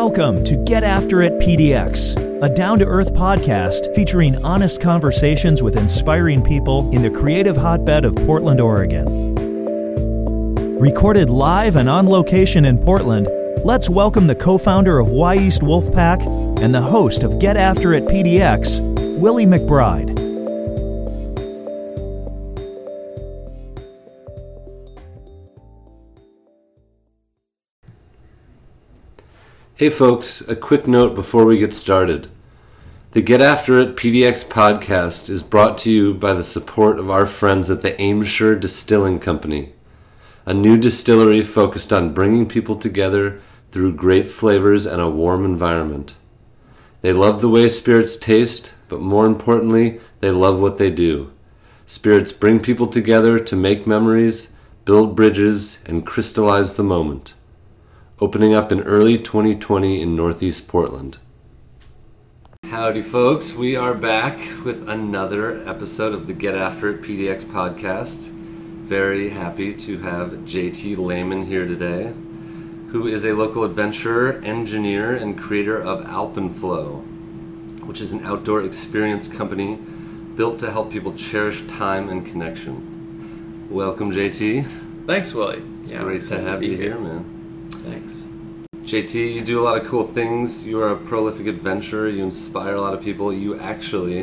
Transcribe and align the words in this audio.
Welcome 0.00 0.44
to 0.44 0.54
Get 0.54 0.84
After 0.84 1.22
It 1.22 1.32
PDX, 1.40 2.40
a 2.40 2.48
down 2.48 2.78
to 2.78 2.84
earth 2.84 3.12
podcast 3.14 3.92
featuring 3.96 4.36
honest 4.44 4.80
conversations 4.80 5.60
with 5.60 5.76
inspiring 5.76 6.40
people 6.40 6.88
in 6.92 7.02
the 7.02 7.10
creative 7.10 7.56
hotbed 7.56 8.04
of 8.04 8.14
Portland, 8.14 8.60
Oregon. 8.60 9.34
Recorded 10.78 11.30
live 11.30 11.74
and 11.74 11.88
on 11.88 12.06
location 12.06 12.64
in 12.64 12.78
Portland, 12.78 13.26
let's 13.64 13.90
welcome 13.90 14.28
the 14.28 14.36
co 14.36 14.56
founder 14.56 15.00
of 15.00 15.08
Y 15.08 15.34
East 15.34 15.62
Wolfpack 15.62 16.24
and 16.62 16.72
the 16.72 16.80
host 16.80 17.24
of 17.24 17.40
Get 17.40 17.56
After 17.56 17.92
It 17.92 18.04
PDX, 18.04 19.18
Willie 19.18 19.46
McBride. 19.46 20.17
Hey 29.78 29.90
folks, 29.90 30.40
a 30.48 30.56
quick 30.56 30.88
note 30.88 31.14
before 31.14 31.44
we 31.44 31.56
get 31.56 31.72
started. 31.72 32.26
The 33.12 33.22
Get 33.22 33.40
After 33.40 33.78
It 33.78 33.94
PDX 33.94 34.44
podcast 34.44 35.30
is 35.30 35.44
brought 35.44 35.78
to 35.78 35.92
you 35.92 36.14
by 36.14 36.32
the 36.32 36.42
support 36.42 36.98
of 36.98 37.08
our 37.08 37.26
friends 37.26 37.70
at 37.70 37.82
the 37.82 37.92
Aimsir 37.92 38.58
Distilling 38.58 39.20
Company, 39.20 39.74
a 40.44 40.52
new 40.52 40.78
distillery 40.78 41.42
focused 41.42 41.92
on 41.92 42.12
bringing 42.12 42.48
people 42.48 42.74
together 42.74 43.40
through 43.70 43.94
great 43.94 44.26
flavors 44.26 44.84
and 44.84 45.00
a 45.00 45.08
warm 45.08 45.44
environment. 45.44 46.16
They 47.02 47.12
love 47.12 47.40
the 47.40 47.48
way 47.48 47.68
spirits 47.68 48.16
taste, 48.16 48.74
but 48.88 49.00
more 49.00 49.26
importantly, 49.26 50.00
they 50.18 50.32
love 50.32 50.58
what 50.58 50.78
they 50.78 50.90
do. 50.90 51.32
Spirits 51.86 52.32
bring 52.32 52.58
people 52.58 52.88
together 52.88 53.38
to 53.38 53.54
make 53.54 53.86
memories, 53.86 54.52
build 54.84 55.14
bridges, 55.14 55.78
and 55.86 56.04
crystallize 56.04 56.74
the 56.74 56.82
moment 56.82 57.34
opening 58.20 58.52
up 58.52 58.72
in 58.72 58.80
early 58.80 59.16
2020 59.16 60.02
in 60.02 60.16
Northeast 60.16 60.66
Portland. 60.66 61.18
Howdy, 62.64 63.02
folks. 63.02 63.54
We 63.54 63.76
are 63.76 63.94
back 63.94 64.38
with 64.64 64.88
another 64.88 65.66
episode 65.68 66.12
of 66.12 66.26
the 66.26 66.32
Get 66.32 66.56
After 66.56 66.88
It 66.88 67.02
PDX 67.02 67.44
podcast. 67.44 68.30
Very 68.30 69.28
happy 69.28 69.72
to 69.74 69.98
have 69.98 70.30
JT 70.30 70.96
Lehman 70.98 71.46
here 71.46 71.64
today, 71.64 72.12
who 72.90 73.06
is 73.06 73.24
a 73.24 73.34
local 73.34 73.62
adventurer, 73.62 74.40
engineer, 74.42 75.14
and 75.14 75.38
creator 75.38 75.80
of 75.80 76.04
Alpenflo, 76.04 77.04
which 77.84 78.00
is 78.00 78.12
an 78.12 78.26
outdoor 78.26 78.64
experience 78.64 79.28
company 79.28 79.76
built 80.34 80.58
to 80.58 80.72
help 80.72 80.90
people 80.90 81.12
cherish 81.14 81.64
time 81.68 82.08
and 82.08 82.26
connection. 82.26 83.68
Welcome, 83.70 84.10
JT. 84.10 84.64
Thanks, 85.06 85.32
Willie. 85.34 85.62
It's 85.82 85.92
yeah, 85.92 86.02
great 86.02 86.22
to 86.22 86.40
have 86.40 86.64
you 86.64 86.70
here, 86.70 86.94
here 86.94 86.98
man. 86.98 87.37
Thanks. 87.88 88.28
JT, 88.82 89.34
you 89.34 89.40
do 89.40 89.60
a 89.60 89.64
lot 89.64 89.80
of 89.80 89.86
cool 89.86 90.06
things. 90.06 90.66
You 90.66 90.80
are 90.80 90.90
a 90.90 90.96
prolific 90.96 91.46
adventurer. 91.46 92.08
You 92.08 92.22
inspire 92.22 92.74
a 92.74 92.80
lot 92.80 92.92
of 92.92 93.02
people. 93.02 93.32
You 93.32 93.58
actually, 93.58 94.22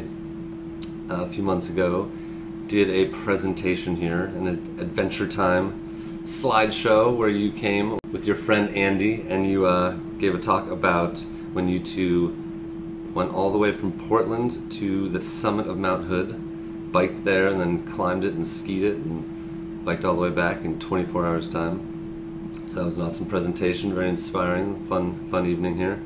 uh, 1.09 1.23
a 1.23 1.27
few 1.27 1.41
months 1.41 1.67
ago, 1.69 2.11
did 2.67 2.89
a 2.89 3.05
presentation 3.05 3.95
here, 3.95 4.25
an 4.25 4.47
Adventure 4.79 5.27
Time 5.27 5.81
slideshow 6.21 7.15
where 7.15 7.29
you 7.29 7.51
came 7.51 7.99
with 8.11 8.25
your 8.25 8.35
friend 8.35 8.75
Andy 8.75 9.21
and 9.29 9.47
you 9.47 9.67
uh, 9.67 9.91
gave 10.17 10.33
a 10.33 10.39
talk 10.39 10.67
about 10.71 11.19
when 11.53 11.67
you 11.67 11.79
two 11.79 12.35
went 13.13 13.31
all 13.31 13.51
the 13.51 13.59
way 13.59 13.71
from 13.71 13.91
Portland 14.07 14.71
to 14.73 15.07
the 15.09 15.21
summit 15.21 15.67
of 15.67 15.77
Mount 15.77 16.05
Hood, 16.05 16.91
biked 16.91 17.23
there, 17.25 17.47
and 17.47 17.59
then 17.59 17.85
climbed 17.85 18.23
it 18.23 18.33
and 18.33 18.45
skied 18.45 18.83
it 18.83 18.95
and 18.95 19.85
biked 19.85 20.03
all 20.03 20.15
the 20.15 20.21
way 20.21 20.31
back 20.31 20.65
in 20.65 20.79
24 20.79 21.25
hours' 21.25 21.49
time. 21.49 21.94
So 22.67 22.79
that 22.79 22.85
was 22.85 22.97
an 22.97 23.05
awesome 23.05 23.27
presentation, 23.27 23.93
very 23.93 24.09
inspiring, 24.09 24.85
fun, 24.85 25.29
fun 25.29 25.45
evening 25.45 25.77
here. 25.77 26.01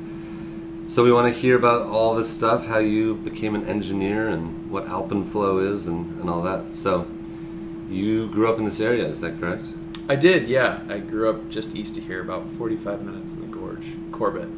So 0.86 1.04
we 1.04 1.12
want 1.12 1.32
to 1.32 1.40
hear 1.40 1.56
about 1.56 1.86
all 1.86 2.14
this 2.14 2.28
stuff, 2.28 2.66
how 2.66 2.78
you 2.78 3.14
became 3.14 3.54
an 3.54 3.64
engineer 3.68 4.28
and 4.28 4.70
what 4.70 4.86
Alpenflo 4.86 5.64
is 5.64 5.86
and, 5.86 6.20
and 6.20 6.28
all 6.28 6.42
that. 6.42 6.74
So 6.74 7.06
you 7.88 8.28
grew 8.28 8.52
up 8.52 8.58
in 8.58 8.64
this 8.64 8.80
area, 8.80 9.06
is 9.06 9.20
that 9.20 9.38
correct? 9.38 9.68
I 10.08 10.16
did, 10.16 10.48
yeah. 10.48 10.80
I 10.88 10.98
grew 10.98 11.30
up 11.30 11.48
just 11.48 11.76
east 11.76 11.96
of 11.96 12.04
here, 12.04 12.20
about 12.20 12.48
45 12.48 13.02
minutes 13.02 13.34
in 13.34 13.40
the 13.40 13.46
gorge. 13.46 13.92
Corbett 14.10 14.48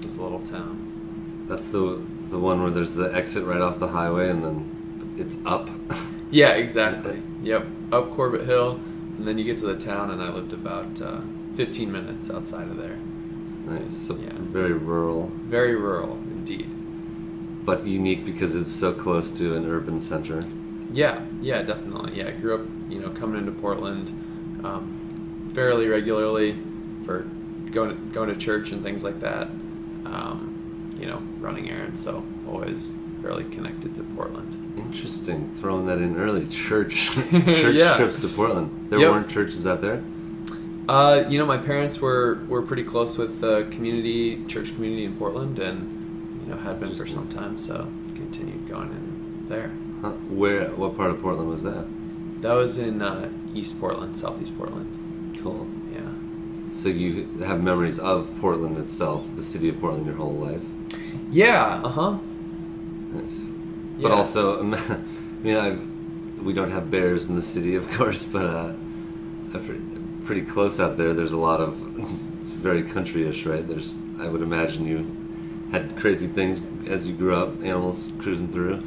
is 0.00 0.16
a 0.16 0.22
little 0.22 0.40
town. 0.40 1.46
That's 1.48 1.68
the 1.68 2.00
the 2.30 2.38
one 2.38 2.62
where 2.62 2.70
there's 2.70 2.94
the 2.94 3.14
exit 3.14 3.44
right 3.44 3.60
off 3.60 3.78
the 3.78 3.88
highway 3.88 4.28
and 4.30 4.42
then 4.42 5.14
it's 5.18 5.44
up. 5.46 5.68
yeah, 6.30 6.50
exactly. 6.52 7.22
Yep, 7.44 7.66
up 7.92 8.10
Corbett 8.12 8.46
Hill, 8.46 8.80
and 9.18 9.28
then 9.28 9.36
you 9.36 9.44
get 9.44 9.58
to 9.58 9.66
the 9.66 9.76
town, 9.76 10.10
and 10.10 10.22
I 10.22 10.30
lived 10.30 10.54
about 10.54 10.98
uh, 11.02 11.20
15 11.54 11.90
minutes 11.90 12.30
outside 12.30 12.68
of 12.68 12.76
there. 12.76 12.96
Nice. 13.66 13.96
So 13.96 14.16
yeah. 14.16 14.32
very 14.34 14.72
rural. 14.72 15.30
Very 15.44 15.74
rural, 15.74 16.16
indeed. 16.16 16.68
But 17.64 17.86
unique 17.86 18.24
because 18.24 18.54
it's 18.54 18.72
so 18.72 18.92
close 18.92 19.30
to 19.32 19.56
an 19.56 19.66
urban 19.66 20.00
center. 20.00 20.44
Yeah, 20.92 21.24
yeah, 21.40 21.62
definitely. 21.62 22.18
Yeah, 22.18 22.28
I 22.28 22.32
grew 22.32 22.54
up, 22.54 22.68
you 22.90 23.00
know, 23.00 23.10
coming 23.10 23.38
into 23.38 23.52
Portland 23.52 24.08
um, 24.64 25.50
fairly 25.54 25.86
regularly 25.88 26.58
for 27.04 27.20
going 27.70 27.90
to, 27.90 27.96
going 28.12 28.28
to 28.28 28.36
church 28.36 28.72
and 28.72 28.82
things 28.82 29.02
like 29.02 29.20
that. 29.20 29.48
Um, 30.04 30.90
you 30.98 31.06
know, 31.06 31.18
running 31.40 31.70
errands, 31.70 32.02
so 32.02 32.24
always 32.48 32.94
fairly 33.20 33.44
connected 33.44 33.94
to 33.96 34.02
Portland. 34.02 34.74
Interesting, 34.76 35.54
throwing 35.54 35.86
that 35.86 35.98
in 35.98 36.16
early. 36.16 36.46
Church, 36.48 37.10
church 37.30 37.74
yeah. 37.74 37.96
trips 37.96 38.20
to 38.20 38.28
Portland. 38.28 38.90
There 38.90 39.00
yep. 39.00 39.10
weren't 39.10 39.30
churches 39.30 39.66
out 39.66 39.80
there. 39.80 40.02
Uh, 40.88 41.24
you 41.28 41.38
know, 41.38 41.46
my 41.46 41.56
parents 41.56 42.00
were, 42.00 42.44
were 42.46 42.60
pretty 42.60 42.84
close 42.84 43.16
with 43.16 43.40
the 43.40 43.66
community, 43.70 44.44
church 44.46 44.74
community 44.74 45.04
in 45.04 45.16
Portland, 45.16 45.58
and 45.58 46.42
you 46.42 46.50
know 46.50 46.60
had 46.60 46.78
been 46.78 46.94
for 46.94 47.06
some 47.06 47.28
time. 47.28 47.56
So 47.56 47.88
continued 48.14 48.68
going 48.68 48.90
in 48.90 49.46
there. 49.48 49.72
Huh. 50.02 50.10
Where? 50.28 50.66
What 50.72 50.96
part 50.96 51.10
of 51.10 51.22
Portland 51.22 51.48
was 51.48 51.62
that? 51.62 51.86
That 52.42 52.52
was 52.52 52.78
in 52.78 53.00
uh, 53.00 53.30
East 53.54 53.80
Portland, 53.80 54.16
Southeast 54.16 54.56
Portland. 54.58 55.38
Cool. 55.42 55.66
Yeah. 55.90 56.00
So 56.70 56.90
you 56.90 57.28
have 57.44 57.62
memories 57.62 57.98
of 57.98 58.30
Portland 58.38 58.76
itself, 58.76 59.36
the 59.36 59.42
city 59.42 59.70
of 59.70 59.80
Portland, 59.80 60.04
your 60.04 60.16
whole 60.16 60.34
life. 60.34 60.64
Yeah. 61.30 61.80
Uh 61.82 61.88
huh. 61.88 62.18
Nice. 63.12 63.46
Yeah. 63.96 64.08
But 64.08 64.12
also, 64.12 64.60
I 64.74 64.98
mean, 65.42 65.56
I've, 65.56 66.42
we 66.42 66.52
don't 66.52 66.70
have 66.70 66.90
bears 66.90 67.28
in 67.28 67.36
the 67.36 67.42
city, 67.42 67.74
of 67.76 67.90
course, 67.92 68.24
but 68.24 68.44
uh, 68.44 68.72
pretty 70.24 70.42
close 70.42 70.80
out 70.80 70.96
there. 70.96 71.12
There's 71.14 71.32
a 71.32 71.38
lot 71.38 71.60
of 71.60 71.80
it's 72.38 72.50
very 72.50 72.82
countryish, 72.82 73.50
right? 73.50 73.66
There's 73.66 73.96
I 74.18 74.28
would 74.28 74.42
imagine 74.42 74.86
you 74.86 75.70
had 75.70 75.96
crazy 75.96 76.26
things 76.26 76.60
as 76.88 77.06
you 77.06 77.14
grew 77.14 77.34
up, 77.34 77.62
animals 77.62 78.12
cruising 78.18 78.48
through. 78.48 78.82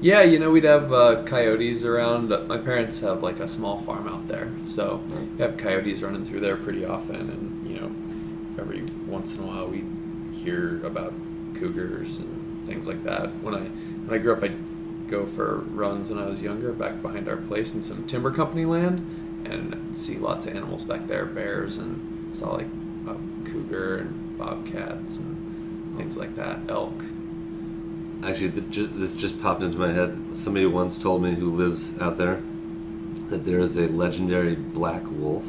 Yeah, 0.00 0.22
you 0.22 0.38
know 0.38 0.50
we'd 0.50 0.64
have 0.64 0.92
uh, 0.92 1.22
coyotes 1.24 1.84
around. 1.84 2.28
My 2.46 2.58
parents 2.58 3.00
have 3.00 3.22
like 3.22 3.40
a 3.40 3.48
small 3.48 3.78
farm 3.78 4.06
out 4.06 4.28
there, 4.28 4.50
so 4.62 5.02
we 5.36 5.42
have 5.42 5.56
coyotes 5.56 6.02
running 6.02 6.24
through 6.24 6.40
there 6.40 6.56
pretty 6.56 6.84
often, 6.84 7.16
and 7.16 7.68
you 7.68 7.80
know 7.80 7.90
every 8.60 8.82
once 9.06 9.36
in 9.36 9.42
a 9.42 9.46
while 9.46 9.66
we 9.66 9.84
hear 10.36 10.84
about 10.84 11.14
cougars 11.54 12.18
and 12.18 12.66
things 12.66 12.86
like 12.86 13.02
that. 13.04 13.34
When 13.42 13.54
I 13.54 13.60
when 13.60 14.18
I 14.18 14.22
grew 14.22 14.34
up, 14.34 14.42
I'd 14.42 15.08
go 15.08 15.24
for 15.24 15.58
runs 15.58 16.10
when 16.10 16.18
I 16.18 16.26
was 16.26 16.42
younger 16.42 16.72
back 16.72 17.00
behind 17.00 17.28
our 17.28 17.36
place 17.36 17.74
in 17.74 17.82
some 17.82 18.06
timber 18.06 18.32
company 18.32 18.64
land 18.64 19.25
and 19.52 19.96
see 19.96 20.16
lots 20.16 20.46
of 20.46 20.54
animals 20.54 20.84
back 20.84 21.06
there, 21.06 21.24
bears, 21.26 21.78
and 21.78 22.34
saw 22.36 22.54
like 22.54 22.66
a 23.06 23.14
cougar 23.44 23.98
and 23.98 24.38
bobcats 24.38 25.18
and 25.18 25.96
things 25.96 26.16
like 26.16 26.36
that, 26.36 26.58
elk. 26.68 27.02
Actually, 28.24 28.48
this 28.48 29.14
just 29.14 29.40
popped 29.40 29.62
into 29.62 29.78
my 29.78 29.92
head. 29.92 30.18
Somebody 30.34 30.66
once 30.66 30.98
told 30.98 31.22
me 31.22 31.34
who 31.34 31.54
lives 31.54 31.98
out 32.00 32.16
there 32.16 32.42
that 33.28 33.44
there 33.44 33.60
is 33.60 33.76
a 33.76 33.88
legendary 33.88 34.54
black 34.54 35.02
wolf. 35.10 35.44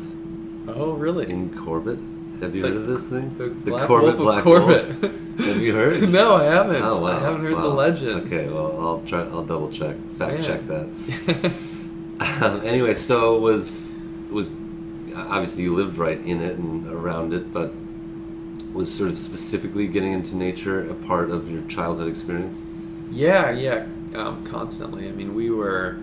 Oh, 0.68 0.94
really? 0.94 1.30
In 1.30 1.57
Corbett. 1.57 2.00
Have 2.42 2.56
you 2.56 2.62
the, 2.62 2.68
heard 2.68 2.77
of 2.77 2.88
this 2.88 3.10
thing? 3.10 3.36
The, 3.38 3.71
the 3.71 3.86
Corbett 3.88 4.18
Black 4.18 4.44
Corbett. 4.44 5.01
Wolf. 5.01 5.39
Have 5.39 5.62
you 5.62 5.74
heard? 5.74 6.10
no, 6.10 6.36
I 6.36 6.44
haven't. 6.44 6.81
Oh, 6.81 7.00
wow. 7.00 7.18
I 7.18 7.19
haven't 7.19 7.42
heard 7.42 7.56
wow. 7.56 7.62
the 7.62 7.69
legend. 7.69 8.25
Okay, 8.25 8.48
well, 8.48 8.80
I'll 8.80 9.01
try. 9.07 9.21
I'll 9.21 9.44
double 9.44 9.71
check, 9.71 9.95
fact 10.18 10.33
Man. 10.33 10.44
check 10.44 10.68
that. 10.68 11.54
Um, 12.19 12.62
anyway, 12.66 12.95
so 12.95 13.39
was 13.39 13.92
was 14.38 14.51
obviously 15.16 15.63
you 15.63 15.75
lived 15.75 15.98
right 15.98 16.19
in 16.19 16.42
it 16.42 16.60
and 16.60 16.88
around 16.88 17.34
it, 17.34 17.51
but 17.51 17.74
was 18.72 18.95
sort 18.95 19.10
of 19.10 19.18
specifically 19.18 19.88
getting 19.88 20.13
into 20.13 20.38
nature 20.38 20.88
a 20.88 20.94
part 20.94 21.31
of 21.31 21.51
your 21.51 21.63
childhood 21.63 22.07
experience? 22.07 22.62
Yeah, 23.10 23.50
yeah, 23.50 23.88
um, 24.13 24.45
constantly. 24.45 25.10
I 25.10 25.12
mean, 25.12 25.34
we 25.34 25.50
were. 25.50 25.98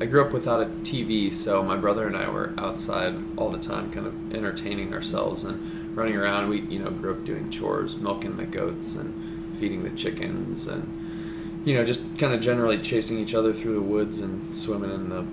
I 0.00 0.06
grew 0.06 0.24
up 0.24 0.32
without 0.32 0.62
a 0.62 0.66
TV, 0.66 1.32
so 1.32 1.62
my 1.62 1.76
brother 1.76 2.06
and 2.06 2.16
I 2.16 2.28
were 2.28 2.54
outside 2.58 3.14
all 3.36 3.50
the 3.50 3.58
time, 3.58 3.92
kind 3.92 4.06
of 4.06 4.34
entertaining 4.34 4.92
ourselves 4.94 5.44
and 5.44 5.96
running 5.96 6.16
around. 6.16 6.48
We, 6.48 6.62
you 6.62 6.80
know, 6.80 6.90
grew 6.90 7.12
up 7.12 7.24
doing 7.24 7.50
chores, 7.50 7.98
milking 7.98 8.36
the 8.36 8.46
goats 8.46 8.96
and 8.96 9.56
feeding 9.58 9.84
the 9.84 9.90
chickens, 9.90 10.66
and 10.66 11.62
you 11.64 11.74
know, 11.74 11.84
just 11.84 12.18
kind 12.18 12.32
of 12.34 12.40
generally 12.40 12.78
chasing 12.78 13.18
each 13.18 13.34
other 13.34 13.52
through 13.52 13.74
the 13.74 13.82
woods 13.82 14.18
and 14.20 14.56
swimming 14.56 14.90
in 14.90 15.10
the 15.10 15.24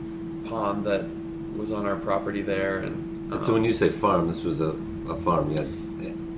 pond 0.48 0.86
that 0.86 1.06
was 1.58 1.72
on 1.72 1.86
our 1.86 1.96
property 1.96 2.42
there. 2.42 2.80
And, 2.80 3.34
um, 3.34 3.42
so 3.42 3.54
when 3.54 3.64
you 3.64 3.74
say 3.74 3.90
farm, 3.90 4.28
this 4.28 4.44
was 4.44 4.62
a, 4.62 4.76
a 5.10 5.16
farm. 5.16 5.52
You 5.52 5.58
had 5.58 5.68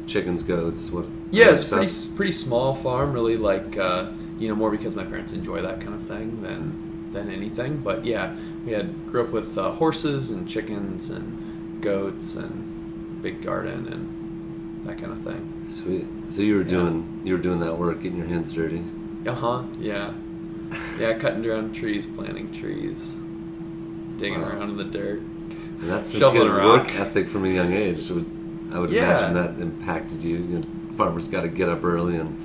chickens, 0.08 0.42
goats. 0.42 0.90
What? 0.92 1.06
Yeah, 1.32 1.52
it's 1.52 1.64
pretty 1.64 1.92
pretty 2.16 2.32
small 2.32 2.74
farm. 2.74 3.14
Really, 3.14 3.38
like 3.38 3.78
uh, 3.78 4.12
you 4.40 4.48
know, 4.48 4.56
more 4.56 4.72
because 4.72 4.96
my 4.96 5.04
parents 5.04 5.34
enjoy 5.34 5.62
that 5.62 5.82
kind 5.82 5.94
of 5.94 6.02
thing 6.04 6.42
than 6.42 7.12
than 7.12 7.30
anything. 7.30 7.78
But 7.78 8.06
yeah, 8.06 8.36
we 8.66 8.72
had 8.72 9.08
grew 9.12 9.24
up 9.26 9.32
with 9.32 9.58
uh, 9.58 9.72
horses 9.72 10.32
and 10.32 10.50
chickens 10.50 11.10
and 11.12 11.82
goats 11.82 12.36
and 12.36 13.22
big 13.22 13.42
garden 13.42 13.88
and 13.88 14.86
that 14.88 14.98
kind 14.98 15.12
of 15.12 15.22
thing. 15.24 15.66
Sweet. 15.68 16.08
So 16.30 16.42
you 16.42 16.56
were 16.56 16.62
Yeah. 16.62 16.68
doing 16.70 17.22
you 17.24 17.34
were 17.34 17.42
doing 17.42 17.60
that 17.60 17.78
work, 17.78 18.02
getting 18.02 18.18
your 18.18 18.28
hands 18.28 18.52
dirty. 18.54 18.84
Uh 19.28 19.34
huh. 19.36 19.64
Yeah. 19.80 20.14
Yeah, 21.00 21.14
cutting 21.18 21.42
down 21.42 21.74
trees, 21.74 22.06
planting 22.08 22.52
trees, 22.52 23.16
digging 24.20 24.42
Wow. 24.42 24.50
around 24.50 24.70
in 24.72 24.78
the 24.78 24.84
dirt. 24.84 25.20
And 25.20 25.90
that's 25.90 26.14
a 26.14 26.20
Shoveling 26.20 26.48
good 26.48 26.54
rock. 26.58 26.88
work 26.88 26.96
ethic 27.00 27.30
from 27.30 27.46
a 27.46 27.50
young 27.50 27.72
age. 27.74 28.10
I 28.12 28.14
would, 28.14 28.26
I 28.74 28.80
would 28.80 28.90
Yeah. 28.92 29.04
imagine 29.10 29.34
that 29.36 29.62
impacted 29.62 30.24
you. 30.24 30.36
you 30.38 30.58
know, 30.60 30.64
farmers 30.96 31.28
got 31.28 31.42
to 31.44 31.48
get 31.48 31.70
up 31.70 31.84
early 31.84 32.18
and 32.18 32.36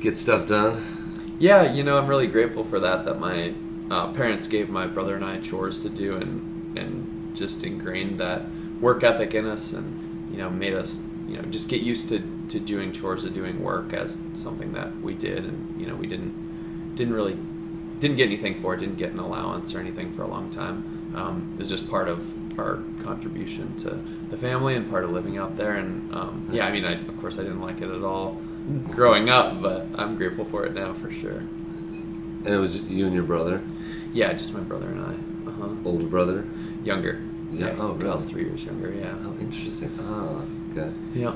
get 0.00 0.16
stuff 0.16 0.48
done. 0.48 0.80
Yeah, 1.38 1.70
you 1.72 1.84
know, 1.84 1.98
I'm 1.98 2.06
really 2.06 2.26
grateful 2.26 2.64
for 2.64 2.80
that. 2.80 3.04
That 3.04 3.20
my 3.20 3.52
uh, 3.90 4.12
parents 4.12 4.48
gave 4.48 4.68
my 4.70 4.86
brother 4.86 5.14
and 5.14 5.24
I 5.24 5.38
chores 5.40 5.82
to 5.82 5.90
do, 5.90 6.16
and 6.16 6.76
and 6.78 7.36
just 7.36 7.62
ingrained 7.64 8.18
that 8.20 8.42
work 8.80 9.04
ethic 9.04 9.34
in 9.34 9.46
us, 9.46 9.72
and 9.74 10.28
you 10.30 10.38
know, 10.38 10.48
made 10.48 10.72
us 10.72 11.02
you 11.28 11.36
know 11.36 11.42
just 11.42 11.68
get 11.68 11.82
used 11.82 12.08
to 12.08 12.22
to 12.48 12.58
doing 12.60 12.92
chores 12.92 13.24
and 13.24 13.34
doing 13.34 13.62
work 13.62 13.92
as 13.92 14.18
something 14.34 14.72
that 14.72 14.98
we 15.02 15.12
did, 15.14 15.44
and 15.44 15.78
you 15.80 15.86
know, 15.86 15.94
we 15.94 16.06
didn't 16.06 16.94
didn't 16.94 17.12
really 17.14 17.36
didn't 18.00 18.16
get 18.16 18.26
anything 18.26 18.54
for 18.54 18.74
it, 18.74 18.80
didn't 18.80 18.96
get 18.98 19.12
an 19.12 19.18
allowance 19.18 19.74
or 19.74 19.78
anything 19.80 20.12
for 20.12 20.22
a 20.22 20.28
long 20.28 20.50
time. 20.50 21.12
Um, 21.16 21.52
it 21.54 21.60
was 21.60 21.70
just 21.70 21.88
part 21.88 22.08
of 22.08 22.58
our 22.58 22.80
contribution 23.02 23.74
to 23.78 23.90
the 24.30 24.36
family 24.36 24.74
and 24.76 24.90
part 24.90 25.04
of 25.04 25.10
living 25.10 25.38
out 25.38 25.56
there. 25.56 25.76
And 25.76 26.14
um, 26.14 26.48
yeah, 26.52 26.66
I 26.66 26.72
mean, 26.72 26.84
I, 26.84 27.00
of 27.06 27.18
course, 27.20 27.38
I 27.38 27.42
didn't 27.42 27.60
like 27.60 27.80
it 27.80 27.88
at 27.90 28.02
all 28.04 28.40
growing 28.90 29.30
up, 29.30 29.62
but 29.62 29.86
I'm 29.94 30.16
grateful 30.16 30.44
for 30.44 30.64
it 30.66 30.74
now 30.74 30.92
for 30.92 31.10
sure. 31.10 31.38
And 31.38 32.46
it 32.46 32.58
was 32.58 32.80
you 32.82 33.06
and 33.06 33.14
your 33.14 33.24
brother, 33.24 33.62
Yeah, 34.12 34.32
just 34.34 34.52
my 34.54 34.60
brother 34.60 34.88
and 34.88 35.00
I. 35.00 35.50
Uh 35.50 35.52
huh. 35.52 35.74
older 35.84 36.06
brother. 36.06 36.44
Younger. 36.84 37.20
Yeah, 37.52 37.74
oh, 37.78 37.92
really? 37.92 38.04
Kyle's 38.04 38.24
three 38.24 38.42
years 38.44 38.64
younger. 38.64 38.92
Yeah. 38.92 39.14
Oh, 39.22 39.36
interesting. 39.40 39.90
Ah, 40.00 40.42
okay. 40.72 40.92
Yeah. 41.14 41.32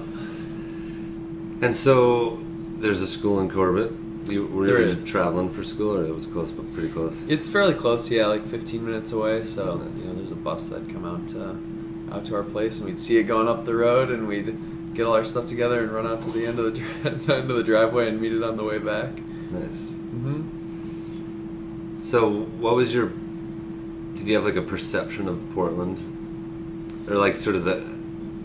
And 1.63 1.75
so 1.75 2.41
there's 2.79 3.01
a 3.03 3.07
school 3.07 3.41
in 3.41 3.51
Corbett. 3.51 3.93
You 4.27 4.47
were 4.47 4.67
There 4.67 4.81
you 4.83 4.89
is. 4.91 5.07
traveling 5.07 5.49
for 5.49 5.65
school, 5.65 5.97
or 5.97 6.05
it 6.05 6.15
was 6.15 6.27
close, 6.27 6.51
but 6.51 6.71
pretty 6.75 6.89
close. 6.91 7.25
It's 7.29 7.49
fairly 7.49 7.75
close. 7.75 8.11
Yeah, 8.11 8.27
like 8.27 8.45
15 8.47 8.85
minutes 8.85 9.13
away. 9.13 9.45
So 9.45 9.83
you 9.97 10.05
know, 10.05 10.15
there's 10.15 10.33
a 10.33 10.37
bus 10.37 10.69
that'd 10.69 10.89
come 10.93 11.05
out 11.05 11.29
to 11.31 11.57
out 12.15 12.25
to 12.27 12.35
our 12.35 12.43
place, 12.43 12.81
and 12.81 12.89
we'd 12.91 13.01
see 13.01 13.19
it 13.19 13.25
going 13.25 13.49
up 13.49 13.65
the 13.65 13.75
road, 13.75 14.11
and 14.11 14.27
we'd 14.29 14.59
get 14.95 15.07
all 15.07 15.15
our 15.15 15.25
stuff 15.25 15.47
together 15.47 15.81
and 15.83 15.93
run 15.93 16.07
out 16.07 16.21
to 16.23 16.31
the 16.31 16.45
end 16.47 16.59
of 16.59 16.65
the 16.67 16.73
dri- 16.73 16.87
end 17.35 17.51
of 17.51 17.57
the 17.57 17.63
driveway 17.63 18.09
and 18.09 18.21
meet 18.21 18.33
it 18.33 18.43
on 18.43 18.57
the 18.57 18.65
way 18.65 18.79
back. 18.79 19.11
Nice. 19.51 19.89
hmm 19.89 20.43
So, 21.99 22.43
what 22.59 22.75
was 22.75 22.93
your? 22.95 23.13
Did 24.17 24.27
you 24.29 24.35
have 24.35 24.45
like 24.45 24.57
a 24.57 24.63
perception 24.63 25.29
of 25.29 25.41
Portland, 25.55 25.99
or 27.09 27.17
like 27.17 27.37
sort 27.37 27.57
of 27.57 27.65
the? 27.65 27.77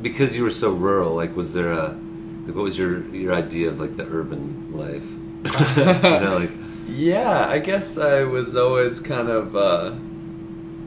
Because 0.01 0.36
you 0.36 0.44
were 0.44 0.51
so 0.51 0.72
rural, 0.72 1.16
like 1.16 1.36
was 1.36 1.54
there 1.54 1.72
a? 1.72 1.98
Like, 2.45 2.56
what 2.56 2.63
was 2.63 2.77
your 2.77 3.04
your 3.16 3.33
idea 3.33 3.69
of 3.69 3.80
like 3.80 3.98
the 3.98 4.06
urban 4.06 4.72
life? 4.72 5.10
Like 5.45 6.51
Yeah, 6.88 7.47
I 7.50 7.59
guess 7.59 7.97
I 7.97 8.24
was 8.24 8.56
always 8.56 9.00
kind 9.00 9.27
of, 9.27 9.56
uh, 9.56 9.94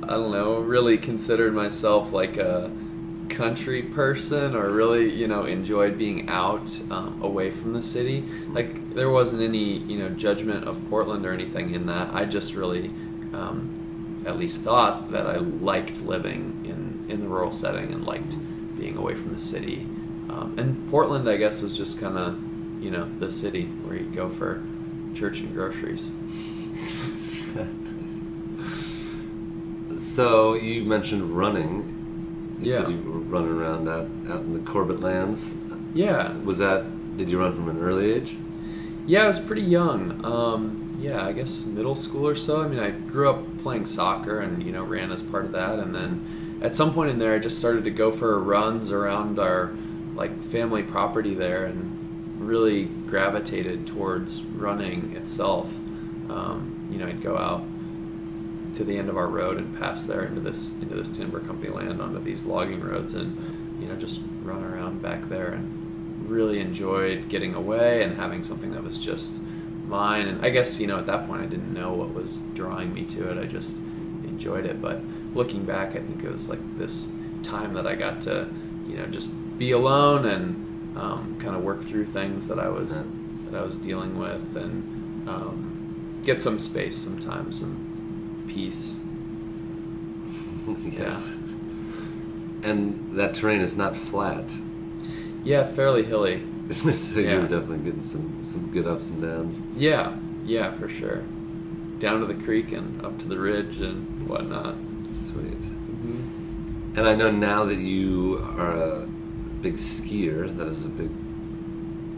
I 0.05 0.06
don't 0.06 0.31
know, 0.31 0.60
really 0.60 0.96
considered 0.96 1.52
myself 1.52 2.12
like 2.12 2.37
a 2.37 2.70
country 3.28 3.82
person 3.82 4.55
or 4.55 4.70
really, 4.70 5.12
you 5.12 5.26
know, 5.26 5.44
enjoyed 5.44 5.99
being 5.99 6.28
out 6.28 6.70
um, 6.90 7.20
away 7.20 7.50
from 7.50 7.72
the 7.72 7.82
city. 7.82 8.25
Like, 8.49 8.94
there 8.94 9.10
wasn't 9.10 9.43
any, 9.43 9.78
you 9.78 9.99
know, 9.99 10.08
judgment 10.10 10.69
of 10.69 10.88
Portland 10.88 11.26
or 11.26 11.32
anything 11.32 11.75
in 11.75 11.87
that. 11.87 12.14
I 12.14 12.25
just 12.25 12.54
really, 12.54 12.88
um, 13.34 14.22
at 14.25 14.38
least 14.38 14.61
thought 14.61 15.11
that 15.11 15.26
I 15.26 15.37
liked 15.38 16.02
living 16.02 16.64
in, 16.64 17.11
in 17.11 17.20
the 17.20 17.28
rural 17.28 17.50
setting 17.50 17.93
and 17.93 18.04
liked 18.06 18.37
being 18.78 18.96
away 18.96 19.16
from 19.16 19.32
the 19.32 19.40
city. 19.40 19.81
Um, 20.31 20.54
and 20.58 20.88
Portland, 20.88 21.28
I 21.28 21.37
guess, 21.37 21.61
was 21.61 21.76
just 21.76 21.99
kind 22.00 22.16
of, 22.16 22.38
you 22.80 22.90
know, 22.90 23.08
the 23.19 23.30
city 23.30 23.66
where 23.66 23.96
you 23.96 24.08
go 24.10 24.28
for 24.28 24.62
church 25.14 25.40
and 25.40 25.52
groceries. 25.54 26.12
So 29.96 30.54
you 30.54 30.84
mentioned 30.84 31.25
running. 31.36 32.56
You 32.60 32.70
said 32.72 32.88
Yeah. 32.88 32.88
you 32.96 33.02
were 33.10 33.19
running 33.20 33.50
around 33.52 33.88
out, 33.88 34.08
out 34.30 34.40
in 34.42 34.52
the 34.52 34.70
Corbett 34.70 35.00
lands. 35.00 35.52
Yeah. 35.94 36.36
Was 36.44 36.58
that? 36.58 37.16
Did 37.16 37.30
you 37.30 37.40
run 37.40 37.52
from 37.54 37.69
an 37.69 37.78
early 37.80 38.12
age? 38.12 38.36
Yeah, 39.06 39.25
I 39.25 39.28
was 39.28 39.40
pretty 39.40 39.62
young. 39.62 40.25
Um, 40.25 40.96
yeah, 41.00 41.25
I 41.26 41.32
guess 41.32 41.66
middle 41.66 41.94
school 41.94 42.28
or 42.28 42.34
so. 42.34 42.62
I 42.62 42.69
mean, 42.69 42.78
I 42.78 42.90
grew 42.90 43.30
up 43.30 43.58
playing 43.58 43.86
soccer 43.86 44.40
and 44.40 44.62
you 44.62 44.70
know 44.72 44.84
ran 44.84 45.10
as 45.10 45.22
part 45.22 45.44
of 45.44 45.52
that, 45.52 45.78
and 45.78 45.94
then 45.94 46.58
at 46.60 46.76
some 46.76 46.92
point 46.92 47.10
in 47.10 47.19
there, 47.19 47.34
I 47.34 47.38
just 47.38 47.58
started 47.58 47.84
to 47.84 47.90
go 47.90 48.10
for 48.10 48.38
runs 48.40 48.92
around 48.92 49.38
our 49.38 49.72
like 50.14 50.42
family 50.42 50.82
property 50.82 51.34
there, 51.34 51.64
and 51.64 51.88
really 52.49 52.85
gravitated 52.85 53.87
towards 53.87 54.43
running 54.43 55.15
itself. 55.15 55.79
Um, 56.31 56.89
you 56.91 56.99
know, 56.99 57.06
I'd 57.06 57.23
go 57.23 57.37
out 57.37 57.62
to 58.75 58.85
the 58.85 58.99
end 58.99 59.09
of 59.09 59.17
our 59.17 59.27
road 59.29 59.59
and 59.59 59.79
pass 59.79 60.05
there 60.05 60.25
into 60.25 60.41
this 60.41 60.73
into 60.81 60.95
this 60.95 61.09
timber 61.09 61.41
company 61.41 61.71
land 61.71 62.00
onto 62.00 62.23
these 62.23 62.45
logging 62.45 62.81
roads, 62.81 63.15
and 63.15 63.37
you 63.81 63.87
know 63.87 63.97
just 63.97 64.21
run 64.43 64.65
around 64.65 65.03
back 65.03 65.29
there 65.29 65.53
and 65.53 66.29
really 66.29 66.61
enjoyed 66.61 67.29
getting 67.29 67.55
away 67.55 68.03
and 68.03 68.17
having 68.17 68.43
something 68.43 68.73
that 68.73 68.83
was 68.83 69.05
just 69.05 69.43
mine. 69.87 70.27
And 70.27 70.45
I 70.45 70.50
guess, 70.50 70.79
you 70.79 70.87
know, 70.87 70.99
at 70.99 71.06
that 71.06 71.27
point 71.27 71.43
I 71.43 71.47
didn't 71.47 71.73
know 71.73 71.95
what 71.95 72.12
was 72.12 72.43
drawing 72.55 72.93
me 72.93 73.05
to 73.06 73.31
it. 73.31 73.39
I 73.39 73.47
just 73.47 73.79
enjoyed 74.25 74.67
it. 74.67 74.81
But 74.81 75.00
looking 75.35 75.65
back, 75.65 75.91
I 75.91 76.00
think 76.00 76.23
it 76.23 76.31
was 76.31 76.49
like 76.49 76.61
this 76.79 77.11
time 77.43 77.73
that 77.75 77.87
I 77.87 77.95
got 77.95 78.21
to, 78.23 78.49
you 78.87 78.97
know, 78.97 79.06
just 79.06 79.35
be 79.59 79.71
alone 79.71 80.27
and 80.27 80.68
um, 80.99 81.37
kind 81.39 81.55
of 81.56 81.62
work 81.62 81.81
through 81.83 82.06
things 82.06 82.49
that 82.49 82.59
I 82.59 82.69
was 82.69 82.99
Yeah. 83.05 83.50
that 83.50 83.59
I 83.61 83.62
was 83.65 83.79
dealing 83.79 84.19
with 84.19 84.56
and 84.56 85.29
um, 85.29 86.21
get 86.25 86.43
some 86.43 86.59
space 86.59 86.97
sometimes 86.97 87.62
and 87.62 88.47
peace. 88.49 88.99
yes. 90.85 91.35
And 92.62 93.12
that 93.12 93.35
terrain 93.35 93.61
is 93.61 93.76
not 93.76 93.97
flat, 93.97 94.52
Yeah, 95.45 95.62
fairly 95.64 96.05
hilly. 96.05 96.43
so 96.71 97.21
Yeah. 97.21 97.35
you 97.35 97.40
were 97.40 97.49
definitely 97.49 97.78
getting 97.78 98.02
some 98.02 98.43
some 98.43 98.71
good 98.71 98.87
ups 98.87 99.11
and 99.11 99.23
downs. 99.23 99.61
Yeah, 99.76 100.17
yeah, 100.45 100.73
for 100.73 100.88
sure. 100.88 101.23
Down 101.99 102.21
to 102.21 102.26
the 102.26 102.35
creek 102.45 102.73
and 102.73 103.05
up 103.05 103.19
to 103.19 103.28
the 103.28 103.38
ridge 103.38 103.78
and 103.81 104.26
whatnot. 104.28 104.75
Sweet. 105.14 105.61
Mm-hmm. 105.61 106.99
And 106.99 107.07
I 107.09 107.14
know 107.14 107.31
now 107.31 107.64
that 107.64 107.78
you 107.78 108.38
are 108.59 108.73
a 108.76 109.09
big 109.62 109.77
skier. 109.77 110.55
That 110.57 110.69
is 110.69 110.85
a 110.85 110.88
big, 110.88 111.11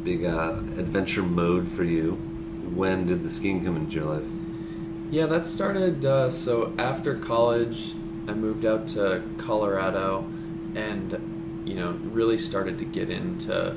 big 0.04 0.24
uh, 0.24 0.58
adventure 0.76 1.22
mode 1.22 1.68
for 1.68 1.84
you. 1.84 2.12
When 2.74 3.06
did 3.06 3.22
the 3.22 3.30
skiing 3.30 3.64
come 3.64 3.76
into 3.76 3.96
your 3.96 4.04
life? 4.04 4.28
Yeah, 5.10 5.26
that 5.26 5.46
started. 5.46 6.04
Uh, 6.04 6.30
so 6.30 6.72
after 6.78 7.16
college, 7.16 7.94
I 8.28 8.32
moved 8.34 8.64
out 8.64 8.86
to 8.88 9.22
Colorado, 9.38 10.24
and 10.74 11.62
you 11.64 11.74
know, 11.74 11.98
really 12.04 12.38
started 12.38 12.78
to 12.78 12.84
get 12.84 13.10
into 13.10 13.76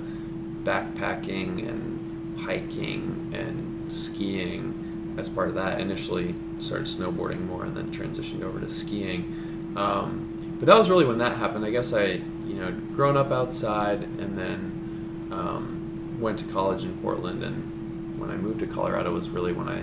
backpacking 0.64 1.68
and 1.68 2.40
hiking 2.40 3.32
and 3.34 3.92
skiing 3.92 5.16
as 5.18 5.30
part 5.30 5.50
of 5.50 5.56
that. 5.56 5.80
Initially, 5.80 6.36
started 6.60 6.88
snowboarding 6.88 7.46
more, 7.48 7.66
and 7.66 7.76
then 7.76 7.92
transitioned 7.92 8.44
over 8.44 8.60
to 8.60 8.70
skiing. 8.70 9.74
Um, 9.76 10.30
but 10.60 10.68
that 10.68 10.78
was 10.78 10.90
really 10.90 11.06
when 11.06 11.18
that 11.18 11.36
happened. 11.36 11.66
I 11.66 11.72
guess 11.72 11.94
I, 11.94 12.22
you 12.54 12.62
know, 12.62 12.72
grown 12.96 13.18
up 13.18 13.32
outside, 13.32 14.04
and 14.04 14.38
then 14.38 15.28
um, 15.32 16.18
went 16.20 16.40
to 16.40 16.46
college 16.46 16.84
in 16.84 16.94
Portland, 17.00 17.44
and 17.44 18.20
when 18.20 18.30
I 18.30 18.38
moved 18.38 18.60
to 18.60 18.68
Colorado 18.68 19.12
was 19.12 19.30
really 19.30 19.54
when 19.54 19.68
I 19.68 19.82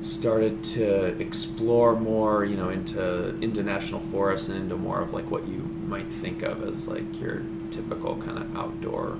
started 0.00 0.62
to 0.62 1.20
explore 1.20 1.94
more, 1.98 2.44
you 2.44 2.56
know, 2.56 2.68
into 2.68 3.36
into 3.40 3.62
national 3.62 4.00
forests 4.00 4.48
and 4.48 4.62
into 4.62 4.76
more 4.76 5.00
of 5.00 5.12
like 5.12 5.30
what 5.30 5.46
you 5.46 5.58
might 5.86 6.10
think 6.12 6.42
of 6.42 6.62
as 6.62 6.88
like 6.88 7.20
your 7.20 7.42
typical 7.70 8.16
kind 8.16 8.38
of 8.38 8.56
outdoor 8.56 9.18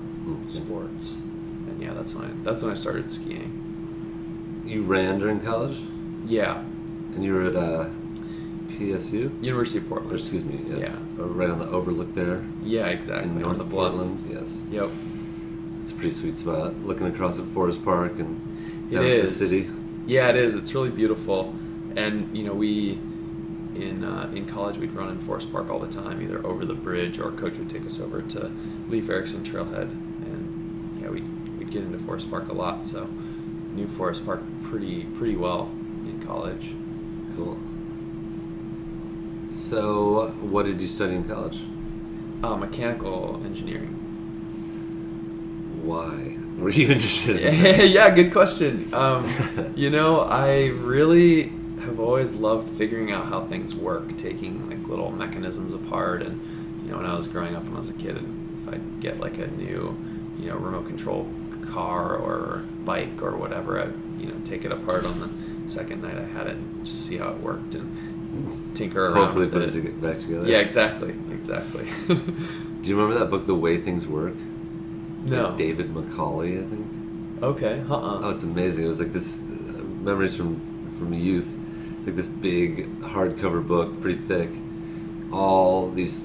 sports. 0.48 1.16
And 1.16 1.82
yeah, 1.82 1.92
that's 1.94 2.14
when 2.14 2.24
I, 2.24 2.30
that's 2.42 2.62
when 2.62 2.72
I 2.72 2.76
started 2.76 3.10
skiing. 3.10 4.62
You 4.64 4.82
ran 4.82 5.18
during 5.18 5.40
college, 5.40 5.78
Yeah, 6.26 6.58
and 6.58 7.24
you 7.24 7.34
were 7.34 7.44
at 7.44 7.56
uh, 7.56 7.88
PSU. 8.78 9.30
University 9.42 9.78
of 9.78 9.86
Or 9.92 9.96
Portland. 9.96 10.18
excuse 10.20 10.44
me, 10.44 10.60
yes, 10.68 10.78
Yeah. 10.80 11.22
Uh, 11.24 11.28
right 11.28 11.50
on 11.50 11.58
the 11.58 11.68
overlook 11.68 12.14
there 12.14 12.42
Yeah, 12.64 12.86
exactly. 12.86 13.30
in 13.30 13.38
North. 13.40 13.68
Portland. 13.68 14.20
Yes, 14.30 14.62
Yep. 14.70 14.90
it's 15.82 15.92
a 15.92 15.94
pretty 15.94 16.12
sweet 16.12 16.38
spot. 16.38 16.74
Looking 16.84 17.06
across 17.08 17.38
at 17.38 17.46
Forest 17.46 17.84
Park 17.84 18.12
and 18.18 18.40
down 18.90 19.04
the 19.04 19.28
city. 19.28 19.68
Yeah, 20.06 20.28
it 20.28 20.36
is. 20.36 20.56
It's 20.56 20.74
really 20.74 20.90
beautiful, 20.90 21.54
and 21.96 22.34
you 22.36 22.44
know 22.44 22.54
we 22.54 22.98
in 23.74 24.02
uh, 24.04 24.30
in 24.34 24.46
college 24.46 24.78
we'd 24.78 24.92
run 24.92 25.10
in 25.10 25.18
Forest 25.18 25.52
Park 25.52 25.70
all 25.70 25.78
the 25.78 25.86
time, 25.88 26.22
either 26.22 26.44
over 26.46 26.64
the 26.64 26.74
bridge 26.74 27.18
or 27.18 27.30
coach 27.32 27.58
would 27.58 27.68
take 27.70 27.84
us 27.86 28.00
over 28.00 28.22
to 28.22 28.50
Leif 28.88 29.08
Erikson 29.10 29.42
Trailhead, 29.44 29.90
and 29.90 30.98
yeah, 31.02 31.10
we 31.10 31.20
we'd 31.58 31.70
get 31.70 31.82
into 31.82 31.98
Forest 31.98 32.30
Park 32.30 32.48
a 32.48 32.52
lot, 32.54 32.86
so 32.86 33.06
knew 33.74 33.86
Forest 33.86 34.24
Park 34.24 34.40
pretty 34.62 35.04
pretty 35.16 35.36
well 35.36 35.70
in 36.06 36.22
college. 36.26 36.74
Cool. 37.36 37.58
So, 39.50 40.28
what 40.40 40.66
did 40.66 40.80
you 40.80 40.86
study 40.86 41.14
in 41.14 41.24
college? 41.24 41.58
Uh, 42.42 42.56
mechanical 42.56 43.40
engineering. 43.44 43.94
Why 45.82 46.36
were 46.58 46.70
you 46.70 46.88
interested 46.92 47.40
in 47.40 47.62
that? 47.62 47.88
yeah, 47.90 48.10
good 48.10 48.30
question. 48.30 48.92
Um, 48.92 49.26
you 49.76 49.88
know, 49.90 50.20
I 50.20 50.68
really 50.68 51.52
have 51.80 51.98
always 51.98 52.34
loved 52.34 52.68
figuring 52.68 53.10
out 53.10 53.26
how 53.26 53.46
things 53.46 53.74
work, 53.74 54.18
taking 54.18 54.68
like 54.68 54.86
little 54.86 55.10
mechanisms 55.10 55.72
apart. 55.72 56.22
And 56.22 56.84
you 56.84 56.90
know, 56.90 56.98
when 56.98 57.06
I 57.06 57.14
was 57.14 57.26
growing 57.26 57.56
up 57.56 57.64
when 57.64 57.74
I 57.74 57.78
was 57.78 57.90
a 57.90 57.94
kid, 57.94 58.18
and 58.18 58.58
if 58.60 58.68
I'd 58.74 59.00
get 59.00 59.18
like 59.18 59.38
a 59.38 59.46
new, 59.46 59.96
you 60.38 60.50
know, 60.50 60.56
remote 60.56 60.86
control 60.86 61.26
car 61.70 62.16
or 62.16 62.64
bike 62.84 63.22
or 63.22 63.36
whatever, 63.36 63.80
I'd 63.80 63.94
you 64.20 64.26
know 64.26 64.36
take 64.44 64.66
it 64.66 64.72
apart 64.72 65.06
on 65.06 65.20
the 65.20 65.70
second 65.70 66.02
night 66.02 66.18
I 66.18 66.24
had 66.24 66.48
it, 66.48 66.56
and 66.56 66.84
just 66.84 67.06
see 67.06 67.16
how 67.16 67.30
it 67.30 67.40
worked 67.40 67.74
and 67.74 68.17
tinker 68.74 69.06
around. 69.06 69.16
Hopefully, 69.16 69.48
put 69.48 69.62
it. 69.62 69.74
it 69.74 70.00
back 70.00 70.20
together. 70.20 70.46
Yeah, 70.46 70.58
exactly, 70.58 71.10
exactly. 71.32 71.84
Do 72.08 72.90
you 72.90 72.96
remember 72.96 73.18
that 73.18 73.30
book, 73.30 73.46
The 73.46 73.54
Way 73.54 73.78
Things 73.78 74.06
Work? 74.06 74.34
no. 75.24 75.56
David 75.56 75.90
Macaulay, 75.90 76.58
I 76.58 76.62
think. 76.62 77.42
Okay. 77.42 77.82
Uh. 77.88 77.94
uh 77.94 78.20
Oh, 78.24 78.30
it's 78.30 78.42
amazing. 78.42 78.84
It 78.84 78.88
was 78.88 79.00
like 79.00 79.12
this 79.12 79.38
uh, 79.38 79.82
memories 80.02 80.36
from 80.36 80.94
from 80.98 81.12
youth. 81.12 81.48
It's 81.98 82.06
like 82.06 82.16
this 82.16 82.26
big 82.26 83.00
hardcover 83.00 83.66
book, 83.66 84.00
pretty 84.00 84.18
thick. 84.18 84.50
All 85.32 85.90
these 85.90 86.24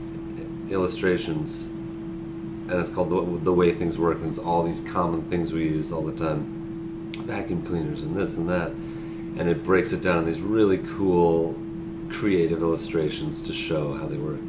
illustrations, 0.70 1.66
and 1.66 2.72
it's 2.72 2.90
called 2.90 3.10
the, 3.10 3.44
the 3.44 3.54
way 3.54 3.74
things 3.74 3.98
work. 3.98 4.20
And 4.20 4.30
it's 4.30 4.40
all 4.40 4.64
these 4.64 4.82
common 4.82 5.24
things 5.24 5.54
we 5.54 5.64
use 5.64 5.92
all 5.92 6.02
the 6.02 6.16
time, 6.16 7.12
vacuum 7.26 7.66
cleaners 7.66 8.04
and 8.04 8.16
this 8.16 8.38
and 8.38 8.50
that. 8.50 8.70
And 8.70 9.50
it 9.50 9.64
breaks 9.64 9.92
it 9.92 10.02
down 10.02 10.20
in 10.20 10.26
these 10.26 10.42
really 10.42 10.78
cool, 10.78 11.54
creative 12.10 12.62
illustrations 12.62 13.42
to 13.48 13.54
show 13.54 13.94
how 13.94 14.06
they 14.08 14.18
work. 14.18 14.40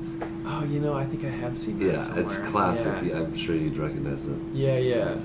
Oh, 0.47 0.65
you 0.65 0.79
know, 0.81 0.95
I 0.95 1.07
think 1.07 1.25
I 1.25 1.31
have 1.31 1.57
seen 1.57 1.79
that. 1.79 1.87
Yeah, 1.87 2.19
it's 2.19 2.39
classic. 2.39 2.95
Yeah. 3.03 3.09
Yeah, 3.09 3.21
I'm 3.21 3.37
sure 3.37 3.57
you'd 3.57 3.77
recognize 3.77 4.27
it. 4.29 4.39
Yeah, 4.53 4.77
yeah. 4.77 5.19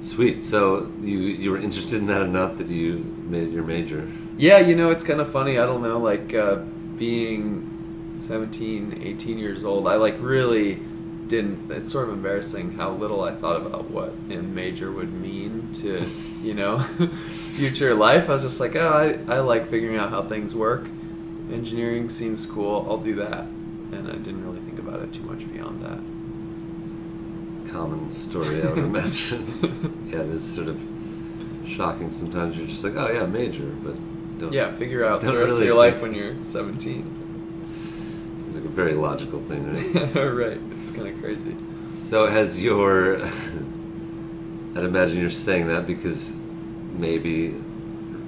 Sweet. 0.00 0.42
So 0.42 0.90
you 1.02 1.18
you 1.18 1.50
were 1.50 1.58
interested 1.58 1.98
in 1.98 2.06
that 2.06 2.22
enough 2.22 2.56
that 2.58 2.68
you 2.68 2.98
made 3.28 3.52
your 3.52 3.64
major. 3.64 4.08
Yeah, 4.36 4.58
you 4.58 4.76
know, 4.76 4.90
it's 4.90 5.04
kind 5.04 5.20
of 5.20 5.30
funny. 5.30 5.58
I 5.58 5.66
don't 5.66 5.82
know, 5.82 5.98
like 5.98 6.32
uh, 6.32 6.56
being 6.96 8.14
17, 8.16 9.00
18 9.02 9.38
years 9.38 9.64
old, 9.64 9.88
I 9.88 9.96
like 9.96 10.16
really 10.20 10.76
didn't. 11.26 11.70
It's 11.70 11.90
sort 11.90 12.08
of 12.08 12.14
embarrassing 12.14 12.72
how 12.72 12.92
little 12.92 13.22
I 13.22 13.34
thought 13.34 13.56
about 13.56 13.90
what 13.90 14.10
a 14.30 14.42
major 14.42 14.90
would 14.90 15.12
mean 15.12 15.72
to, 15.74 16.06
you 16.42 16.54
know, 16.54 16.78
future 16.80 17.94
life. 17.94 18.30
I 18.30 18.34
was 18.34 18.42
just 18.42 18.60
like, 18.60 18.76
oh, 18.76 19.24
I, 19.28 19.34
I 19.34 19.40
like 19.40 19.66
figuring 19.66 19.96
out 19.96 20.10
how 20.10 20.22
things 20.22 20.54
work. 20.54 20.88
Engineering 21.52 22.08
seems 22.08 22.46
cool. 22.46 22.86
I'll 22.88 22.98
do 22.98 23.14
that. 23.16 23.44
And 23.90 24.06
I 24.08 24.12
didn't 24.16 24.44
really 24.44 24.60
think 24.60 24.78
about 24.78 25.00
it 25.00 25.12
too 25.12 25.22
much 25.22 25.50
beyond 25.50 25.82
that. 25.82 25.98
Common 27.72 28.10
story, 28.12 28.62
I 28.62 28.68
would 28.70 28.78
imagine. 28.84 30.06
yeah, 30.06 30.20
it 30.20 30.28
is 30.28 30.42
sort 30.42 30.68
of 30.68 30.80
shocking. 31.66 32.10
Sometimes 32.10 32.56
you're 32.56 32.66
just 32.66 32.84
like, 32.84 32.94
oh 32.96 33.10
yeah, 33.10 33.26
major, 33.26 33.64
but 33.66 33.94
don't. 34.38 34.52
Yeah, 34.52 34.70
figure 34.70 35.04
out 35.04 35.20
the 35.20 35.28
rest 35.36 35.52
really 35.52 35.62
of 35.62 35.66
your 35.68 35.76
life 35.76 36.02
when 36.02 36.14
you're 36.14 36.34
17. 36.44 37.64
Seems 37.66 38.54
like 38.54 38.64
a 38.64 38.68
very 38.68 38.94
logical 38.94 39.40
thing, 39.42 39.62
right? 39.64 40.14
right. 40.32 40.60
It's 40.80 40.90
kind 40.90 41.08
of 41.08 41.18
crazy. 41.20 41.56
so 41.84 42.26
has 42.26 42.62
your? 42.62 43.22
I'd 43.24 44.84
imagine 44.84 45.18
you're 45.18 45.30
saying 45.30 45.68
that 45.68 45.86
because 45.86 46.34
maybe 46.92 47.54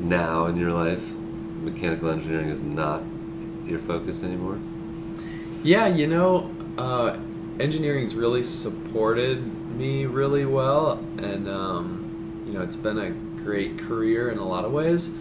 now 0.00 0.46
in 0.46 0.56
your 0.56 0.72
life, 0.72 1.12
mechanical 1.62 2.10
engineering 2.10 2.48
is 2.48 2.62
not 2.62 3.02
your 3.70 3.80
focus 3.80 4.22
anymore. 4.22 4.58
Yeah, 5.62 5.86
you 5.86 6.06
know, 6.06 6.54
uh, 6.76 7.18
engineering's 7.58 8.14
really 8.14 8.42
supported 8.42 9.42
me 9.76 10.06
really 10.06 10.44
well, 10.44 11.04
and 11.18 11.48
um, 11.48 12.44
you 12.46 12.52
know, 12.52 12.62
it's 12.62 12.76
been 12.76 12.98
a 12.98 13.10
great 13.42 13.78
career 13.78 14.30
in 14.30 14.38
a 14.38 14.46
lot 14.46 14.64
of 14.64 14.72
ways. 14.72 15.16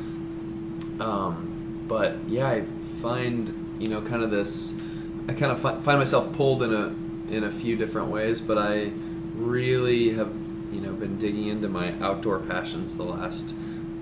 Um, 1.00 1.86
but 1.88 2.18
yeah, 2.27 2.50
I 2.50 2.62
find 2.62 3.53
you 3.79 3.88
know, 3.88 4.01
kind 4.01 4.22
of 4.22 4.29
this. 4.29 4.79
I 5.27 5.34
kind 5.34 5.51
of 5.51 5.60
fi- 5.60 5.79
find 5.79 5.98
myself 5.98 6.36
pulled 6.36 6.62
in 6.62 6.74
a 6.74 6.94
in 7.34 7.44
a 7.44 7.51
few 7.51 7.75
different 7.75 8.10
ways, 8.10 8.41
but 8.41 8.58
I 8.58 8.91
really 9.36 10.13
have 10.13 10.34
you 10.72 10.82
know 10.82 10.91
been 10.94 11.18
digging 11.18 11.48
into 11.48 11.70
my 11.70 11.94
outdoor 12.01 12.39
passions 12.39 12.98
the 12.98 13.03
last 13.03 13.56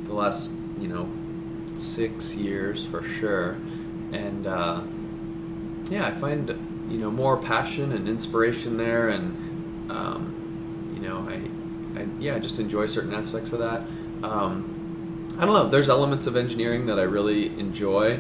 the 0.06 0.14
last 0.14 0.56
you 0.80 0.88
know 0.88 1.10
six 1.78 2.36
years 2.36 2.86
for 2.86 3.04
sure, 3.04 3.58
and. 4.12 4.48
Uh, 4.48 4.82
yeah, 5.90 6.06
I 6.06 6.12
find 6.12 6.50
you 6.90 6.98
know 6.98 7.12
more 7.12 7.38
passion 7.38 7.92
and 7.92 8.08
inspiration 8.08 8.78
there, 8.78 9.10
and 9.10 9.92
um, 9.92 10.92
you 10.94 11.00
know, 11.08 11.28
I, 11.30 12.00
I 12.00 12.08
yeah, 12.20 12.36
I 12.36 12.40
just 12.40 12.60
enjoy 12.60 12.86
certain 12.88 13.14
aspects 13.14 13.54
of 13.54 13.60
that. 13.60 13.82
Um, 14.24 15.28
I 15.38 15.46
don't 15.46 15.54
know. 15.54 15.70
There's 15.70 15.90
elements 15.90 16.28
of 16.28 16.36
engineering 16.36 16.88
that 16.88 17.00
I 17.00 17.04
really 17.04 17.48
enjoy, 17.60 18.16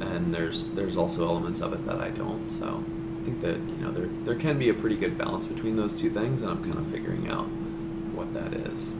and 0.00 0.34
there's 0.34 0.66
there's 0.72 0.96
also 0.96 1.26
elements 1.26 1.60
of 1.60 1.72
it 1.72 1.84
that 1.86 2.00
I 2.00 2.10
don't. 2.10 2.50
So 2.50 2.84
I 3.20 3.24
think 3.24 3.40
that 3.40 3.56
you 3.56 3.76
know 3.80 3.90
there 3.90 4.08
there 4.24 4.36
can 4.36 4.58
be 4.58 4.68
a 4.68 4.74
pretty 4.74 4.96
good 4.96 5.18
balance 5.18 5.46
between 5.46 5.76
those 5.76 6.00
two 6.00 6.10
things, 6.10 6.42
and 6.42 6.50
I'm 6.50 6.62
kind 6.62 6.78
of 6.78 6.86
figuring 6.86 7.28
out 7.28 7.46
what 8.14 8.32
that 8.34 8.54
is. 8.54 8.92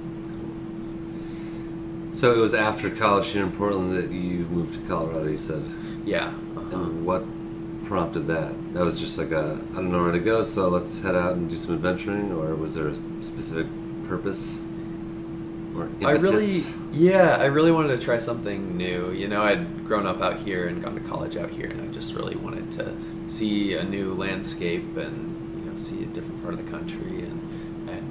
So 2.13 2.33
it 2.33 2.39
was 2.39 2.55
after 2.55 2.91
college 2.91 3.29
here 3.29 3.43
in 3.43 3.53
Portland 3.53 3.97
that 3.97 4.11
you 4.11 4.45
moved 4.47 4.75
to 4.75 4.81
Colorado. 4.89 5.29
You 5.29 5.39
said, 5.39 5.63
Yeah. 6.05 6.29
uh-huh. 6.29 6.77
and 6.77 7.07
what 7.07 7.25
prompted 7.85 8.27
that? 8.29 8.75
That 8.75 8.85
was 8.85 9.01
just 9.01 9.19
like 9.19 9.33
a 9.33 9.59
I 9.73 9.77
don't 9.77 9.91
know 9.91 10.03
where 10.03 10.13
to 10.13 10.21
go, 10.21 10.45
so 10.45 10.69
let's 10.69 11.01
head 11.03 11.15
out 11.15 11.33
and 11.33 11.49
do 11.49 11.59
some 11.59 11.75
adventuring, 11.75 12.33
or 12.33 12.55
was 12.55 12.75
there 12.75 12.89
a 12.89 12.95
specific 13.23 13.67
purpose 14.09 14.61
or 15.77 15.91
I 16.05 16.13
really, 16.13 16.61
yeah, 16.93 17.39
I 17.41 17.47
really 17.47 17.71
wanted 17.73 17.99
to 17.99 18.05
try 18.05 18.19
something 18.19 18.77
new. 18.77 19.13
You 19.13 19.29
know, 19.29 19.43
I'd 19.43 19.85
grown 19.87 20.07
up 20.07 20.21
out 20.21 20.37
here 20.37 20.69
and 20.69 20.83
gone 20.83 20.95
to 20.95 21.01
college 21.01 21.37
out 21.37 21.51
here, 21.51 21.67
and 21.67 21.81
I 21.81 21.87
just 21.93 22.15
really 22.15 22.37
wanted 22.37 22.71
to 22.73 22.95
see 23.27 23.75
a 23.75 23.83
new 23.83 24.13
landscape 24.15 24.97
and 24.97 25.59
you 25.59 25.71
know 25.71 25.77
see 25.77 26.03
a 26.03 26.07
different 26.07 26.43
part 26.43 26.53
of 26.55 26.65
the 26.65 26.71
country. 26.71 27.23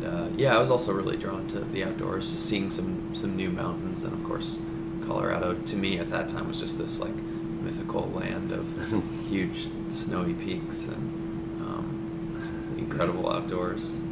And 0.03 0.05
uh, 0.05 0.27
yeah, 0.37 0.55
I 0.55 0.59
was 0.59 0.69
also 0.69 0.93
really 0.93 1.17
drawn 1.17 1.47
to 1.47 1.59
the 1.59 1.83
outdoors, 1.83 2.31
just 2.31 2.45
seeing 2.45 2.71
some 2.71 3.13
some 3.13 3.35
new 3.35 3.49
mountains, 3.49 4.03
and 4.03 4.13
of 4.13 4.23
course, 4.23 4.59
Colorado 5.05 5.53
to 5.55 5.75
me 5.75 5.97
at 5.97 6.09
that 6.09 6.29
time 6.29 6.47
was 6.47 6.59
just 6.59 6.77
this 6.77 6.99
like 6.99 7.13
mythical 7.61 8.09
land 8.15 8.51
of 8.51 8.73
huge 9.29 9.67
snowy 9.89 10.33
peaks 10.33 10.87
and 10.87 11.61
um, 11.61 12.75
incredible 12.77 13.29
outdoors. 13.31 14.03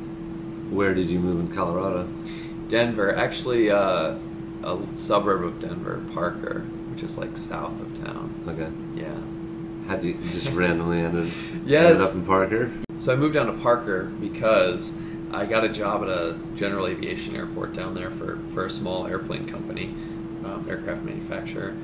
Where 0.70 0.94
did 0.94 1.10
you 1.10 1.20
move 1.20 1.40
in 1.40 1.56
Colorado? 1.56 2.08
Denver, 2.68 3.16
actually, 3.16 3.72
uh, 3.72 4.16
a 4.64 4.78
suburb 4.94 5.44
of 5.44 5.60
Denver, 5.60 6.04
Parker, 6.14 6.60
which 6.92 7.02
is 7.02 7.18
like 7.18 7.36
south 7.36 7.82
of 7.82 7.94
town. 8.04 8.34
Okay. 8.48 8.70
Yeah. 9.02 9.16
How 9.88 10.00
you 10.00 10.20
you 10.22 10.30
just 10.30 10.52
randomly 10.52 11.00
ended, 11.00 11.32
Yes. 11.66 11.90
ended 11.92 12.02
up 12.08 12.14
in 12.16 12.26
Parker? 12.26 12.72
So 13.00 13.12
I 13.14 13.16
moved 13.16 13.34
down 13.34 13.48
to 13.48 13.54
Parker 13.54 14.04
because 14.20 14.94
I 15.32 15.46
got 15.46 15.64
a 15.64 15.70
job 15.70 16.04
at 16.04 16.10
a 16.10 16.38
general 16.56 16.88
aviation 16.88 17.36
airport 17.36 17.74
down 17.74 17.94
there 17.94 18.10
for, 18.10 18.38
for 18.48 18.66
a 18.66 18.70
small 18.70 19.08
airplane 19.08 19.48
company, 19.48 19.94
um, 20.44 20.66
aircraft 20.70 21.04
manufacturer, 21.04 21.76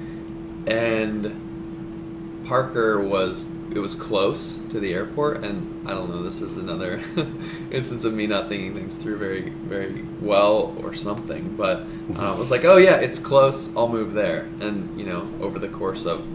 and 0.68 2.44
Parker 2.46 3.00
was 3.00 3.50
it 3.72 3.80
was 3.80 3.96
close 3.96 4.58
to 4.58 4.80
the 4.80 4.94
airport, 4.94 5.44
and 5.44 5.88
I 5.88 5.92
don't 5.92 6.10
know. 6.10 6.22
This 6.22 6.42
is 6.42 6.58
another 6.58 7.02
instance 7.72 8.06
of 8.06 8.14
me 8.14 8.28
not 8.28 8.48
thinking 8.48 8.74
things 8.74 8.98
through 8.98 9.18
very 9.18 9.50
very 9.50 10.04
well 10.22 10.76
or 10.82 10.94
something. 10.94 11.56
But 11.56 11.86
uh, 12.16 12.34
I 12.34 12.40
was 12.40 12.52
like, 12.52 12.64
oh 12.64 12.78
yeah, 12.78 12.96
it's 12.96 13.20
close. 13.20 13.76
I'll 13.76 13.88
move 13.88 14.14
there, 14.14 14.42
and 14.62 14.98
you 15.00 15.06
know, 15.06 15.28
over 15.42 15.60
the 15.60 15.70
course 15.70 16.06
of 16.06 16.28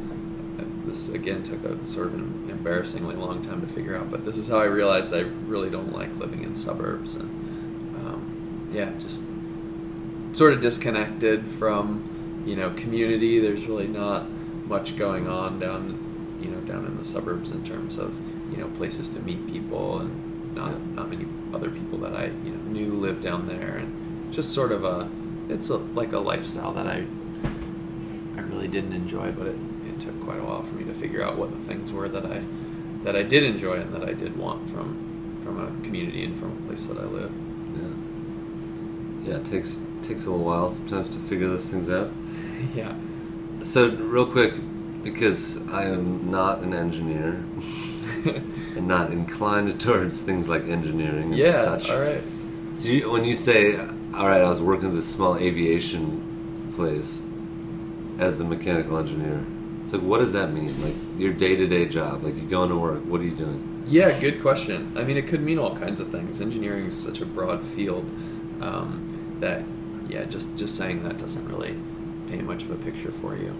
this 0.90 1.08
again 1.08 1.42
took 1.42 1.64
a 1.64 1.82
sort 1.84 2.08
of 2.08 2.14
an 2.14 2.39
embarrassingly 2.60 3.16
long 3.16 3.40
time 3.40 3.62
to 3.62 3.66
figure 3.66 3.96
out. 3.96 4.10
But 4.10 4.24
this 4.24 4.36
is 4.36 4.48
how 4.48 4.58
I 4.58 4.64
realized 4.66 5.14
I 5.14 5.20
really 5.46 5.70
don't 5.70 5.92
like 5.92 6.14
living 6.16 6.44
in 6.44 6.54
suburbs, 6.54 7.14
and 7.14 7.30
um, 7.96 8.68
yeah, 8.72 8.92
just 8.98 9.24
sort 10.32 10.52
of 10.52 10.60
disconnected 10.60 11.48
from 11.48 12.42
you 12.46 12.56
know 12.56 12.70
community. 12.70 13.40
There's 13.40 13.66
really 13.66 13.88
not 13.88 14.28
much 14.66 14.96
going 14.98 15.26
on 15.26 15.58
down 15.58 16.38
you 16.40 16.50
know 16.50 16.60
down 16.60 16.84
in 16.84 16.96
the 16.98 17.04
suburbs 17.04 17.50
in 17.50 17.64
terms 17.64 17.96
of 17.96 18.20
you 18.50 18.58
know 18.58 18.68
places 18.68 19.08
to 19.10 19.20
meet 19.20 19.46
people 19.46 19.98
and 20.00 20.54
not 20.54 20.72
Yeah. 20.72 20.78
not 20.94 21.08
many 21.10 21.26
other 21.54 21.70
people 21.70 21.98
that 22.00 22.14
I 22.14 22.26
you 22.44 22.52
know 22.52 22.62
knew 22.70 22.92
lived 22.92 23.22
down 23.22 23.48
there 23.48 23.76
and 23.78 24.32
just 24.32 24.52
sort 24.52 24.70
of 24.70 24.84
a 24.84 25.08
it's 25.48 25.70
a, 25.70 25.78
like 25.78 26.12
a 26.12 26.18
lifestyle 26.18 26.72
that 26.74 26.86
I 26.86 27.06
I 28.36 28.40
really 28.42 28.68
didn't 28.68 28.92
enjoy 28.92 29.32
but 29.32 29.46
it, 29.48 29.56
it 30.00 30.04
took 30.04 30.20
quite 30.22 30.38
a 30.38 30.44
while 30.44 30.62
for 30.62 30.74
me 30.74 30.84
to 30.84 30.94
figure 30.94 31.22
out 31.22 31.36
what 31.36 31.50
the 31.50 31.58
things 31.58 31.92
were 31.92 32.08
that 32.08 32.24
I 32.24 32.42
that 33.02 33.16
I 33.16 33.22
did 33.22 33.44
enjoy 33.44 33.80
and 33.80 33.94
that 33.94 34.04
I 34.04 34.12
did 34.12 34.36
want 34.36 34.68
from 34.68 35.38
from 35.40 35.60
a 35.60 35.84
community 35.84 36.24
and 36.24 36.36
from 36.36 36.52
a 36.52 36.66
place 36.66 36.86
that 36.86 36.98
I 36.98 37.04
live. 37.04 37.32
Yeah. 37.76 39.30
Yeah, 39.30 39.36
it 39.38 39.46
takes 39.46 39.80
takes 40.02 40.26
a 40.26 40.30
little 40.30 40.44
while 40.44 40.70
sometimes 40.70 41.10
to 41.10 41.18
figure 41.18 41.48
those 41.48 41.70
things 41.70 41.90
out. 41.90 42.10
yeah. 42.74 42.94
So 43.62 43.90
real 43.90 44.26
quick, 44.26 44.54
because 45.02 45.66
I 45.68 45.84
am 45.84 46.30
not 46.30 46.60
an 46.60 46.72
engineer 46.72 47.44
and 48.76 48.88
not 48.88 49.10
inclined 49.12 49.78
towards 49.80 50.22
things 50.22 50.48
like 50.48 50.64
engineering 50.64 51.24
and 51.24 51.36
yeah. 51.36 51.64
such. 51.64 51.90
All 51.90 52.00
right. 52.00 52.22
So 52.74 52.88
you, 52.88 53.10
when 53.10 53.24
you 53.24 53.34
say, 53.34 53.76
"All 53.76 54.26
right," 54.26 54.40
I 54.40 54.48
was 54.48 54.62
working 54.62 54.88
at 54.88 54.94
this 54.94 55.12
small 55.12 55.36
aviation 55.36 56.72
place 56.76 57.22
as 58.18 58.40
a 58.40 58.44
mechanical 58.44 58.98
engineer. 58.98 59.44
Like, 59.92 60.02
what 60.02 60.18
does 60.18 60.32
that 60.32 60.52
mean? 60.52 60.82
Like 60.82 60.94
your 61.18 61.32
day 61.32 61.54
to 61.56 61.66
day 61.66 61.88
job? 61.88 62.22
Like 62.22 62.36
you 62.36 62.42
go 62.42 62.62
into 62.62 62.76
work. 62.76 63.04
What 63.04 63.20
are 63.20 63.24
you 63.24 63.34
doing? 63.34 63.84
Yeah, 63.86 64.18
good 64.20 64.40
question. 64.40 64.96
I 64.96 65.02
mean, 65.02 65.16
it 65.16 65.26
could 65.26 65.40
mean 65.40 65.58
all 65.58 65.76
kinds 65.76 66.00
of 66.00 66.10
things. 66.10 66.40
Engineering 66.40 66.86
is 66.86 67.02
such 67.02 67.20
a 67.20 67.26
broad 67.26 67.62
field 67.62 68.04
um, 68.60 69.36
that, 69.40 69.64
yeah, 70.08 70.24
just 70.24 70.56
just 70.56 70.76
saying 70.76 71.02
that 71.04 71.18
doesn't 71.18 71.48
really 71.48 71.76
paint 72.28 72.44
much 72.44 72.62
of 72.62 72.70
a 72.70 72.76
picture 72.76 73.10
for 73.10 73.36
you. 73.36 73.50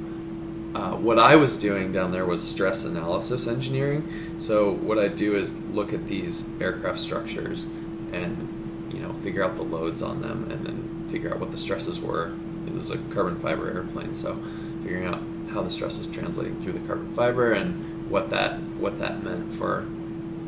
Uh, 0.75 0.93
what 0.93 1.19
I 1.19 1.35
was 1.35 1.57
doing 1.59 1.93
down 1.93 2.13
there 2.13 2.25
was 2.25 2.49
stress 2.49 2.85
analysis 2.85 3.49
engineering. 3.49 4.09
So 4.39 4.73
what 4.73 4.99
I 4.99 5.09
do 5.09 5.37
is 5.37 5.59
look 5.59 5.93
at 5.93 6.07
these 6.07 6.49
aircraft 6.61 7.01
structures 7.01 7.65
and 8.13 8.89
you 8.93 9.01
know 9.01 9.13
figure 9.13 9.43
out 9.43 9.57
the 9.57 9.63
loads 9.63 10.01
on 10.03 10.23
them, 10.23 10.49
and 10.51 10.65
then 10.65 11.09
figure 11.09 11.33
out 11.33 11.41
what 11.41 11.51
the 11.51 11.59
stresses 11.59 12.01
were. 12.01 12.33
This 12.67 12.85
is 12.85 12.91
a 12.93 12.99
carbon 13.13 13.37
fiber 13.37 13.69
airplane, 13.69 14.15
so 14.15 14.41
figuring 14.83 15.07
out 15.07 15.21
how 15.53 15.63
the 15.63 15.71
stress 15.71 15.99
is 15.99 16.07
translating 16.07 16.61
through 16.61 16.73
the 16.73 16.81
carbon 16.81 17.11
fiber 17.13 17.53
and 17.53 18.11
what 18.11 18.31
that 18.31 18.61
what 18.79 18.99
that 18.99 19.23
meant 19.23 19.53
for 19.53 19.87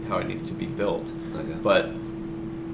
how 0.09 0.19
it 0.19 0.27
needed 0.27 0.47
to 0.47 0.55
be 0.55 0.67
built. 0.67 1.13
Okay. 1.35 1.57
But 1.63 1.91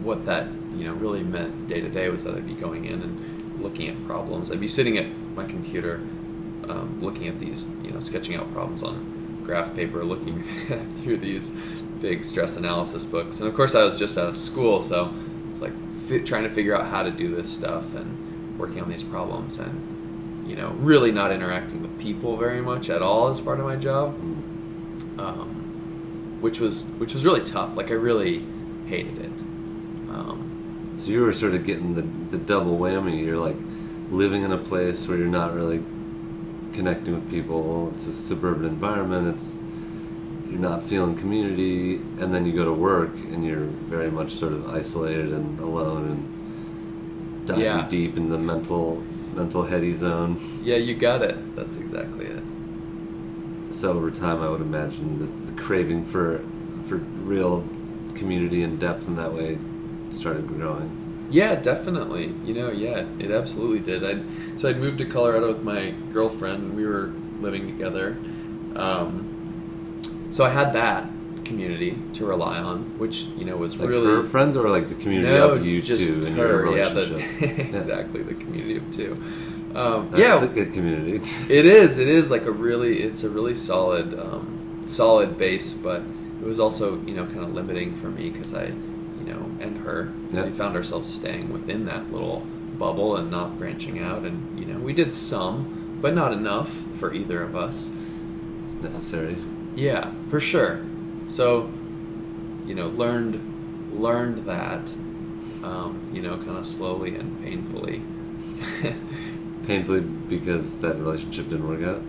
what 0.03 0.25
that 0.27 0.47
you 0.75 0.85
know 0.85 0.95
really 0.95 1.23
meant 1.23 1.69
day 1.69 1.81
to 1.81 1.89
day 1.89 2.09
was 2.09 2.25
that 2.25 2.35
I'd 2.35 2.47
be 2.47 2.55
going 2.55 2.85
in 2.85 3.03
and 3.03 3.63
looking 3.63 3.89
at 3.89 4.07
problems. 4.07 4.51
I'd 4.51 4.61
be 4.61 4.69
sitting 4.69 4.97
at 4.99 5.07
my 5.35 5.45
computer, 5.45 5.97
um, 6.69 6.99
looking 7.01 7.29
at 7.29 7.39
these, 7.39 7.69
you 7.83 7.91
know, 7.91 8.01
sketching 8.01 8.37
out 8.37 8.51
problems 8.53 8.83
on 8.83 9.43
graph 9.45 9.75
paper, 9.75 10.05
looking 10.05 10.43
through 11.03 11.19
these 11.19 11.51
big 12.01 12.23
stress 12.25 12.57
analysis 12.57 13.05
books. 13.05 13.41
And 13.41 13.49
of 13.49 13.55
course, 13.55 13.75
I 13.75 13.83
was 13.83 13.99
just 13.99 14.17
out 14.19 14.29
of 14.29 14.37
school, 14.37 14.81
so 14.81 15.13
it's 15.51 15.61
like 15.61 15.73
fi- 15.93 16.21
trying 16.21 16.45
to 16.45 16.49
figure 16.49 16.77
out 16.77 16.87
how 16.87 17.03
to 17.03 17.11
do 17.11 17.35
this 17.35 17.53
stuff 17.53 17.95
and 17.95 18.59
working 18.59 18.83
on 18.83 18.89
these 18.89 19.05
problems 19.05 19.59
and 19.59 19.98
you 20.49 20.57
know 20.57 20.71
really 20.79 21.13
not 21.13 21.31
interacting 21.31 21.83
with 21.83 21.99
people 22.01 22.37
very 22.37 22.61
much 22.61 22.89
at 22.91 23.03
all 23.03 23.29
as 23.29 23.41
part 23.41 23.59
of 23.61 23.67
my 23.67 23.77
job 23.77 24.09
um, 25.19 26.39
which 26.41 26.61
was 26.61 26.87
which 26.99 27.15
was 27.15 27.25
really 27.25 27.43
tough. 27.43 27.77
Like 27.77 27.91
I 27.91 27.95
really 27.95 28.45
hated 28.87 29.19
it. 29.19 29.41
Um, 30.11 30.95
So 30.99 31.07
you 31.07 31.23
were 31.23 31.33
sort 31.33 31.55
of 31.55 31.65
getting 31.67 31.95
the 31.95 32.03
the 32.37 32.39
double 32.39 32.79
whammy. 32.79 33.25
You're 33.25 33.39
like 33.49 33.57
living 34.11 34.43
in 34.43 34.53
a 34.53 34.59
place 34.59 35.09
where 35.09 35.19
you're 35.19 35.27
not 35.43 35.55
really 35.55 35.83
connecting 36.73 37.15
with 37.15 37.29
people. 37.31 37.91
It's 37.95 38.07
a 38.07 38.13
suburban 38.13 38.67
environment. 38.67 39.35
It's 39.35 39.61
you're 40.49 40.61
not 40.61 40.83
feeling 40.83 41.17
community, 41.17 41.97
and 42.21 42.33
then 42.33 42.47
you 42.47 42.53
go 42.53 42.65
to 42.65 42.73
work 42.73 43.13
and 43.15 43.45
you're 43.45 43.67
very 43.91 44.11
much 44.11 44.31
sort 44.33 44.53
of 44.53 44.69
isolated 44.75 45.33
and 45.33 45.59
alone 45.61 46.05
and 46.13 47.47
diving 47.47 47.65
Yeah. 47.65 47.87
deep 47.89 48.17
in 48.17 48.29
the 48.29 48.39
mental 48.39 49.03
mental 49.35 49.65
heady 49.65 49.93
zone. 49.93 50.39
yeah, 50.63 50.77
you 50.77 50.95
got 50.95 51.23
it. 51.23 51.57
That's 51.57 51.77
exactly 51.77 52.27
it. 52.27 52.43
So 53.71 53.93
over 53.93 54.11
time, 54.11 54.41
I 54.43 54.49
would 54.49 54.61
imagine 54.63 55.19
the, 55.19 55.27
the 55.27 55.61
craving 55.61 56.05
for 56.05 56.41
for 56.87 56.97
real 56.97 57.69
community 58.15 58.63
and 58.63 58.81
depth 58.81 59.07
in 59.07 59.17
that 59.17 59.33
way 59.33 59.59
started 60.11 60.49
growing. 60.49 61.27
Yeah, 61.31 61.57
definitely. 61.57 62.33
You 62.45 62.55
know, 62.55 62.71
yeah, 62.71 63.05
it 63.19 63.31
absolutely 63.31 63.81
did. 63.81 64.05
I 64.05 64.23
so 64.57 64.71
I'd 64.71 64.79
moved 64.79 64.99
to 64.99 65.05
Colorado 65.05 65.49
with 65.49 65.63
my 65.63 65.91
girlfriend. 66.13 66.63
and 66.63 66.77
We 66.77 66.87
were 66.87 67.13
living 67.41 67.67
together. 67.67 68.17
Um, 68.75 69.25
so 70.31 70.45
I 70.45 70.51
had 70.51 70.73
that 70.73 71.09
community 71.49 71.99
to 72.15 72.27
rely 72.27 72.59
on, 72.59 72.99
which 72.99 73.25
you 73.39 73.45
know 73.45 73.57
was 73.57 73.79
Like 73.79 73.89
really 73.89 74.07
her 74.07 74.23
friends 74.23 74.57
or 74.57 74.69
like 74.71 74.89
the 74.89 74.95
community 74.97 75.33
no, 75.33 75.51
of 75.53 75.65
you 75.67 75.83
just 75.83 76.07
two 76.07 76.25
and 76.27 76.37
her. 76.37 76.67
your 76.67 76.77
Yeah, 76.77 76.89
the, 76.91 77.07
relationship. 77.07 77.59
exactly 77.75 78.23
the 78.23 78.35
community 78.35 78.77
of 78.77 78.91
two. 78.91 79.13
Um, 79.75 80.11
That's 80.11 80.23
yeah, 80.23 80.43
a 80.45 80.49
good 80.49 80.73
community. 80.73 81.21
It 81.53 81.67
is. 81.67 81.99
It 81.99 82.09
is 82.09 82.31
like 82.31 82.45
a 82.47 82.53
really. 82.53 83.03
It's 83.03 83.23
a 83.25 83.31
really 83.31 83.55
solid, 83.55 84.19
um, 84.19 84.83
solid 84.87 85.37
base, 85.39 85.75
but 85.75 86.03
it 86.41 86.47
was 86.47 86.59
also 86.61 87.01
you 87.05 87.15
know 87.15 87.27
kind 87.27 87.41
of 87.41 87.53
limiting 87.55 87.95
for 87.95 88.09
me 88.09 88.31
because 88.31 88.55
I, 88.55 88.67
you 88.67 89.25
know, 89.27 89.51
and 89.61 89.79
her. 89.79 90.13
Yeah. 90.33 90.45
We 90.45 90.51
found 90.51 90.77
ourselves 90.77 91.13
staying 91.13 91.53
within 91.53 91.85
that 91.87 92.11
little 92.13 92.41
bubble 92.79 93.17
and 93.17 93.31
not 93.31 93.59
branching 93.59 93.99
out, 93.99 94.23
and 94.25 94.59
you 94.59 94.67
know 94.67 94.79
we 94.79 94.93
did 94.93 95.15
some, 95.15 95.99
but 96.01 96.15
not 96.15 96.33
enough 96.33 96.71
for 96.71 97.13
either 97.13 97.43
of 97.43 97.55
us. 97.57 97.93
necessary. 98.83 99.37
Yeah, 99.75 100.13
for 100.31 100.41
sure. 100.41 100.81
So, 101.29 101.71
you 102.67 102.75
know, 102.75 102.89
learned 102.89 103.45
learned 103.93 104.47
that, 104.47 104.93
um, 105.63 106.05
you 106.13 106.23
know, 106.23 106.37
kind 106.37 106.57
of 106.57 106.67
slowly 106.67 107.15
and 107.17 107.41
painfully. 107.43 108.03
Painfully 109.67 110.01
because 110.01 110.81
that 110.81 110.97
relationship 110.97 111.51
didn't 111.51 111.69
work 111.69 111.87
out. 111.87 112.03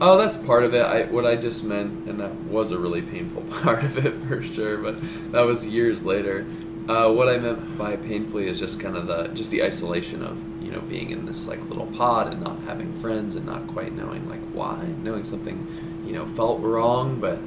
Oh, 0.00 0.16
that's 0.16 0.38
part 0.38 0.64
of 0.64 0.72
it. 0.72 0.86
I 0.86 1.02
what 1.02 1.26
I 1.26 1.36
just 1.36 1.62
meant, 1.62 2.08
and 2.08 2.18
that 2.18 2.34
was 2.44 2.72
a 2.72 2.78
really 2.78 3.02
painful 3.02 3.42
part 3.62 3.84
of 3.84 3.98
it 3.98 4.14
for 4.26 4.42
sure. 4.42 4.78
But 4.78 5.02
that 5.32 5.42
was 5.42 5.66
years 5.66 6.04
later. 6.04 6.46
Uh, 6.88 7.10
what 7.10 7.28
I 7.28 7.38
meant 7.38 7.78
by 7.78 7.96
painfully 7.96 8.46
is 8.46 8.58
just 8.60 8.80
kind 8.80 8.96
of 8.96 9.06
the 9.06 9.28
just 9.28 9.50
the 9.50 9.62
isolation 9.62 10.22
of 10.22 10.42
you 10.62 10.70
know 10.70 10.80
being 10.80 11.10
in 11.10 11.26
this 11.26 11.46
like 11.46 11.60
little 11.68 11.86
pod 11.88 12.32
and 12.32 12.42
not 12.42 12.58
having 12.60 12.94
friends 12.94 13.36
and 13.36 13.44
not 13.44 13.66
quite 13.66 13.92
knowing 13.92 14.26
like 14.28 14.40
why, 14.52 14.86
knowing 15.02 15.24
something 15.24 15.66
you 16.06 16.12
know 16.14 16.24
felt 16.24 16.60
wrong, 16.60 17.20
but 17.20 17.38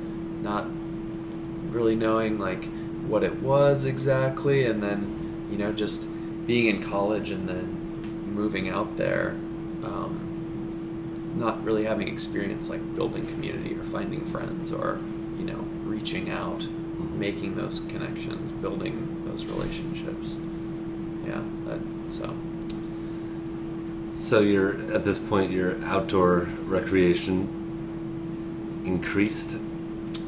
not 0.43 0.67
really 1.71 1.95
knowing 1.95 2.39
like 2.39 2.65
what 3.07 3.23
it 3.23 3.41
was 3.41 3.85
exactly, 3.85 4.65
and 4.65 4.81
then 4.83 5.47
you 5.51 5.57
know 5.57 5.71
just 5.71 6.09
being 6.45 6.67
in 6.67 6.81
college 6.81 7.31
and 7.31 7.47
then 7.47 8.23
moving 8.33 8.69
out 8.69 8.97
there. 8.97 9.35
Um, 9.83 10.23
not 11.35 11.63
really 11.63 11.83
having 11.83 12.07
experience 12.07 12.67
like 12.67 12.95
building 12.95 13.25
community 13.27 13.75
or 13.75 13.83
finding 13.83 14.25
friends 14.25 14.71
or 14.71 14.99
you 15.37 15.45
know 15.45 15.67
reaching 15.83 16.31
out 16.31 16.67
making 17.13 17.53
those 17.55 17.81
connections 17.81 18.51
building 18.53 19.21
those 19.27 19.45
relationships 19.45 20.37
yeah 21.27 21.43
that, 21.65 21.79
so 22.09 22.35
So 24.17 24.39
you're 24.39 24.91
at 24.91 25.05
this 25.05 25.19
point, 25.19 25.51
your 25.51 25.81
outdoor 25.85 26.47
recreation 26.65 27.47
increased. 28.83 29.59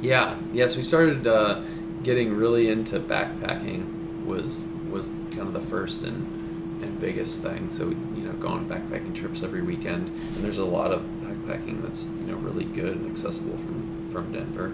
Yeah 0.01 0.37
yes 0.53 0.77
we 0.77 0.83
started 0.83 1.27
uh, 1.27 1.61
getting 2.03 2.35
really 2.35 2.69
into 2.69 2.99
backpacking 2.99 4.25
was 4.25 4.67
was 4.89 5.07
kind 5.31 5.41
of 5.41 5.53
the 5.53 5.61
first 5.61 6.03
and 6.03 6.39
and 6.81 6.99
biggest 6.99 7.41
thing. 7.41 7.69
So 7.69 7.87
we 7.87 7.95
you 8.19 8.27
know 8.27 8.33
going 8.33 8.67
backpacking 8.67 9.15
trips 9.15 9.43
every 9.43 9.61
weekend. 9.61 10.09
And 10.09 10.43
there's 10.43 10.57
a 10.57 10.65
lot 10.65 10.91
of 10.91 11.03
backpacking 11.23 11.81
that's 11.81 12.07
you 12.07 12.27
know 12.27 12.35
really 12.35 12.65
good 12.65 12.97
and 12.97 13.09
accessible 13.09 13.57
from 13.57 14.07
from 14.09 14.31
Denver. 14.31 14.73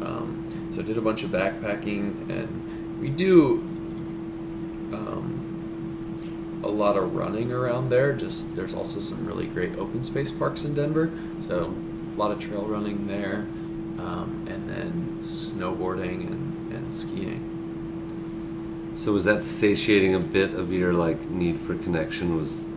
Um, 0.00 0.44
so 0.70 0.82
did 0.82 0.98
a 0.98 1.00
bunch 1.00 1.22
of 1.22 1.30
backpacking 1.30 2.28
and 2.28 3.00
we 3.00 3.08
do 3.08 3.58
um, 4.92 6.60
a 6.64 6.68
lot 6.68 6.96
of 6.96 7.14
running 7.14 7.52
around 7.52 7.88
there. 7.90 8.12
Just 8.12 8.56
there's 8.56 8.74
also 8.74 9.00
some 9.00 9.26
really 9.26 9.46
great 9.46 9.78
open 9.78 10.02
space 10.02 10.32
parks 10.32 10.64
in 10.64 10.74
Denver. 10.74 11.12
So 11.40 11.74
a 12.14 12.18
lot 12.18 12.30
of 12.30 12.38
trail 12.38 12.64
running 12.64 13.06
there 13.06 13.46
um, 14.02 14.46
and 14.48 14.68
then 14.68 15.16
snowboarding 15.20 16.26
and, 16.26 16.72
and 16.72 16.94
skiing 16.94 17.48
So 18.96 19.12
was 19.12 19.24
that 19.24 19.44
satiating 19.44 20.14
a 20.14 20.20
bit 20.20 20.54
of 20.54 20.72
your 20.72 20.92
like 20.92 21.30
need 21.30 21.58
for 21.58 21.74
connection? 21.76 22.36
Was 22.36 22.68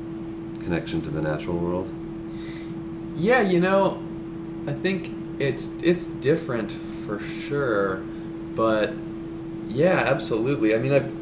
connection 0.63 1.01
to 1.03 1.09
the 1.11 1.21
natural 1.21 1.57
world? 1.57 1.89
Yeah, 3.15 3.41
you 3.41 3.59
know, 3.59 4.01
I 4.67 4.73
think 4.73 5.11
it's 5.39 5.75
it's 5.81 6.05
different 6.07 6.71
for 6.71 7.19
sure, 7.19 7.97
but 8.55 8.93
yeah, 9.67 10.03
absolutely. 10.07 10.73
I 10.75 10.77
mean, 10.77 10.93
I've 10.93 11.15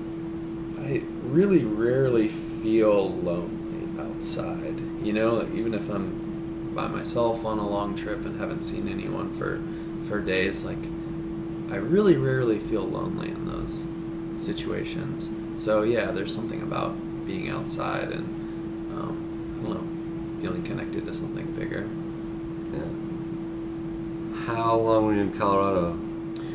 I 0.80 1.04
really 1.24 1.64
rarely 1.64 2.28
feel 2.28 3.10
lonely 3.10 3.88
outside. 4.00 4.80
You 5.04 5.14
know, 5.14 5.42
even 5.54 5.74
if 5.74 5.90
I'm 5.90 6.72
by 6.76 6.88
myself 6.88 7.46
on 7.46 7.60
a 7.60 7.68
long 7.68 7.96
trip 7.96 8.26
and 8.26 8.40
haven't 8.40 8.64
seen 8.64 8.88
anyone 8.88 9.32
for 9.32 9.62
for 10.04 10.20
days, 10.20 10.64
like 10.66 10.78
I 11.72 11.78
really 11.78 12.18
rarely 12.18 12.60
feel 12.60 12.84
lonely 12.84 13.30
in 13.30 13.46
those 13.46 13.88
situations. 14.38 15.30
So 15.58 15.84
yeah, 15.84 16.12
there's 16.12 16.34
something 16.34 16.62
about 16.62 16.96
being 17.26 17.50
outside 17.50 18.10
and 18.12 18.26
um, 18.94 19.60
I 19.60 19.64
don't 19.64 19.74
know, 19.74 20.42
feeling 20.42 20.64
connected 20.64 21.06
to 21.06 21.14
something 21.14 21.46
bigger. 21.54 21.88
Yeah. 22.74 22.86
How 24.46 24.76
long 24.76 25.06
were 25.06 25.14
you 25.14 25.22
in 25.22 25.34
Colorado? 25.34 25.98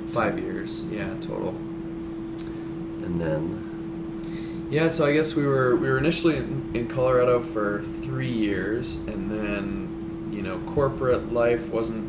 Five 0.09 0.39
years, 0.39 0.87
yeah, 0.91 1.15
total. 1.21 1.51
And 3.05 3.21
then 3.21 3.65
Yeah, 4.71 4.89
so 4.89 5.07
I 5.07 5.13
guess 5.15 5.35
we 5.35 5.47
were 5.47 5.77
we 5.77 5.89
were 5.89 5.99
initially 5.99 6.37
in, 6.37 6.71
in 6.75 6.89
Colorado 6.89 7.41
for 7.41 7.83
three 7.83 8.31
years, 8.31 8.97
and 9.07 9.31
then 9.31 10.31
you 10.33 10.43
know 10.43 10.59
corporate 10.67 11.33
life 11.33 11.73
wasn't 11.73 12.07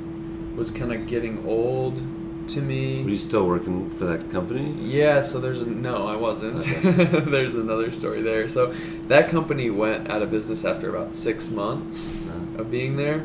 was 0.60 0.72
kind 0.72 0.91
of 0.91 1.08
getting 1.08 1.48
old 1.48 2.04
to 2.50 2.62
me. 2.62 3.02
Were 3.04 3.12
you 3.12 3.17
still 3.17 3.48
working 3.48 3.89
for 3.91 4.06
that 4.06 4.30
company? 4.30 4.76
Yeah, 4.82 5.22
so 5.22 5.39
there's 5.39 5.62
a, 5.62 5.65
no, 5.65 6.06
I 6.06 6.17
wasn't. 6.17 6.67
Okay. 6.67 7.06
there's 7.19 7.56
another 7.56 7.91
story 7.93 8.22
there. 8.22 8.48
So 8.50 8.67
that 9.08 9.30
company 9.30 9.69
went 9.69 10.10
out 10.10 10.22
of 10.22 10.30
business 10.30 10.65
after 10.65 10.93
about 10.93 11.15
six 11.15 11.50
months 11.50 12.13
No. 12.26 12.62
of 12.62 12.69
being 12.69 12.98
there. 12.98 13.24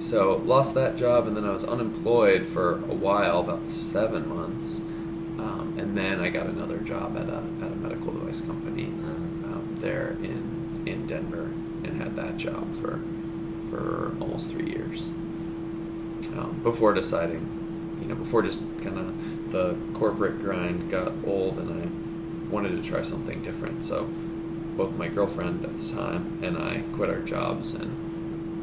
So 0.00 0.42
lost 0.44 0.74
that 0.74 0.96
job, 0.96 1.28
and 1.28 1.36
then 1.36 1.44
I 1.44 1.52
was 1.52 1.62
unemployed 1.62 2.46
for 2.48 2.72
a 2.72 2.94
while, 2.94 3.38
about 3.38 3.68
seven 3.68 4.28
months, 4.28 4.80
um, 5.38 5.76
and 5.78 5.96
then 5.96 6.18
I 6.18 6.28
got 6.30 6.46
another 6.46 6.78
job 6.78 7.16
at 7.16 7.28
a 7.28 7.36
at 7.64 7.70
a 7.70 7.76
medical 7.76 8.12
device 8.12 8.40
company 8.40 8.86
um, 8.86 9.76
there 9.78 10.16
in 10.20 10.82
in 10.86 11.06
Denver, 11.06 11.52
and 11.84 12.02
had 12.02 12.16
that 12.16 12.36
job 12.36 12.74
for 12.74 13.00
for 13.70 14.12
almost 14.20 14.50
three 14.50 14.70
years 14.70 15.12
um, 16.36 16.60
before 16.62 16.92
deciding, 16.94 17.98
you 18.00 18.08
know, 18.08 18.14
before 18.14 18.42
just 18.42 18.64
kind 18.80 18.98
of 18.98 19.50
the 19.52 19.76
corporate 19.94 20.38
grind 20.40 20.90
got 20.90 21.12
old, 21.26 21.58
and 21.58 21.82
I 21.82 22.52
wanted 22.52 22.70
to 22.70 22.82
try 22.82 23.02
something 23.02 23.42
different. 23.42 23.84
So 23.84 24.08
both 24.76 24.92
my 24.96 25.08
girlfriend 25.08 25.64
at 25.64 25.78
the 25.78 25.92
time 25.94 26.38
and 26.42 26.56
I 26.56 26.82
quit 26.94 27.10
our 27.10 27.20
jobs 27.20 27.74
and 27.74 27.90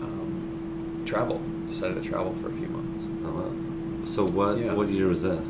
um, 0.02 1.04
traveled. 1.06 1.42
Decided 1.68 2.02
to 2.02 2.10
travel 2.10 2.34
for 2.34 2.50
a 2.50 2.52
few 2.52 2.68
months. 2.68 3.08
Oh, 3.24 3.32
wow. 3.32 4.06
So 4.06 4.26
what 4.26 4.58
Yeah. 4.58 4.74
what 4.74 4.90
year 4.90 5.08
was 5.08 5.22
that? 5.22 5.44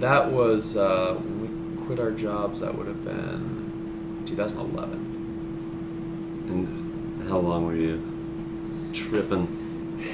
That 0.00 0.32
was 0.32 0.76
uh, 0.76 1.14
when 1.22 1.40
we 1.42 1.48
quit 1.86 2.00
our 2.00 2.10
jobs. 2.10 2.60
That 2.60 2.76
would 2.76 2.86
have 2.88 3.04
been 3.04 4.22
2011. 4.26 5.16
And 6.48 7.22
how 7.28 7.38
long 7.38 7.66
were 7.66 7.74
you 7.76 8.00
tripping? 8.92 9.46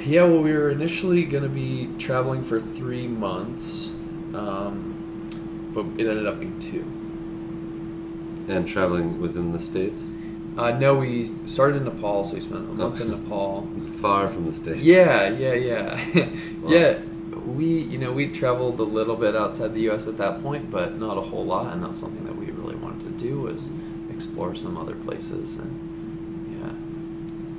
Yeah, 0.05 0.23
well, 0.23 0.41
we 0.41 0.53
were 0.53 0.69
initially 0.71 1.25
going 1.25 1.43
to 1.43 1.49
be 1.49 1.89
traveling 1.99 2.43
for 2.43 2.59
three 2.59 3.07
months, 3.07 3.95
um, 4.33 5.71
but 5.73 5.85
it 5.99 6.07
ended 6.07 6.25
up 6.25 6.39
being 6.39 6.59
two. 6.59 6.81
And 8.51 8.67
traveling 8.67 9.19
within 9.19 9.51
the 9.51 9.59
states? 9.59 10.03
Uh, 10.57 10.71
no, 10.71 10.95
we 10.95 11.25
started 11.45 11.77
in 11.77 11.85
Nepal, 11.85 12.23
so 12.23 12.35
we 12.35 12.39
spent 12.41 12.61
a 12.69 12.73
month 12.73 13.01
in 13.01 13.11
Oh. 13.13 13.17
Nepal. 13.17 13.67
Far 13.97 14.27
from 14.29 14.45
the 14.45 14.51
states. 14.53 14.83
Yeah, 14.83 15.29
yeah, 15.29 15.53
yeah, 15.53 15.99
Wow. 16.61 16.69
yeah. 16.69 16.99
We, 17.45 17.65
you 17.65 17.97
know, 17.97 18.11
we 18.11 18.27
traveled 18.31 18.79
a 18.79 18.83
little 18.83 19.15
bit 19.15 19.35
outside 19.35 19.73
the 19.73 19.81
U.S. 19.81 20.07
at 20.07 20.17
that 20.17 20.41
point, 20.41 20.71
but 20.71 20.97
not 20.97 21.17
a 21.17 21.21
whole 21.21 21.45
lot, 21.45 21.71
and 21.73 21.83
that 21.83 21.89
was 21.89 21.99
something 21.99 22.25
that 22.25 22.35
we 22.35 22.47
really 22.51 22.75
wanted 22.75 23.03
to 23.03 23.23
do 23.27 23.41
was 23.41 23.71
explore 24.09 24.55
some 24.55 24.77
other 24.77 24.95
places 24.95 25.57
and 25.57 25.91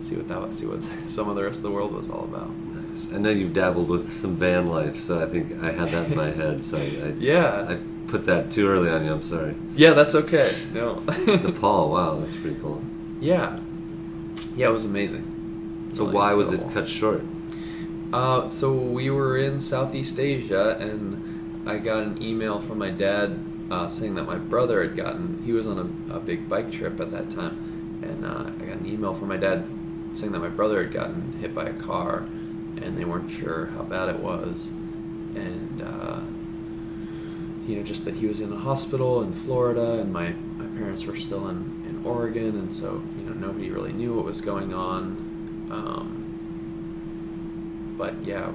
see 0.07 0.17
what 0.17 0.29
that 0.29 0.53
see 0.55 0.67
what 0.67 0.83
some 1.09 1.29
of 1.29 1.37
the 1.37 1.43
rest 1.43 1.59
of 1.59 1.65
the 1.65 1.71
world 1.71 1.93
was 1.93 2.09
all 2.11 2.25
about. 2.25 2.51
Nice. 2.55 3.13
I 3.13 3.19
know 3.19 3.31
you've 3.31 3.55
dabbled 3.55 3.89
with 3.89 4.13
some 4.13 4.37
van 4.37 4.69
life, 4.69 5.01
so 5.01 5.23
I 5.23 5.27
think 5.27 5.63
I 5.63 5.71
had 5.73 5.91
that 5.91 6.11
in 6.11 6.17
my 6.17 6.31
head. 6.31 6.65
So 6.65 6.79
I, 6.79 6.81
I, 6.81 7.15
Yeah, 7.19 7.67
I 7.69 7.79
put 8.09 8.25
that 8.27 8.51
too 8.51 8.69
early 8.69 8.89
on 8.89 9.05
you. 9.05 9.13
I'm 9.13 9.23
sorry. 9.23 9.55
yeah, 9.75 9.93
that's 9.93 10.15
okay. 10.15 10.49
No, 10.73 11.01
Nepal. 11.27 11.91
Wow, 11.91 12.19
that's 12.21 12.37
pretty 12.37 12.59
cool. 12.61 12.83
yeah, 13.21 13.59
yeah, 14.55 14.69
it 14.69 14.73
was 14.73 14.85
amazing. 14.85 15.89
So 15.91 16.05
Really 16.05 16.15
why 16.17 16.33
was 16.35 16.53
it 16.53 16.61
cut 16.73 16.89
short? 16.89 17.23
Uh, 18.13 18.49
so 18.49 18.73
we 18.73 19.11
were 19.11 19.37
in 19.37 19.61
Southeast 19.61 20.19
Asia, 20.19 20.77
and 20.81 21.69
I 21.69 21.79
got 21.79 22.03
an 22.05 22.23
email 22.23 22.61
from 22.61 22.79
my 22.79 22.91
dad 22.91 23.39
uh, 23.71 23.89
saying 23.89 24.15
that 24.15 24.25
my 24.25 24.37
brother 24.37 24.81
had 24.83 24.97
gotten. 24.97 25.43
He 25.45 25.53
was 25.53 25.67
on 25.67 25.79
a, 26.11 26.17
a 26.17 26.21
big 26.21 26.49
bike 26.49 26.71
trip 26.71 27.01
at 27.01 27.11
that 27.11 27.31
time, 27.31 28.01
and 28.03 28.25
uh, 28.25 28.51
I 28.63 28.65
got 28.67 28.79
an 28.79 28.87
email 28.87 29.13
from 29.13 29.29
my 29.29 29.37
dad 29.37 29.65
saying 30.17 30.33
that 30.33 30.41
my 30.41 30.49
brother 30.49 30.83
had 30.83 30.93
gotten 30.93 31.33
hit 31.41 31.55
by 31.55 31.65
a 31.65 31.75
car, 31.75 32.21
and 32.21 32.97
they 32.99 33.05
weren't 33.05 33.31
sure 33.31 33.67
how 33.67 33.83
bad 33.83 34.09
it 34.09 34.19
was, 34.19 34.71
and 34.71 35.83
uh, 35.83 36.21
you 37.67 37.77
know 37.77 37.83
just 37.83 38.05
that 38.05 38.15
he 38.15 38.27
was 38.27 38.41
in 38.41 38.53
a 38.53 38.57
hospital 38.57 39.23
in 39.23 39.33
Florida, 39.33 40.01
and 40.01 40.13
my 40.13 40.31
my 40.31 40.67
parents 40.79 41.05
were 41.05 41.17
still 41.17 41.49
in 41.49 41.85
in 41.89 42.05
Oregon, 42.05 42.59
and 42.59 42.73
so 42.75 43.03
you 43.17 43.25
know 43.25 43.33
nobody 43.33 43.71
really 43.71 43.93
knew 43.93 44.15
what 44.15 44.25
was 44.25 44.41
going 44.41 44.73
on. 44.75 45.25
Um, 45.71 46.23
but 47.99 48.25
yeah, 48.25 48.53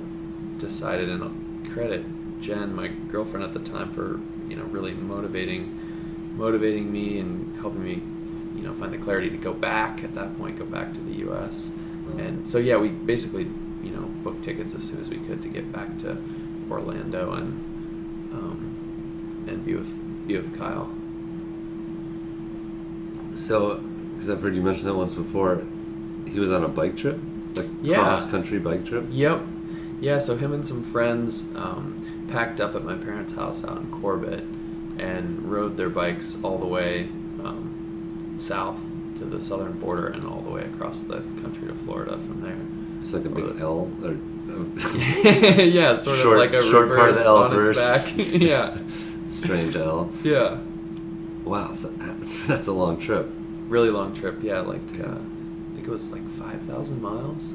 decided 0.58 1.10
and 1.10 1.24
I'll 1.24 1.34
credit 1.74 2.04
Jen, 2.42 2.76
my 2.76 2.88
girlfriend 2.88 3.46
at 3.46 3.54
the 3.54 3.60
time, 3.60 3.92
for 3.92 4.20
you 4.50 4.56
know 4.58 4.64
really 4.66 4.94
motivating, 4.94 6.36
motivating 6.36 6.92
me 6.92 7.20
and 7.20 7.56
helping 7.62 7.84
me, 7.84 8.02
you 8.56 8.62
know, 8.62 8.74
find 8.74 8.92
the 8.94 8.98
clarity 8.98 9.30
to 9.30 9.38
go 9.38 9.54
back 9.54 10.04
at 10.04 10.14
that 10.16 10.38
point, 10.38 10.58
go 10.58 10.66
back 10.66 10.94
to 10.96 11.02
the 11.02 11.14
U.S. 11.20 11.72
And 12.18 12.50
so 12.50 12.58
yeah, 12.58 12.78
we 12.78 12.90
basically 12.90 13.44
you 13.84 13.92
know 13.92 14.02
booked 14.24 14.44
tickets 14.44 14.74
as 14.76 14.84
soon 14.88 15.00
as 15.00 15.10
we 15.10 15.18
could 15.18 15.42
to 15.42 15.48
get 15.50 15.72
back 15.72 15.98
to 16.00 16.18
Orlando 16.70 17.34
and 17.34 17.48
um, 18.34 19.46
and 19.48 19.66
be 19.66 19.76
with 19.76 20.28
be 20.28 20.36
with 20.38 20.58
Kyle. 20.58 20.90
So, 23.34 23.78
because 24.14 24.30
I've 24.30 24.42
heard 24.42 24.56
you 24.56 24.62
mention 24.62 24.86
that 24.86 24.96
once 24.96 25.14
before, 25.14 25.64
he 26.28 26.40
was 26.40 26.52
on 26.52 26.64
a 26.64 26.68
bike 26.68 26.98
trip, 26.98 27.18
like 27.56 27.68
Yeah. 27.82 27.96
cross 27.96 28.30
country 28.30 28.60
bike 28.60 28.86
trip. 28.86 29.06
Yep. 29.10 29.42
Yeah, 30.02 30.18
so 30.20 30.36
him 30.36 30.54
and 30.54 30.66
some 30.66 30.84
friends 30.84 31.56
um, 31.56 31.96
packed 32.28 32.60
up 32.60 32.76
at 32.76 32.84
my 32.84 32.96
parents' 32.96 33.34
house 33.34 33.64
out 33.64 33.78
in 33.78 33.90
Corbett 33.92 34.44
and 34.98 35.52
rode 35.52 35.78
their 35.78 35.90
bikes 35.90 36.38
all 36.44 36.58
the 36.58 36.66
way 36.66 37.08
south 38.42 38.82
to 39.18 39.26
the 39.26 39.40
southern 39.42 39.80
border 39.80 40.08
and 40.08 40.26
all 40.26 40.42
the 40.42 40.50
way 40.50 40.64
across 40.64 41.02
the 41.02 41.22
country 41.42 41.68
to 41.68 41.76
Florida 41.76 42.18
from 42.18 42.42
there. 42.42 42.58
It's 43.02 43.14
like 43.14 43.26
a 43.26 43.30
big 43.30 43.60
L 43.62 43.90
or 44.04 44.16
yeah, 44.52 45.96
sort 45.96 46.20
Short- 46.20 46.38
of 46.38 46.40
like 46.40 46.54
a 46.54 46.62
short 46.64 46.90
part 46.90 47.12
of 47.12 47.18
the 47.18 47.24
L 47.26 47.50
first. 47.50 48.16
yeah, 48.18 48.78
strange 49.26 49.76
L. 49.76 50.12
yeah. 50.24 50.58
Wow, 51.44 51.74
so 51.74 51.90
that's 51.90 52.68
a 52.68 52.74
long 52.74 53.00
trip. 53.00 53.28
Really 53.68 53.90
long 53.90 54.14
trip. 54.14 54.40
Yeah, 54.42 54.60
like 54.60 54.82
uh, 55.00 55.14
I 55.14 55.76
think 55.76 55.88
it 55.88 55.90
was 55.90 56.12
like 56.12 56.28
five 56.30 56.62
thousand 56.64 57.02
miles. 57.02 57.54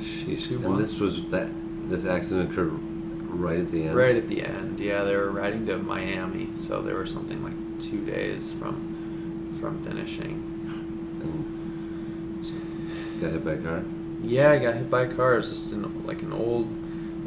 Sheesh. 0.00 0.46
Two 0.48 0.56
and 0.56 0.64
months. 0.64 0.92
this 0.92 1.00
was 1.00 1.26
that 1.30 1.48
this 1.88 2.04
accident 2.06 2.52
occurred 2.52 2.72
right 3.28 3.60
at 3.60 3.70
the 3.70 3.84
end. 3.84 3.96
Right 3.96 4.16
at 4.16 4.28
the 4.28 4.42
end, 4.44 4.78
yeah, 4.78 5.02
they 5.04 5.16
were 5.16 5.30
riding 5.30 5.66
to 5.66 5.78
Miami, 5.78 6.50
so 6.54 6.80
they 6.80 6.92
were 6.92 7.06
something 7.06 7.42
like 7.42 7.54
two 7.80 8.04
days 8.04 8.52
from 8.52 9.54
from 9.60 9.82
finishing. 9.82 10.52
And 11.22 11.60
got 13.20 13.32
hit 13.32 13.44
by 13.44 13.52
a 13.52 13.58
car. 13.58 13.84
Yeah, 14.22 14.52
I 14.52 14.58
got 14.58 14.74
hit 14.74 14.90
by 14.90 15.02
a 15.02 15.14
car. 15.14 15.34
It 15.34 15.36
was 15.36 15.50
just 15.50 15.72
an, 15.72 16.06
like 16.06 16.22
an 16.22 16.32
old 16.32 16.68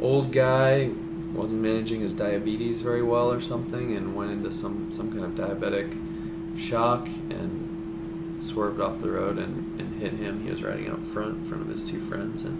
old 0.00 0.32
guy 0.32 0.90
wasn't 1.32 1.62
managing 1.62 2.00
his 2.00 2.14
diabetes 2.14 2.80
very 2.80 3.02
well 3.02 3.30
or 3.30 3.40
something, 3.40 3.96
and 3.96 4.16
went 4.16 4.30
into 4.30 4.50
some 4.50 4.90
some 4.90 5.10
kind 5.10 5.24
of 5.24 5.32
diabetic 5.32 6.58
shock 6.58 7.06
and 7.30 8.42
swerved 8.42 8.80
off 8.80 9.00
the 9.00 9.10
road 9.10 9.38
and, 9.38 9.80
and 9.80 10.00
hit 10.00 10.12
him. 10.12 10.42
He 10.42 10.50
was 10.50 10.62
riding 10.62 10.88
out 10.88 11.04
front 11.04 11.38
in 11.38 11.44
front 11.44 11.62
of 11.62 11.68
his 11.68 11.88
two 11.88 12.00
friends, 12.00 12.44
and 12.44 12.56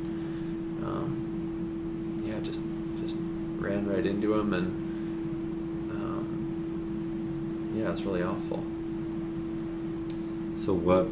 um, 0.85 2.23
yeah, 2.25 2.39
just 2.41 2.63
just 3.03 3.19
ran 3.59 3.89
right 3.89 4.07
into 4.07 4.39
him, 4.39 4.53
and 4.55 4.90
yeah, 7.75 7.91
it's 7.91 8.03
really 8.03 8.23
awful. 8.23 8.65
So 10.59 10.75
what? 10.75 11.09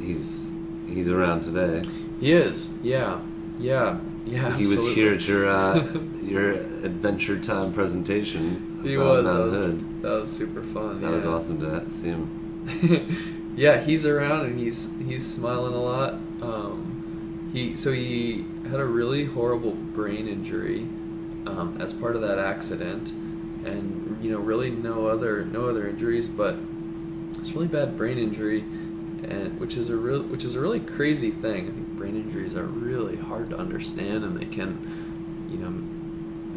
He's 0.00 0.50
he's 0.88 1.10
around 1.10 1.42
today. 1.42 1.86
He 2.20 2.32
is, 2.32 2.76
yeah, 2.82 3.20
yeah, 3.58 3.98
yeah. 4.24 4.56
he 4.56 4.66
was 4.66 4.94
here 4.94 5.14
at 5.14 5.26
your 5.26 5.48
uh, 5.48 5.76
your 6.22 6.52
Adventure 6.52 7.38
Time 7.38 7.72
presentation. 7.72 8.80
He 8.82 8.96
was. 8.96 9.24
That 9.24 9.38
was, 9.38 9.78
that 10.02 10.20
was 10.20 10.32
super 10.36 10.62
fun. 10.62 11.00
That 11.00 11.10
was 11.10 11.26
awesome 11.26 11.60
to 11.60 11.90
see 11.90 12.08
him. 12.08 13.54
yeah, 13.56 13.80
he's 13.80 14.06
around 14.06 14.46
and 14.46 14.58
he's 14.58 14.88
he's 15.04 15.26
smiling 15.26 15.74
a 15.74 15.82
lot. 15.82 16.14
Um, 16.40 17.50
he 17.52 17.76
so 17.76 17.92
he 17.92 18.44
had 18.70 18.80
a 18.80 18.84
really 18.84 19.24
horrible 19.24 19.72
brain 19.72 20.26
injury 20.26 20.80
um, 21.46 21.76
as 21.80 21.92
part 21.92 22.16
of 22.16 22.22
that 22.22 22.38
accident, 22.38 23.10
and 23.10 24.01
you 24.22 24.30
know 24.30 24.38
really 24.38 24.70
no 24.70 25.08
other 25.08 25.44
no 25.44 25.68
other 25.68 25.88
injuries, 25.88 26.28
but 26.28 26.56
it's 27.38 27.52
really 27.52 27.66
bad 27.66 27.96
brain 27.96 28.18
injury, 28.18 28.60
and 28.60 29.58
which 29.58 29.76
is 29.76 29.90
a 29.90 29.96
real 29.96 30.22
which 30.22 30.44
is 30.44 30.54
a 30.54 30.60
really 30.60 30.80
crazy 30.80 31.30
thing. 31.30 31.68
I 31.68 31.72
think 31.72 31.88
brain 31.88 32.16
injuries 32.16 32.54
are 32.54 32.64
really 32.64 33.16
hard 33.16 33.50
to 33.50 33.58
understand, 33.58 34.24
and 34.24 34.38
they 34.38 34.46
can 34.46 35.48
you 35.50 35.58
know 35.58 35.70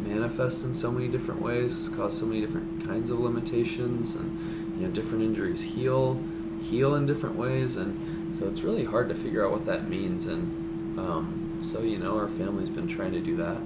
manifest 0.08 0.64
in 0.64 0.74
so 0.74 0.92
many 0.92 1.08
different 1.08 1.42
ways, 1.42 1.88
cause 1.88 2.16
so 2.16 2.26
many 2.26 2.40
different 2.40 2.86
kinds 2.86 3.10
of 3.10 3.18
limitations, 3.18 4.14
and 4.14 4.78
you 4.78 4.86
know 4.86 4.92
different 4.92 5.24
injuries 5.24 5.60
heal 5.60 6.22
heal 6.62 6.94
in 6.94 7.04
different 7.04 7.34
ways, 7.34 7.76
and 7.76 8.36
so 8.36 8.48
it's 8.48 8.62
really 8.62 8.84
hard 8.84 9.08
to 9.08 9.14
figure 9.14 9.44
out 9.44 9.50
what 9.50 9.66
that 9.66 9.88
means. 9.88 10.26
And 10.26 10.98
um, 11.00 11.58
so 11.62 11.82
you 11.82 11.98
know 11.98 12.16
our 12.16 12.28
family's 12.28 12.70
been 12.70 12.86
trying 12.86 13.12
to 13.12 13.20
do 13.20 13.36
that 13.38 13.58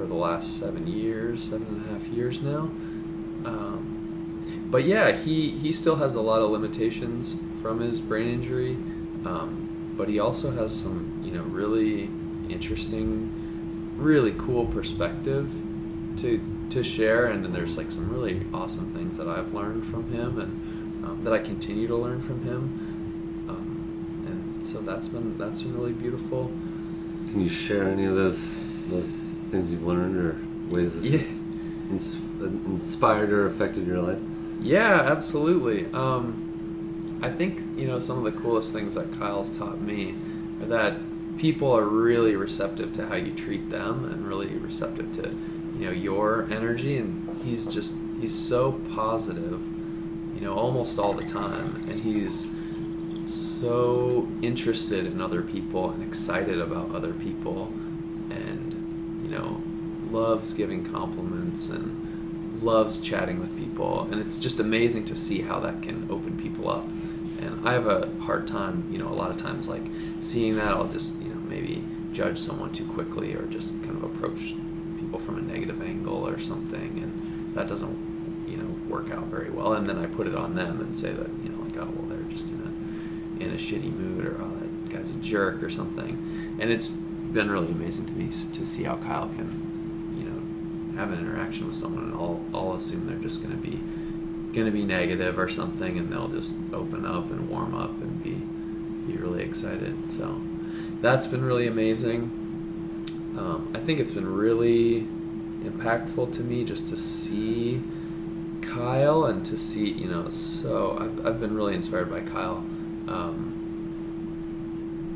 for 0.00 0.06
the 0.06 0.14
last 0.14 0.58
seven 0.58 0.86
years, 0.86 1.42
seven 1.42 1.66
and 1.66 1.84
a 1.84 1.92
half 1.92 2.08
years 2.08 2.40
now, 2.40 2.70
Um, 3.44 4.40
but 4.70 4.84
yeah, 4.84 5.12
he 5.12 5.50
he 5.50 5.72
still 5.72 5.96
has 5.96 6.14
a 6.14 6.22
lot 6.22 6.40
of 6.40 6.50
limitations 6.50 7.36
from 7.60 7.80
his 7.80 8.00
brain 8.00 8.28
injury, 8.28 8.76
um, 9.26 9.94
but 9.96 10.08
he 10.08 10.18
also 10.18 10.50
has 10.52 10.74
some 10.74 11.20
you 11.22 11.32
know 11.32 11.42
really 11.42 12.08
interesting, 12.48 13.30
really 13.98 14.34
cool 14.38 14.64
perspective 14.66 15.52
to 16.18 16.40
to 16.70 16.82
share, 16.82 17.26
and, 17.26 17.54
there's 17.54 17.76
like 17.76 17.90
some 17.90 18.08
really 18.10 18.42
awesome 18.54 18.94
things 18.94 19.16
that 19.18 19.28
I've 19.28 19.52
learned 19.52 19.84
from 19.84 20.10
him 20.12 20.38
and 20.38 21.04
um, 21.04 21.20
that 21.24 21.32
I 21.32 21.38
continue 21.38 21.88
to 21.88 21.96
learn 21.96 22.20
from 22.20 22.42
him, 22.42 22.62
um, 23.48 24.24
and 24.26 24.66
so 24.66 24.80
that's 24.80 25.08
been 25.08 25.36
that's 25.36 25.62
been 25.62 25.76
really 25.78 25.92
beautiful. 25.92 26.50
Can 27.30 27.40
you 27.40 27.50
share 27.50 27.84
any 27.90 28.04
of 28.06 28.14
those 28.14 28.56
those 28.88 29.14
things 29.50 29.70
you've 29.72 29.86
learned 29.86 30.16
or 30.16 30.36
ways 30.74 31.00
this 31.00 31.10
Yes. 31.12 31.42
ins- 31.90 32.16
inspired 32.66 33.30
or 33.32 33.46
affected 33.46 33.86
your 33.86 34.00
life? 34.00 34.18
Yeah, 34.62 35.06
absolutely. 35.10 35.86
Um, 35.92 37.18
I 37.22 37.30
think 37.30 37.60
you 37.76 37.86
know 37.86 37.98
some 37.98 38.18
of 38.24 38.24
the 38.24 38.38
coolest 38.40 38.72
things 38.72 38.94
that 38.94 39.12
Kyle's 39.18 39.50
taught 39.56 39.80
me 39.80 40.14
are 40.62 40.66
that 40.66 40.94
people 41.38 41.72
are 41.72 41.84
really 41.86 42.36
receptive 42.36 42.92
to 42.94 43.06
how 43.06 43.16
you 43.16 43.32
treat 43.32 43.70
them 43.70 44.04
and 44.04 44.26
really 44.26 44.48
receptive 44.48 45.12
to 45.14 45.28
you 45.78 45.86
know 45.86 45.90
your 45.92 46.46
energy. 46.50 46.96
And 46.98 47.42
he's 47.42 47.66
just 47.66 47.96
he's 48.20 48.34
so 48.34 48.72
positive, 48.94 49.62
you 50.34 50.40
know, 50.42 50.54
almost 50.54 50.98
all 50.98 51.12
the 51.14 51.24
time, 51.24 51.84
and 51.90 52.00
he's 52.00 52.48
so 53.26 54.28
interested 54.42 55.06
in 55.06 55.20
other 55.20 55.42
people 55.42 55.90
and 55.90 56.02
excited 56.02 56.58
about 56.60 56.94
other 56.94 57.12
people, 57.12 57.72
you 59.30 59.38
know, 59.38 59.62
loves 60.10 60.52
giving 60.54 60.84
compliments 60.84 61.68
and 61.68 62.62
loves 62.62 63.00
chatting 63.00 63.38
with 63.38 63.56
people. 63.56 64.02
And 64.10 64.20
it's 64.20 64.38
just 64.38 64.58
amazing 64.58 65.04
to 65.06 65.14
see 65.16 65.40
how 65.40 65.60
that 65.60 65.82
can 65.82 66.08
open 66.10 66.36
people 66.36 66.68
up. 66.68 66.84
And 66.84 67.66
i 67.66 67.72
have 67.72 67.86
a 67.86 68.10
hard 68.20 68.46
time 68.46 68.86
you 68.90 68.98
know 68.98 69.08
a 69.08 69.14
lot 69.14 69.30
of 69.30 69.38
times 69.38 69.68
like 69.68 69.84
seeing 70.18 70.56
that. 70.56 70.72
I'll 70.72 70.88
just 70.88 71.20
you 71.22 71.28
know 71.28 71.40
maybe 71.40 71.82
judge 72.12 72.36
someone 72.38 72.72
too 72.72 72.86
quickly 72.86 73.34
or 73.34 73.46
just 73.46 73.82
kind 73.84 73.96
of 73.96 74.02
approach 74.02 74.54
people 74.98 75.18
from 75.18 75.38
a 75.38 75.40
negative 75.40 75.80
angle 75.80 76.26
or 76.26 76.38
something. 76.38 77.02
And 77.02 77.54
that 77.54 77.68
doesn't 77.68 78.46
you 78.48 78.56
know 78.56 78.68
work 78.88 79.10
out 79.10 79.26
very 79.26 79.50
well. 79.50 79.74
And 79.74 79.86
then 79.86 79.98
i 79.98 80.06
put 80.06 80.26
it 80.26 80.34
on 80.34 80.54
them 80.54 80.80
and 80.80 80.96
say 80.96 81.12
that 81.12 81.28
you 81.42 81.50
know 81.50 81.62
like 81.62 81.76
oh 81.76 81.90
well 81.96 82.08
they're 82.08 82.30
just 82.30 82.50
in 82.50 82.60
a 82.60 83.44
in 83.44 83.50
a 83.52 83.58
shitty 83.58 83.92
mood 83.92 84.26
or 84.26 84.36
oh 84.42 84.50
that 84.58 84.90
guy's 84.90 85.10
a 85.10 85.14
jerk 85.14 85.62
or 85.62 85.70
something. 85.70 86.58
And 86.60 86.70
it's 86.70 87.00
been 87.32 87.50
really 87.50 87.70
amazing 87.70 88.06
to 88.06 88.12
me 88.12 88.26
to 88.26 88.66
see 88.66 88.84
how 88.84 88.96
kyle 88.96 89.28
can 89.28 90.16
you 90.18 90.24
know 90.24 91.00
have 91.00 91.12
an 91.12 91.18
interaction 91.18 91.66
with 91.66 91.76
someone 91.76 92.04
and 92.04 92.14
I'll, 92.14 92.40
I'll 92.52 92.74
assume 92.74 93.06
they're 93.06 93.16
just 93.18 93.42
going 93.42 93.54
to 93.54 93.62
be 93.62 93.78
going 94.52 94.66
to 94.66 94.72
be 94.72 94.84
negative 94.84 95.38
or 95.38 95.48
something 95.48 95.98
and 95.98 96.12
they'll 96.12 96.28
just 96.28 96.56
open 96.72 97.06
up 97.06 97.30
and 97.30 97.48
warm 97.48 97.74
up 97.74 97.90
and 97.90 98.22
be 98.22 98.40
be 99.10 99.16
really 99.16 99.42
excited. 99.42 100.10
So 100.10 100.40
that's 101.00 101.26
been 101.26 101.44
really 101.44 101.66
amazing. 101.66 102.22
Um, 103.38 103.72
I 103.74 103.78
think 103.78 104.00
it's 104.00 104.12
been 104.12 104.32
really 104.32 105.06
impactful 105.64 106.32
to 106.32 106.42
me 106.42 106.64
just 106.64 106.88
to 106.88 106.96
see 106.96 107.82
Kyle 108.62 109.24
and 109.24 109.44
to 109.46 109.56
see 109.56 109.90
you 109.90 110.08
know 110.08 110.28
so 110.30 110.96
I've, 111.00 111.26
I've 111.26 111.40
been 111.40 111.54
really 111.54 111.74
inspired 111.74 112.10
by 112.10 112.20
Kyle. 112.20 112.58
Um, 113.08 113.49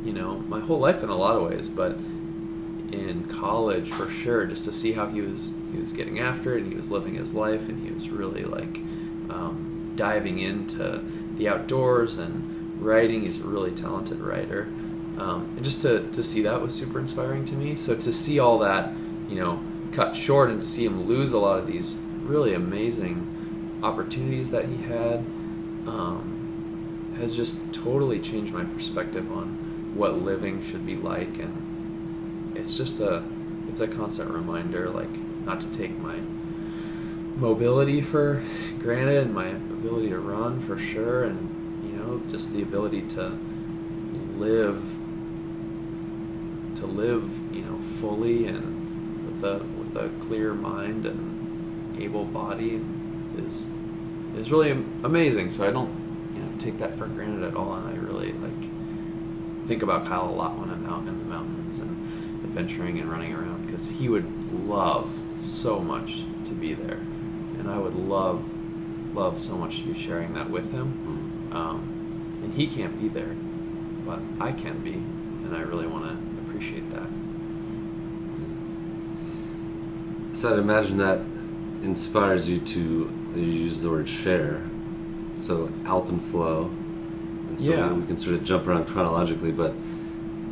you 0.04 0.12
know 0.12 0.34
my 0.48 0.60
whole 0.60 0.78
life 0.78 1.02
in 1.02 1.08
a 1.08 1.16
lot 1.16 1.36
of 1.36 1.42
ways 1.42 1.68
but 1.68 1.96
in 2.92 3.26
college 3.28 3.90
for 3.90 4.08
sure 4.08 4.44
just 4.46 4.64
to 4.64 4.72
see 4.72 4.92
how 4.92 5.06
he 5.06 5.20
was 5.20 5.52
he 5.72 5.78
was 5.78 5.92
getting 5.92 6.20
after 6.20 6.56
it 6.56 6.62
and 6.62 6.70
he 6.70 6.76
was 6.76 6.90
living 6.90 7.14
his 7.14 7.34
life 7.34 7.68
and 7.68 7.84
he 7.84 7.92
was 7.92 8.08
really 8.10 8.44
like 8.44 8.78
um, 9.30 9.92
diving 9.96 10.38
into 10.38 11.02
the 11.36 11.48
outdoors 11.48 12.18
and 12.18 12.80
writing. 12.80 13.22
He's 13.22 13.40
a 13.40 13.44
really 13.44 13.70
talented 13.70 14.20
writer. 14.20 14.62
Um, 15.18 15.52
and 15.56 15.64
just 15.64 15.82
to, 15.82 16.10
to 16.10 16.22
see 16.22 16.42
that 16.42 16.60
was 16.60 16.74
super 16.74 16.98
inspiring 16.98 17.44
to 17.46 17.54
me. 17.54 17.76
So 17.76 17.94
to 17.94 18.12
see 18.12 18.38
all 18.38 18.58
that 18.58 18.92
you 19.28 19.36
know 19.36 19.60
cut 19.92 20.16
short 20.16 20.50
and 20.50 20.60
to 20.60 20.66
see 20.66 20.84
him 20.84 21.06
lose 21.06 21.32
a 21.32 21.38
lot 21.38 21.58
of 21.58 21.66
these 21.66 21.96
really 22.22 22.54
amazing 22.54 23.80
opportunities 23.82 24.50
that 24.50 24.64
he 24.64 24.76
had 24.84 25.18
um, 25.86 27.14
has 27.18 27.36
just 27.36 27.72
totally 27.72 28.18
changed 28.18 28.52
my 28.52 28.64
perspective 28.64 29.30
on 29.30 29.53
what 29.94 30.18
living 30.22 30.62
should 30.62 30.84
be 30.84 30.96
like 30.96 31.38
and 31.38 32.52
it's 32.56 32.76
just 32.76 33.00
a 33.00 33.22
it's 33.68 33.80
a 33.80 33.88
constant 33.88 34.30
reminder 34.30 34.88
like 34.90 35.16
not 35.44 35.60
to 35.60 35.70
take 35.72 35.96
my 35.98 36.16
mobility 37.36 38.00
for 38.00 38.42
granted 38.78 39.24
and 39.24 39.34
my 39.34 39.48
ability 39.48 40.08
to 40.08 40.18
run 40.18 40.60
for 40.60 40.78
sure 40.78 41.24
and 41.24 41.84
you 41.84 41.96
know 41.96 42.20
just 42.30 42.52
the 42.52 42.62
ability 42.62 43.02
to 43.02 43.36
live 44.36 44.98
to 46.74 46.86
live 46.86 47.40
you 47.54 47.62
know 47.62 47.78
fully 47.78 48.46
and 48.46 49.26
with 49.26 49.44
a 49.44 49.58
with 49.78 49.96
a 49.96 50.08
clear 50.24 50.54
mind 50.54 51.06
and 51.06 52.00
able 52.00 52.24
body 52.24 52.80
is 53.38 53.68
is 54.36 54.50
really 54.50 54.70
amazing. 54.70 55.50
So 55.50 55.66
I 55.66 55.70
don't 55.70 55.90
you 56.34 56.40
know 56.40 56.58
take 56.58 56.78
that 56.78 56.94
for 56.94 57.06
granted 57.06 57.44
at 57.44 57.56
all 57.56 57.74
and 57.74 57.88
I 57.88 57.93
think 59.66 59.82
about 59.82 60.06
Kyle 60.06 60.28
a 60.28 60.30
lot 60.30 60.58
when 60.58 60.70
I'm 60.70 60.86
out 60.86 61.06
in 61.06 61.18
the 61.18 61.24
mountains 61.24 61.78
and 61.78 61.90
adventuring 62.44 62.98
and 62.98 63.10
running 63.10 63.34
around 63.34 63.66
because 63.66 63.88
he 63.88 64.08
would 64.08 64.26
love 64.66 65.18
so 65.36 65.80
much 65.80 66.24
to 66.44 66.52
be 66.52 66.74
there, 66.74 66.98
and 67.58 67.68
I 67.68 67.78
would 67.78 67.94
love, 67.94 68.52
love 69.14 69.38
so 69.38 69.56
much 69.56 69.80
to 69.80 69.88
be 69.88 69.94
sharing 69.94 70.34
that 70.34 70.50
with 70.50 70.70
him. 70.70 71.50
Um, 71.52 72.40
and 72.42 72.52
he 72.54 72.66
can't 72.66 73.00
be 73.00 73.08
there, 73.08 73.34
but 74.04 74.20
I 74.40 74.52
can 74.52 74.80
be, 74.80 74.92
and 74.92 75.56
I 75.56 75.60
really 75.60 75.86
want 75.86 76.04
to 76.04 76.42
appreciate 76.42 76.90
that. 76.90 77.08
So 80.36 80.52
I'd 80.52 80.58
imagine 80.58 80.98
that 80.98 81.20
inspires 81.82 82.48
you 82.48 82.58
to 82.60 82.80
you 83.34 83.42
use 83.42 83.82
the 83.82 83.90
word 83.90 84.08
share. 84.08 84.62
So 85.36 85.68
Alpenflo, 85.84 86.70
and 87.56 87.60
so 87.64 87.70
Yeah. 87.72 87.92
we 87.92 88.04
can 88.06 88.18
sort 88.18 88.34
of 88.34 88.42
jump 88.44 88.66
around 88.66 88.86
chronologically, 88.86 89.52
but 89.52 89.72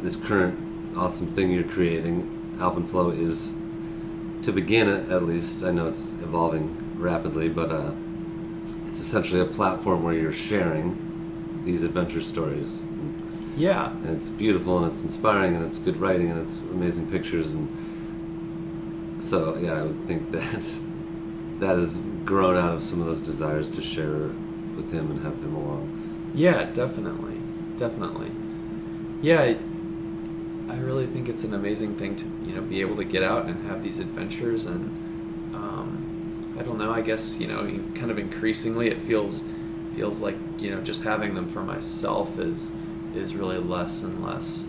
this 0.03 0.15
current 0.17 0.57
awesome 0.97 1.27
thing 1.27 1.51
you're 1.51 1.65
creating, 1.65 2.29
Alpenflo, 2.59 3.17
is 3.19 3.53
to 4.43 4.53
begin 4.53 4.89
at, 4.89 5.09
at 5.11 5.25
least. 5.25 5.65
I 5.65 5.73
know 5.73 5.89
it's 5.89 6.13
evolving 6.23 6.77
rapidly, 6.97 7.49
but 7.49 7.71
uh, 7.73 7.91
it's 8.87 9.01
essentially 9.01 9.41
a 9.41 9.45
platform 9.47 10.03
where 10.05 10.15
you're 10.15 10.33
sharing 10.33 10.97
these 11.65 11.83
adventure 11.83 12.21
stories, 12.21 12.79
Yeah, 13.57 13.91
and 13.91 14.17
it's 14.17 14.29
beautiful 14.29 14.79
and 14.83 14.93
it's 14.93 15.03
inspiring 15.03 15.55
and 15.57 15.65
it's 15.65 15.79
good 15.79 15.97
writing 15.97 16.31
and 16.31 16.41
it's 16.41 16.61
amazing 16.77 17.11
pictures 17.11 17.55
and 17.55 17.69
so 19.23 19.57
yeah 19.59 19.75
i 19.75 19.83
would 19.83 20.01
think 20.09 20.31
that 20.37 20.65
that 21.61 21.77
has 21.79 22.03
grown 22.25 22.57
out 22.57 22.75
of 22.75 22.83
some 22.83 23.01
of 23.01 23.07
those 23.07 23.23
desires 23.23 23.71
to 23.71 23.81
share 23.81 24.31
with 24.77 24.91
him 24.93 25.11
and 25.13 25.23
have 25.23 25.35
him 25.35 25.55
along 25.55 25.72
Yeah, 26.35 26.65
definitely, 26.73 27.37
definitely. 27.77 28.31
Yeah, 29.21 29.55
I, 30.69 30.77
really 30.77 31.07
think 31.07 31.29
it's 31.29 31.45
an 31.45 31.55
amazing 31.55 31.95
thing 31.97 32.17
to 32.17 32.27
you 32.45 32.55
know 32.55 32.63
be 32.63 32.81
able 32.81 32.97
to 32.97 33.05
get 33.05 33.23
out 33.23 33.47
and 33.47 33.67
have 33.69 33.83
these 33.83 33.99
adventures, 33.99 34.67
and 34.67 34.85
um, 35.55 36.57
I 36.59 36.63
don't 36.63 36.79
know. 36.79 36.91
I 36.91 37.03
guess 37.03 37.39
you 37.39 37.47
know, 37.47 37.67
kind 37.95 38.11
of 38.11 38.19
increasingly, 38.19 38.89
it 38.89 38.99
feels 38.99 39.45
feels 39.95 40.21
like 40.23 40.37
you 40.59 40.71
know 40.71 40.81
just 40.81 41.05
having 41.05 41.35
them 41.35 41.49
for 41.49 41.63
myself 41.63 42.39
is 42.39 42.73
is 43.15 43.37
really 43.37 43.59
less 43.59 44.03
and 44.03 44.25
less 44.25 44.67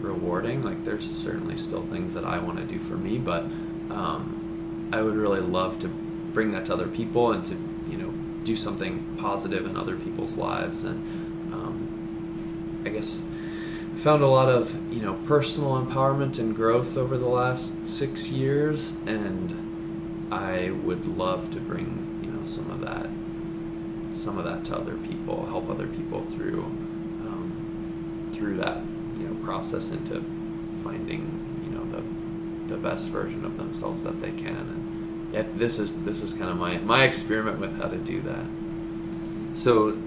rewarding. 0.00 0.62
Like 0.62 0.84
there's 0.84 1.10
certainly 1.10 1.56
still 1.56 1.82
things 1.82 2.14
that 2.14 2.24
I 2.24 2.38
want 2.38 2.58
to 2.58 2.64
do 2.64 2.78
for 2.78 2.96
me, 2.96 3.18
but 3.18 3.42
um, 3.90 4.90
I 4.92 5.02
would 5.02 5.16
really 5.16 5.40
love 5.40 5.78
to 5.80 5.88
bring 5.88 6.52
that 6.52 6.66
to 6.66 6.74
other 6.74 6.88
people 6.88 7.32
and 7.32 7.44
to 7.46 7.56
do 8.46 8.56
something 8.56 9.16
positive 9.18 9.66
in 9.66 9.76
other 9.76 9.96
people's 9.96 10.38
lives. 10.38 10.84
And 10.84 11.52
um, 11.52 12.82
I 12.86 12.88
guess 12.90 13.24
I 13.92 13.96
found 13.96 14.22
a 14.22 14.28
lot 14.28 14.48
of 14.48 14.92
you 14.92 15.02
know 15.02 15.14
personal 15.26 15.82
empowerment 15.84 16.38
and 16.38 16.54
growth 16.54 16.96
over 16.96 17.18
the 17.18 17.28
last 17.28 17.86
six 17.86 18.30
years. 18.30 18.96
And 19.06 20.28
I 20.32 20.70
would 20.70 21.06
love 21.06 21.50
to 21.50 21.60
bring 21.60 22.20
you 22.22 22.30
know 22.30 22.44
some 22.46 22.70
of 22.70 22.80
that 22.80 23.08
some 24.16 24.38
of 24.38 24.44
that 24.44 24.64
to 24.64 24.76
other 24.76 24.96
people 24.96 25.44
help 25.46 25.68
other 25.68 25.86
people 25.88 26.22
through 26.22 26.62
um, 26.62 28.30
through 28.32 28.56
that 28.56 28.78
you 29.18 29.28
know 29.28 29.44
process 29.44 29.90
into 29.90 30.22
finding 30.82 31.22
you 31.64 31.70
know 31.76 31.84
the 31.90 32.02
the 32.72 32.80
best 32.80 33.10
version 33.10 33.44
of 33.44 33.56
themselves 33.56 34.02
that 34.04 34.20
they 34.20 34.30
can. 34.32 34.56
And 34.56 34.85
yeah 35.32 35.44
this 35.54 35.78
is 35.78 36.04
this 36.04 36.22
is 36.22 36.32
kind 36.32 36.50
of 36.50 36.56
my 36.56 36.78
my 36.78 37.04
experiment 37.04 37.58
with 37.58 37.76
how 37.80 37.88
to 37.88 37.96
do 37.96 38.20
that. 38.22 38.44
So 39.54 39.98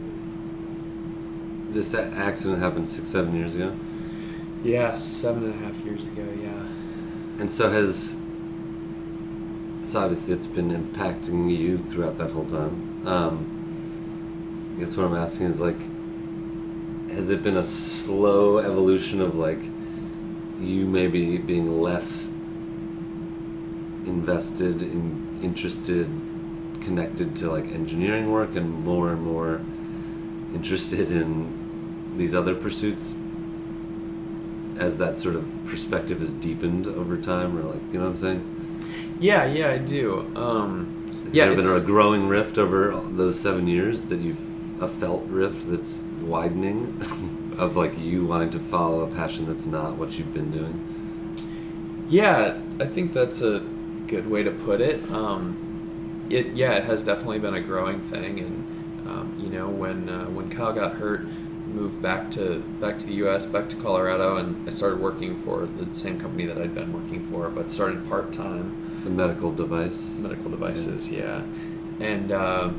this 1.70 1.94
accident 1.94 2.62
happened 2.62 2.88
six 2.88 3.10
seven 3.10 3.36
years 3.36 3.56
ago? 3.56 3.76
Yes 4.64 5.04
seven 5.04 5.46
and 5.46 5.54
a 5.54 5.66
half 5.66 5.84
years 5.86 6.08
ago 6.08 6.28
yeah. 6.42 6.68
And 7.40 7.50
so 7.50 7.70
has 7.72 8.20
so 9.90 10.00
obviously 10.02 10.36
it's 10.36 10.46
been 10.46 10.70
impacting 10.70 11.50
you 11.58 11.80
throughout 11.80 12.18
that 12.20 12.30
whole 12.30 12.46
time. 12.46 13.08
Um, 13.08 14.74
I 14.76 14.80
guess 14.80 14.96
what 14.96 15.08
I'm 15.08 15.16
asking 15.16 15.48
is 15.48 15.60
like, 15.60 15.80
has 17.10 17.32
it 17.32 17.42
been 17.42 17.58
a 17.58 17.64
slow 17.64 18.60
evolution 18.60 19.20
of 19.20 19.34
like 19.34 19.62
you 20.60 20.86
maybe 20.86 21.40
being 21.40 21.82
less 21.82 22.29
invested 24.10 24.82
in 24.82 25.40
interested 25.44 26.08
connected 26.82 27.36
to 27.36 27.50
like 27.52 27.66
engineering 27.72 28.32
work 28.32 28.56
and 28.56 28.84
more 28.84 29.12
and 29.12 29.22
more 29.22 29.62
interested 30.54 31.12
in 31.12 32.16
these 32.18 32.34
other 32.34 32.56
pursuits 32.56 33.16
as 34.78 34.98
that 34.98 35.18
sort 35.18 35.36
of 35.36 35.46
perspective 35.66 36.20
has 36.20 36.34
deepened 36.34 36.88
over 36.88 37.18
time 37.18 37.58
or 37.58 37.64
like 37.64 37.82
you 37.92 38.00
know 38.00 38.06
what 38.06 38.12
i'm 38.12 38.18
saying 38.18 38.42
Yeah, 39.20 39.44
yeah, 39.46 39.70
I 39.72 39.78
do. 39.80 40.32
Um, 40.36 41.12
has 41.26 41.34
yeah, 41.34 41.46
there 41.48 41.56
been 41.56 41.66
a 41.68 41.86
growing 41.86 42.28
rift 42.30 42.58
over 42.58 42.92
those 43.12 43.38
seven 43.40 43.68
years 43.68 44.06
that 44.06 44.20
you've 44.20 44.40
a 44.82 44.88
felt 44.88 45.24
rift 45.28 45.70
that's 45.70 46.06
widening 46.22 47.02
of 47.58 47.76
like 47.76 47.98
you 48.00 48.26
wanting 48.26 48.50
to 48.52 48.60
follow 48.60 49.02
a 49.02 49.08
passion 49.14 49.46
that's 49.46 49.66
not 49.66 49.98
what 49.98 50.18
you've 50.18 50.34
been 50.34 50.52
doing 50.52 50.76
Yeah, 52.10 52.58
I 52.80 52.86
think 52.86 53.14
that's 53.14 53.42
a 53.42 53.62
good 54.10 54.30
way 54.30 54.44
to 54.44 54.52
put 54.52 54.82
it. 54.82 55.02
Um, 55.12 56.28
it 56.30 56.48
yeah, 56.48 56.74
it 56.74 56.86
has 56.86 57.04
definitely 57.04 57.40
been 57.40 57.56
a 57.56 57.62
growing 57.62 58.02
thing, 58.02 58.40
and 58.40 59.08
um, 59.08 59.34
you 59.40 59.50
know 59.50 59.70
when 59.70 60.10
uh, 60.10 60.26
when 60.26 60.50
Kyle 60.50 60.74
got 60.74 60.96
hurt, 60.96 61.26
moved 61.68 62.02
back 62.02 62.32
to 62.32 62.60
back 62.80 63.00
to 63.00 63.08
the 63.08 63.14
U.S., 63.16 63.46
back 63.46 63.70
to 63.70 63.76
Colorado, 63.78 64.38
and 64.38 64.68
I 64.68 64.72
started 64.72 65.00
working 65.00 65.36
for 65.36 65.66
the 65.66 65.94
same 65.94 66.20
company 66.20 66.46
that 66.46 66.58
I'd 66.58 66.76
been 66.76 66.94
working 66.94 67.24
for, 67.24 67.50
but 67.50 67.72
started 67.72 68.08
part 68.10 68.34
time 68.34 69.02
the 69.04 69.10
medical 69.10 69.52
device 69.52 70.10
medical 70.18 70.52
devices. 70.52 71.12
Yeah, 71.12 71.46
and 72.00 72.32
uh, 72.32 72.72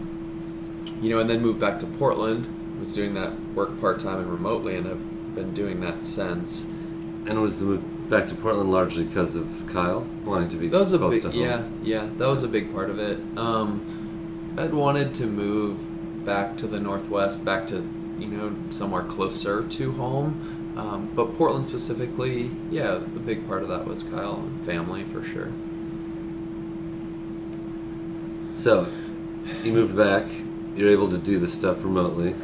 you 1.00 1.10
know, 1.10 1.20
and 1.20 1.30
then 1.30 1.40
moved 1.40 1.60
back 1.60 1.78
to 1.80 1.86
Portland. 1.86 2.56
Was 2.78 2.94
doing 2.94 3.12
that 3.14 3.38
work 3.54 3.78
part 3.78 4.00
time 4.00 4.20
and 4.20 4.32
remotely, 4.32 4.74
and 4.74 4.88
I've 4.88 5.34
been 5.34 5.52
doing 5.52 5.80
that 5.80 6.06
since. 6.06 6.64
and 6.64 7.28
it 7.28 7.38
was 7.38 7.58
the 7.58 7.66
move 7.66 7.84
back 8.10 8.28
to 8.28 8.34
portland 8.34 8.70
largely 8.70 9.04
because 9.04 9.36
of 9.36 9.64
kyle 9.72 10.06
wanting 10.24 10.48
to 10.48 10.56
be 10.56 10.68
That 10.68 10.80
was 10.80 10.92
a 10.92 10.98
close 10.98 11.14
big, 11.14 11.22
to 11.22 11.30
home 11.30 11.40
yeah, 11.40 11.64
yeah. 11.82 12.10
That 12.18 12.28
was 12.28 12.42
a 12.42 12.48
big 12.48 12.72
part 12.72 12.90
of 12.90 12.98
it. 12.98 13.18
Um, 13.38 14.54
I'd 14.58 14.74
wanted 14.74 15.14
to 15.14 15.26
move 15.26 15.78
back 16.26 16.56
to 16.58 16.66
the 16.66 16.78
northwest, 16.80 17.44
back 17.44 17.66
to 17.68 17.76
you 18.18 18.26
know 18.26 18.54
somewhere 18.70 19.04
closer 19.04 19.62
to 19.66 19.92
home. 19.92 20.74
Um, 20.76 21.10
but 21.14 21.34
Portland 21.34 21.66
specifically, 21.66 22.50
yeah, 22.70 22.96
a 22.96 23.00
big 23.00 23.46
part 23.46 23.62
of 23.62 23.68
that 23.68 23.86
was 23.86 24.02
Kyle 24.04 24.36
and 24.36 24.64
family 24.64 25.04
for 25.04 25.22
sure. 25.22 25.50
so 28.54 28.86
you 29.62 29.72
moved 29.72 29.96
back 29.96 30.26
you're 30.76 30.90
able 30.90 31.08
to 31.08 31.18
do 31.18 31.38
this 31.38 31.52
stuff 31.52 31.82
remotely 31.82 32.34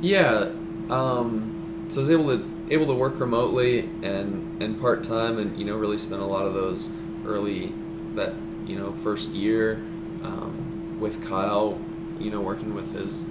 Yeah, 0.00 0.50
um, 0.90 1.86
so 1.88 2.00
I 2.00 2.00
was 2.00 2.10
able 2.10 2.36
to 2.36 2.44
able 2.72 2.86
to 2.86 2.94
work 2.94 3.20
remotely 3.20 3.80
and 4.02 4.62
and 4.62 4.80
part 4.80 5.04
time, 5.04 5.38
and 5.38 5.58
you 5.58 5.64
know 5.64 5.76
really 5.76 5.98
spent 5.98 6.22
a 6.22 6.26
lot 6.26 6.46
of 6.46 6.54
those 6.54 6.94
early 7.26 7.72
that 8.14 8.34
you 8.66 8.76
know 8.76 8.92
first 8.92 9.30
year 9.30 9.74
um, 10.22 10.96
with 10.98 11.24
Kyle, 11.26 11.78
you 12.18 12.30
know 12.30 12.40
working 12.40 12.74
with 12.74 12.92
his 12.94 13.26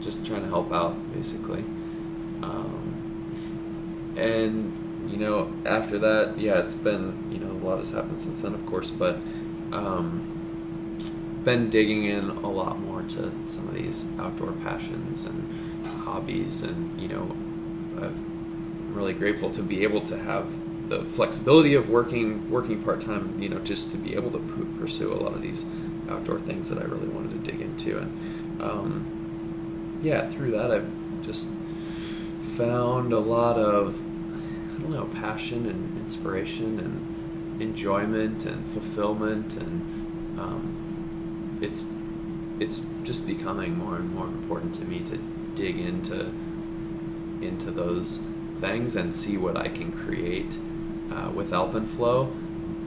just 0.00 0.24
trying 0.24 0.42
to 0.42 0.48
help 0.48 0.72
out 0.72 0.94
basically, 1.12 1.62
um, 2.42 4.14
and 4.16 5.10
you 5.10 5.18
know 5.18 5.52
after 5.66 5.98
that, 5.98 6.38
yeah, 6.38 6.58
it's 6.58 6.74
been 6.74 7.28
you 7.30 7.38
know 7.38 7.52
a 7.52 7.60
lot 7.66 7.76
has 7.76 7.90
happened 7.90 8.20
since 8.20 8.42
then, 8.42 8.54
of 8.54 8.64
course, 8.66 8.90
but. 8.90 9.18
Um, 9.72 10.36
been 11.44 11.70
digging 11.70 12.04
in 12.04 12.28
a 12.28 12.50
lot 12.50 12.78
more 12.78 13.00
to 13.00 13.32
some 13.46 13.66
of 13.66 13.72
these 13.72 14.08
outdoor 14.18 14.52
passions 14.52 15.24
and 15.24 15.48
hobbies 16.04 16.62
and 16.62 17.00
you 17.00 17.08
know 17.08 17.34
I've, 17.96 18.22
really 19.00 19.14
grateful 19.14 19.50
to 19.50 19.62
be 19.62 19.82
able 19.82 20.02
to 20.02 20.18
have 20.18 20.46
the 20.90 21.02
flexibility 21.04 21.74
of 21.74 21.88
working 21.88 22.48
working 22.50 22.82
part-time 22.82 23.40
you 23.40 23.48
know 23.48 23.58
just 23.60 23.90
to 23.90 23.96
be 23.96 24.14
able 24.14 24.30
to 24.30 24.38
pu- 24.38 24.66
pursue 24.78 25.10
a 25.10 25.16
lot 25.16 25.32
of 25.32 25.40
these 25.40 25.64
outdoor 26.10 26.38
things 26.38 26.68
that 26.68 26.78
I 26.78 26.82
really 26.82 27.08
wanted 27.08 27.30
to 27.32 27.50
dig 27.50 27.62
into. 27.62 27.98
And 27.98 28.60
um, 28.60 30.00
yeah 30.02 30.28
through 30.28 30.50
that 30.50 30.70
I've 30.70 30.90
just 31.22 31.54
found 32.58 33.14
a 33.14 33.18
lot 33.18 33.56
of 33.56 34.02
I 34.02 34.82
don't 34.82 34.92
know 34.92 35.06
passion 35.06 35.66
and 35.66 35.96
inspiration 35.98 36.78
and 36.78 37.62
enjoyment 37.62 38.44
and 38.44 38.66
fulfillment 38.66 39.56
and 39.56 40.38
um, 40.38 41.58
it's 41.62 41.82
it's 42.58 42.82
just 43.02 43.26
becoming 43.26 43.78
more 43.78 43.96
and 43.96 44.14
more 44.14 44.26
important 44.26 44.74
to 44.74 44.84
me 44.84 45.00
to 45.00 45.16
dig 45.54 45.78
into 45.78 46.30
into 47.40 47.70
those 47.70 48.22
things 48.60 48.96
and 48.96 49.12
see 49.14 49.36
what 49.36 49.56
I 49.56 49.68
can 49.68 49.92
create 49.92 50.58
uh, 51.12 51.30
with 51.34 51.50
Alpenflo. 51.50 52.30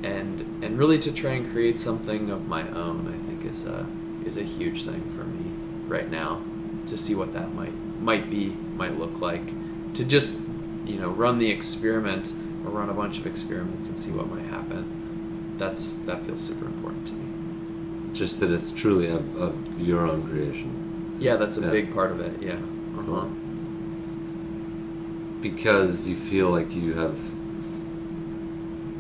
And 0.04 0.64
and 0.64 0.78
really 0.78 1.00
to 1.00 1.12
try 1.14 1.32
and 1.32 1.50
create 1.50 1.80
something 1.80 2.30
of 2.30 2.48
my 2.48 2.68
own 2.72 3.08
I 3.08 3.18
think 3.26 3.46
is 3.46 3.66
a 3.66 3.86
is 4.26 4.36
a 4.38 4.44
huge 4.44 4.84
thing 4.84 5.02
for 5.10 5.24
me 5.24 5.46
right 5.88 6.10
now 6.10 6.42
to 6.88 6.98
see 6.98 7.16
what 7.16 7.32
that 7.34 7.54
might 7.54 7.74
might 8.02 8.30
be 8.30 8.48
might 8.76 8.98
look 9.00 9.22
like. 9.22 9.46
To 9.94 10.04
just 10.04 10.40
you 10.86 10.98
know 11.00 11.10
run 11.10 11.38
the 11.40 11.50
experiment 11.50 12.34
or 12.66 12.72
run 12.72 12.90
a 12.90 12.94
bunch 12.94 13.18
of 13.18 13.26
experiments 13.26 13.88
and 13.88 13.98
see 13.98 14.12
what 14.12 14.28
might 14.30 14.46
happen. 14.46 15.56
That's 15.58 15.94
that 16.06 16.20
feels 16.22 16.42
super 16.42 16.66
important 16.66 17.08
to 17.08 17.14
me. 17.14 18.14
Just 18.14 18.42
that 18.42 18.52
it's 18.52 18.72
truly 18.72 19.08
of, 19.08 19.36
of 19.38 19.80
your 19.80 20.06
own 20.06 20.24
creation. 20.28 21.16
Yeah 21.20 21.38
that's 21.38 21.58
a 21.58 21.62
Yeah. 21.62 21.70
big 21.70 21.94
part 21.94 22.12
of 22.12 22.20
it. 22.20 22.42
Yeah. 22.42 22.56
Uh-huh. 22.56 23.06
Cool. 23.06 23.32
Because 25.44 26.08
you 26.08 26.16
feel 26.16 26.50
like 26.50 26.72
you 26.74 26.94
have 26.94 27.20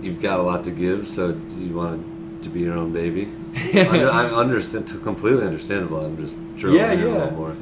you've 0.01 0.21
got 0.21 0.39
a 0.39 0.43
lot 0.43 0.63
to 0.65 0.71
give 0.71 1.07
so 1.07 1.39
you 1.57 1.73
want 1.73 2.43
to 2.43 2.49
be 2.49 2.59
your 2.59 2.73
own 2.73 2.91
baby 2.91 3.31
I 3.73 4.25
understand 4.29 4.87
completely 5.03 5.45
understandable 5.45 6.05
I'm 6.05 6.17
just 6.17 6.37
drilling 6.57 6.79
Yeah, 6.79 6.91
in 6.91 7.01
a 7.01 7.09
little 7.09 7.31
more 7.31 7.55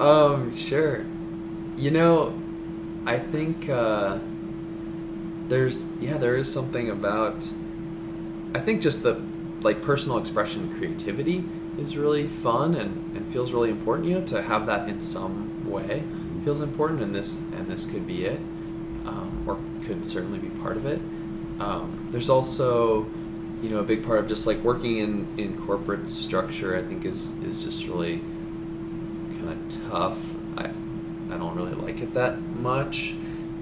Um, 0.00 0.54
sure. 0.54 1.04
You 1.76 1.90
know, 1.90 2.34
I 3.06 3.18
think 3.18 3.68
uh, 3.68 4.18
there's 5.48 5.84
yeah, 6.00 6.16
there 6.16 6.36
is 6.36 6.52
something 6.52 6.90
about. 6.90 7.50
I 8.54 8.58
think 8.60 8.82
just 8.82 9.02
the 9.02 9.20
like 9.62 9.82
personal 9.82 10.18
expression, 10.18 10.62
and 10.62 10.76
creativity 10.76 11.44
is 11.78 11.96
really 11.96 12.26
fun 12.26 12.74
and, 12.74 13.16
and 13.16 13.26
feels 13.32 13.52
really 13.52 13.70
important. 13.70 14.08
You 14.08 14.20
know, 14.20 14.26
to 14.26 14.42
have 14.42 14.66
that 14.66 14.88
in 14.88 15.00
some 15.00 15.70
way 15.70 16.02
feels 16.44 16.60
important, 16.60 17.00
and 17.02 17.14
this 17.14 17.38
and 17.52 17.66
this 17.66 17.86
could 17.86 18.06
be 18.06 18.24
it, 18.24 18.38
um, 19.06 19.44
or 19.46 19.58
could 19.84 20.06
certainly 20.06 20.38
be 20.38 20.48
part 20.60 20.76
of 20.76 20.86
it. 20.86 21.00
Um, 21.60 22.08
there's 22.10 22.30
also 22.30 23.06
you 23.62 23.70
know 23.70 23.78
a 23.78 23.84
big 23.84 24.04
part 24.04 24.18
of 24.18 24.28
just 24.28 24.46
like 24.46 24.58
working 24.58 24.98
in 24.98 25.38
in 25.38 25.58
corporate 25.58 26.10
structure. 26.10 26.76
I 26.76 26.82
think 26.82 27.04
is 27.04 27.30
is 27.38 27.62
just 27.62 27.86
really 27.86 28.18
kind 29.38 29.50
of 29.50 29.90
tough. 29.90 30.36
I 30.56 30.70
I 31.34 31.38
don't 31.38 31.54
really 31.54 31.74
like 31.74 32.00
it 32.00 32.14
that 32.14 32.40
much, 32.40 33.14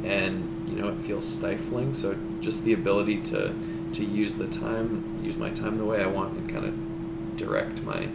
and 0.04 0.68
you 0.68 0.76
know 0.80 0.88
it 0.88 1.00
feels 1.00 1.26
stifling. 1.26 1.94
So 1.94 2.16
just 2.40 2.64
the 2.64 2.72
ability 2.72 3.20
to 3.22 3.54
to 3.92 4.04
use 4.04 4.36
the 4.36 4.46
time, 4.46 5.20
use 5.22 5.36
my 5.36 5.50
time 5.50 5.76
the 5.76 5.84
way 5.84 6.02
I 6.02 6.06
want, 6.06 6.36
and 6.36 6.48
kind 6.48 6.64
of 6.64 7.36
direct 7.36 7.82
my 7.84 8.08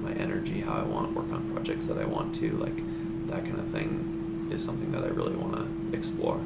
my 0.00 0.12
energy 0.12 0.60
how 0.60 0.74
I 0.74 0.82
want, 0.82 1.14
work 1.14 1.32
on 1.32 1.50
projects 1.52 1.86
that 1.86 1.98
I 1.98 2.04
want 2.04 2.34
to, 2.36 2.50
like 2.58 2.76
that 3.26 3.44
kind 3.44 3.58
of 3.58 3.68
thing, 3.68 4.48
is 4.50 4.64
something 4.64 4.92
that 4.92 5.04
I 5.04 5.08
really 5.08 5.34
want 5.34 5.56
to 5.56 5.66
explore. 5.96 6.40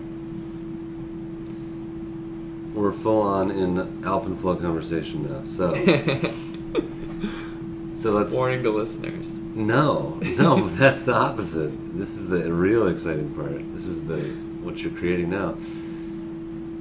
we're 2.74 2.92
full 2.92 3.22
on 3.22 3.50
in 3.50 3.76
Alpenflo 4.02 4.60
conversation 4.60 5.26
now 5.28 5.42
so 5.42 5.74
so 7.92 8.12
let's 8.12 8.34
Warning 8.34 8.62
to 8.62 8.70
listeners. 8.70 9.38
No, 9.54 10.20
no, 10.38 10.68
that's 10.68 11.04
the 11.04 11.14
opposite. 11.14 11.72
This 11.98 12.16
is 12.16 12.28
the 12.28 12.52
real 12.52 12.86
exciting 12.86 13.30
part. 13.34 13.60
This 13.72 13.86
is 13.86 14.04
the 14.04 14.20
what 14.62 14.82
you're 14.82 14.92
creating 14.92 15.30
now. 15.30 15.56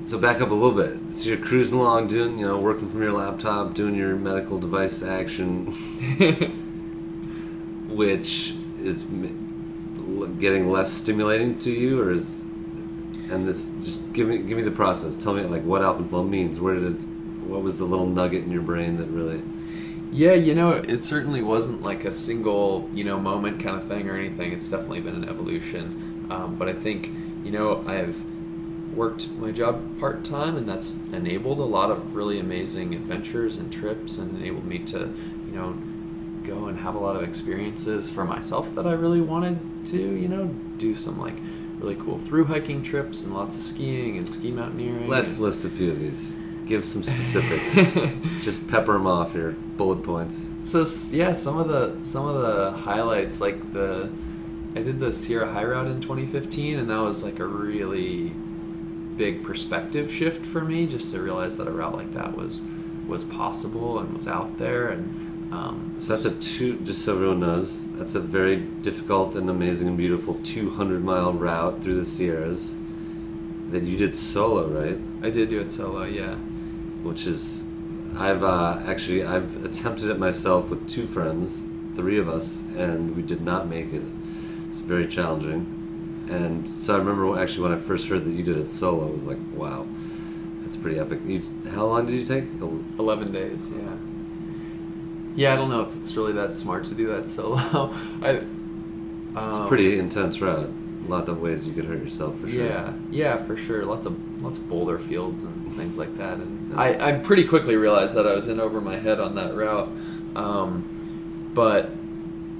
So 0.06 0.20
back 0.20 0.42
up 0.42 0.52
a 0.52 0.54
little 0.54 0.78
bit. 0.78 1.14
So 1.14 1.30
you're 1.30 1.38
cruising 1.40 1.80
along, 1.80 2.08
doing 2.08 2.38
you 2.38 2.46
know, 2.46 2.60
working 2.60 2.90
from 2.90 3.02
your 3.02 3.14
laptop, 3.14 3.74
doing 3.74 3.96
your 3.96 4.16
medical 4.16 4.60
device 4.60 5.02
action, 5.02 5.66
which 7.90 8.54
is 8.84 9.08
getting 10.26 10.72
less 10.72 10.92
stimulating 10.92 11.60
to 11.60 11.72
you, 11.72 12.02
or 12.02 12.12
is 12.12 12.42
and 13.30 13.48
this 13.48 13.76
just 13.84 14.14
give 14.14 14.28
me 14.28 14.38
give 14.38 14.58
me 14.58 14.64
the 14.64 14.72
process. 14.72 15.16
Tell 15.16 15.34
me 15.34 15.44
like 15.44 15.64
what 15.64 15.82
Alpenflo 15.82 16.28
means. 16.28 16.60
Where 16.60 16.76
did 16.76 16.84
it? 16.84 17.06
What 17.48 17.62
was 17.62 17.78
the 17.78 17.86
little 17.86 18.08
nugget 18.08 18.44
in 18.44 18.52
your 18.52 18.62
brain 18.62 18.98
that 18.98 19.08
really? 19.08 19.42
Yeah, 20.12 20.34
you 20.34 20.56
know, 20.56 20.72
it 20.72 21.04
certainly 21.04 21.42
wasn't 21.42 21.82
like 21.82 22.06
a 22.06 22.12
single, 22.12 22.90
you 22.94 23.04
know, 23.04 23.20
moment 23.20 23.62
kind 23.62 23.76
of 23.76 23.88
thing 23.88 24.10
or 24.10 24.18
anything. 24.18 24.54
It's 24.54 24.70
definitely 24.70 25.02
been 25.02 25.16
an 25.16 25.30
evolution. 25.30 26.28
Um, 26.30 26.56
but 26.56 26.70
I 26.70 26.74
think, 26.74 27.08
you 27.44 27.52
know, 27.52 27.84
I've 27.86 28.24
worked 28.96 29.30
my 29.32 29.52
job 29.52 30.00
part 30.00 30.24
time, 30.24 30.56
and 30.56 30.68
that's 30.68 30.96
enabled 31.12 31.60
a 31.60 31.64
lot 31.64 31.92
of 31.92 32.16
really 32.16 32.40
amazing 32.40 32.96
adventures 32.96 33.58
and 33.58 33.72
trips, 33.72 34.18
and 34.18 34.38
enabled 34.38 34.66
me 34.66 34.80
to, 34.80 35.00
you 35.00 35.52
know, 35.52 35.78
go 36.48 36.66
and 36.68 36.80
have 36.80 36.96
a 36.96 37.00
lot 37.00 37.16
of 37.16 37.24
experiences 37.24 38.10
for 38.10 38.24
myself 38.24 38.74
that 38.76 38.88
I 38.88 38.94
really 38.94 39.22
wanted 39.22 39.86
to, 39.88 39.98
you 39.98 40.28
know, 40.28 40.46
do 40.78 40.96
some 40.96 41.20
like 41.20 41.36
really 41.80 41.96
cool 41.96 42.18
through 42.18 42.46
hiking 42.46 42.82
trips 42.82 43.24
and 43.24 43.34
lots 43.34 43.58
of 43.58 43.62
skiing 43.62 44.18
and 44.18 44.28
ski 44.28 44.52
mountaineering. 44.52 45.08
Let's 45.08 45.34
and- 45.34 45.44
list 45.44 45.66
a 45.66 45.70
few 45.70 45.92
of 45.92 46.00
these. 46.00 46.42
Give 46.66 46.84
some 46.84 47.02
specifics. 47.02 47.96
Just 48.44 48.68
pepper 48.68 48.94
them 48.94 49.08
off 49.08 49.32
here. 49.32 49.52
Bullet 49.78 50.04
points. 50.04 50.50
So 50.64 50.86
yeah, 51.16 51.32
some 51.32 51.58
of 51.58 51.70
the 51.70 51.98
some 52.04 52.28
of 52.28 52.42
the 52.42 52.72
highlights 52.72 53.40
like 53.40 53.72
the 53.72 54.10
I 54.76 54.82
did 54.82 55.00
the 55.00 55.14
Sierra 55.14 55.50
High 55.50 55.64
Route 55.64 55.88
in 55.88 56.02
2015, 56.02 56.78
and 56.78 56.90
that 56.90 57.00
was 57.00 57.24
like 57.24 57.40
a 57.40 57.48
really 57.48 58.34
big 59.16 59.44
perspective 59.44 60.12
shift 60.12 60.46
for 60.46 60.60
me, 60.62 60.86
just 60.88 61.14
to 61.14 61.22
realize 61.22 61.56
that 61.58 61.68
a 61.68 61.72
route 61.72 61.96
like 61.96 62.12
that 62.14 62.36
was 62.36 62.64
was 63.08 63.24
possible 63.24 64.00
and 64.00 64.14
was 64.14 64.28
out 64.28 64.58
there, 64.58 64.90
and 64.90 65.27
um, 65.52 65.96
So 66.00 66.16
that's 66.16 66.26
a 66.26 66.40
two. 66.40 66.80
Just 66.80 67.06
so 67.06 67.14
everyone 67.16 67.40
knows, 67.40 67.92
that's 67.94 68.16
a 68.16 68.20
very 68.20 68.58
difficult 68.58 69.36
and 69.36 69.50
amazing 69.50 69.88
and 69.88 69.98
beautiful 69.98 70.36
200 70.36 71.04
mile 71.04 71.34
route 71.34 71.82
through 71.82 71.96
the 71.96 72.06
Sierras 72.06 72.76
that 73.70 73.84
you 73.84 73.98
did 73.98 74.16
solo, 74.16 74.68
right? 74.68 74.98
I 75.22 75.30
did 75.30 75.50
do 75.50 75.60
it 75.60 75.72
solo. 75.72 76.04
Yeah, 76.06 76.36
Which 77.04 77.26
is, 77.26 77.66
I've 78.16 78.44
uh, 78.44 78.80
actually 78.86 79.24
I've 79.24 79.64
attempted 79.66 80.10
it 80.10 80.20
myself 80.20 80.70
with 80.70 80.88
two 80.90 81.08
friends, 81.08 81.66
three 81.96 82.20
of 82.20 82.30
us, 82.30 82.62
and 82.78 83.16
we 83.16 83.22
did 83.22 83.42
not 83.42 83.68
make 83.68 83.94
it. 83.94 84.04
It's 84.70 84.80
very 84.80 85.08
challenging. 85.08 85.74
And 86.30 86.68
so 86.68 86.96
I 86.96 86.98
remember 86.98 87.40
actually 87.40 87.64
when 87.64 87.72
I 87.74 87.78
first 87.82 88.08
heard 88.08 88.26
that 88.26 88.32
you 88.32 88.44
did 88.44 88.58
it 88.58 88.68
solo, 88.68 89.08
I 89.08 89.12
was 89.12 89.26
like, 89.26 89.38
wow, 89.54 89.88
that's 90.62 90.76
pretty 90.76 91.00
epic. 91.00 91.20
You, 91.26 91.42
how 91.72 91.86
long 91.86 92.06
did 92.06 92.20
you 92.20 92.26
take? 92.26 92.46
11 93.00 93.32
days. 93.32 93.72
Yeah. 93.72 93.96
Yeah, 95.38 95.54
I 95.54 95.56
don't 95.56 95.70
know 95.70 95.82
if 95.82 95.96
it's 95.96 96.18
really 96.18 96.34
that 96.34 96.56
smart 96.56 96.86
to 96.86 96.96
do 96.96 97.08
that 97.08 97.30
solo. 97.30 97.58
I. 98.22 98.30
It's 98.30 99.56
a 99.56 99.62
um, 99.62 99.68
pretty 99.68 100.00
intense 100.00 100.42
route. 100.42 100.68
A 101.06 101.08
lot 101.08 101.30
of 101.30 101.40
ways 101.40 101.68
you 101.68 101.74
could 101.74 101.86
hurt 101.86 102.00
yourself 102.00 102.40
for 102.40 102.48
sure. 102.48 102.66
Yeah, 102.66 102.94
yeah, 103.12 103.38
for 103.38 103.56
sure. 103.56 103.86
Lots 103.86 104.08
of 104.08 104.42
lots 104.42 104.58
of 104.58 104.68
boulder 104.68 104.98
fields 104.98 105.44
and 105.44 105.72
things 105.74 105.96
like 105.96 106.16
that. 106.16 106.40
And 106.40 106.74
I, 106.78 107.10
I 107.10 107.12
pretty 107.20 107.46
quickly 107.46 107.76
realized 107.76 108.16
that 108.16 108.26
I 108.26 108.34
was 108.34 108.48
in 108.48 108.60
over 108.60 108.82
my 108.82 108.96
head 108.96 109.20
on 109.20 109.36
that 109.36 109.54
route. 109.54 109.90
Um, 110.36 111.52
but 111.54 111.92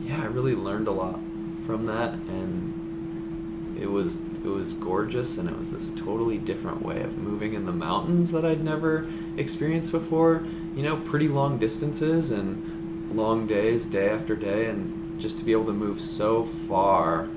yeah, 0.02 0.22
I 0.22 0.26
really 0.26 0.54
learned 0.54 0.88
a 0.88 0.92
lot 0.92 1.20
from 1.66 1.86
that, 1.86 2.14
and 2.14 3.78
it 3.82 3.88
was 3.88 4.18
it 4.54 4.60
was 4.60 4.74
gorgeous, 4.74 5.38
and 5.38 5.50
it 5.50 5.58
was 5.58 5.72
this 5.72 5.92
totally 5.92 6.38
different 6.38 6.82
way 6.82 7.02
of 7.02 7.18
moving 7.18 7.54
in 7.54 7.66
the 7.66 7.72
mountains 7.72 8.32
that 8.32 8.46
I'd 8.46 8.64
never 8.64 9.08
experienced 9.38 9.92
before. 9.92 10.46
You 10.76 10.84
know, 10.84 10.98
pretty 10.98 11.28
long 11.28 11.58
distances 11.58 12.32
and 12.32 13.16
long 13.16 13.48
days, 13.48 13.86
day 13.86 14.10
after 14.10 14.36
day, 14.36 14.66
and 14.66 15.20
just 15.20 15.40
to 15.40 15.46
be 15.46 15.52
able 15.52 15.66
to 15.66 15.74
move 15.74 16.00
so 16.00 16.44
far 16.44 17.28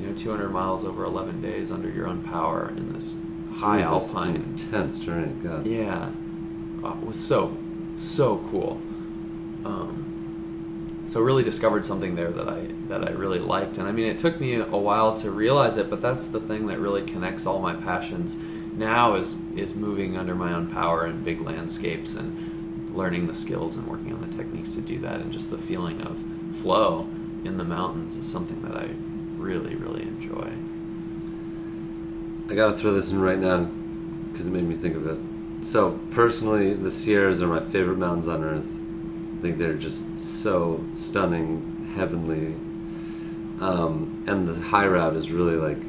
you 0.00 0.06
know, 0.06 0.14
200 0.14 0.48
miles 0.48 0.84
over 0.84 1.04
11 1.04 1.42
days 1.42 1.70
under 1.70 1.90
your 1.90 2.06
own 2.06 2.22
power 2.22 2.68
in 2.76 2.92
this 2.92 3.20
high 3.56 3.82
alpine. 3.82 4.36
intense 4.36 5.04
terrain. 5.04 5.42
God. 5.42 5.66
Yeah, 5.66 6.10
uh, 6.82 6.96
it 6.96 7.06
was 7.06 7.22
so 7.22 7.56
so 7.96 8.38
cool. 8.50 8.80
Um, 9.64 10.09
so 11.10 11.20
really 11.20 11.42
discovered 11.42 11.84
something 11.84 12.14
there 12.14 12.30
that 12.30 12.48
I 12.48 12.66
that 12.86 13.02
I 13.02 13.10
really 13.10 13.40
liked, 13.40 13.78
and 13.78 13.88
I 13.88 13.90
mean, 13.90 14.06
it 14.06 14.16
took 14.16 14.40
me 14.40 14.54
a 14.54 14.64
while 14.64 15.16
to 15.16 15.32
realize 15.32 15.76
it, 15.76 15.90
but 15.90 16.00
that's 16.00 16.28
the 16.28 16.38
thing 16.38 16.68
that 16.68 16.78
really 16.78 17.02
connects 17.02 17.46
all 17.46 17.58
my 17.58 17.74
passions 17.74 18.36
now 18.76 19.16
is 19.16 19.34
is 19.56 19.74
moving 19.74 20.16
under 20.16 20.36
my 20.36 20.52
own 20.52 20.68
power 20.68 21.08
in 21.08 21.24
big 21.24 21.40
landscapes 21.40 22.14
and 22.14 22.94
learning 22.96 23.26
the 23.26 23.34
skills 23.34 23.76
and 23.76 23.88
working 23.88 24.12
on 24.12 24.20
the 24.20 24.36
techniques 24.36 24.76
to 24.76 24.80
do 24.80 25.00
that, 25.00 25.16
and 25.16 25.32
just 25.32 25.50
the 25.50 25.58
feeling 25.58 26.00
of 26.02 26.24
flow 26.52 27.08
in 27.44 27.56
the 27.56 27.64
mountains 27.64 28.16
is 28.16 28.30
something 28.30 28.62
that 28.62 28.76
I 28.76 28.90
really 29.36 29.74
really 29.74 30.02
enjoy. 30.02 30.52
I 32.48 32.54
gotta 32.54 32.76
throw 32.76 32.92
this 32.92 33.10
in 33.10 33.20
right 33.20 33.38
now 33.38 33.68
because 34.30 34.46
it 34.46 34.52
made 34.52 34.62
me 34.62 34.76
think 34.76 34.94
of 34.94 35.08
it. 35.08 35.18
So 35.64 35.98
personally, 36.12 36.72
the 36.72 36.92
Sierras 36.92 37.42
are 37.42 37.48
my 37.48 37.60
favorite 37.60 37.98
mountains 37.98 38.28
on 38.28 38.44
earth. 38.44 38.76
I 39.40 39.42
think 39.42 39.56
they're 39.56 39.72
just 39.72 40.20
so 40.20 40.84
stunning, 40.92 41.92
heavenly, 41.94 42.48
um, 43.66 44.22
and 44.26 44.46
the 44.46 44.54
high 44.60 44.86
route 44.86 45.16
is 45.16 45.30
really 45.32 45.56
like 45.56 45.80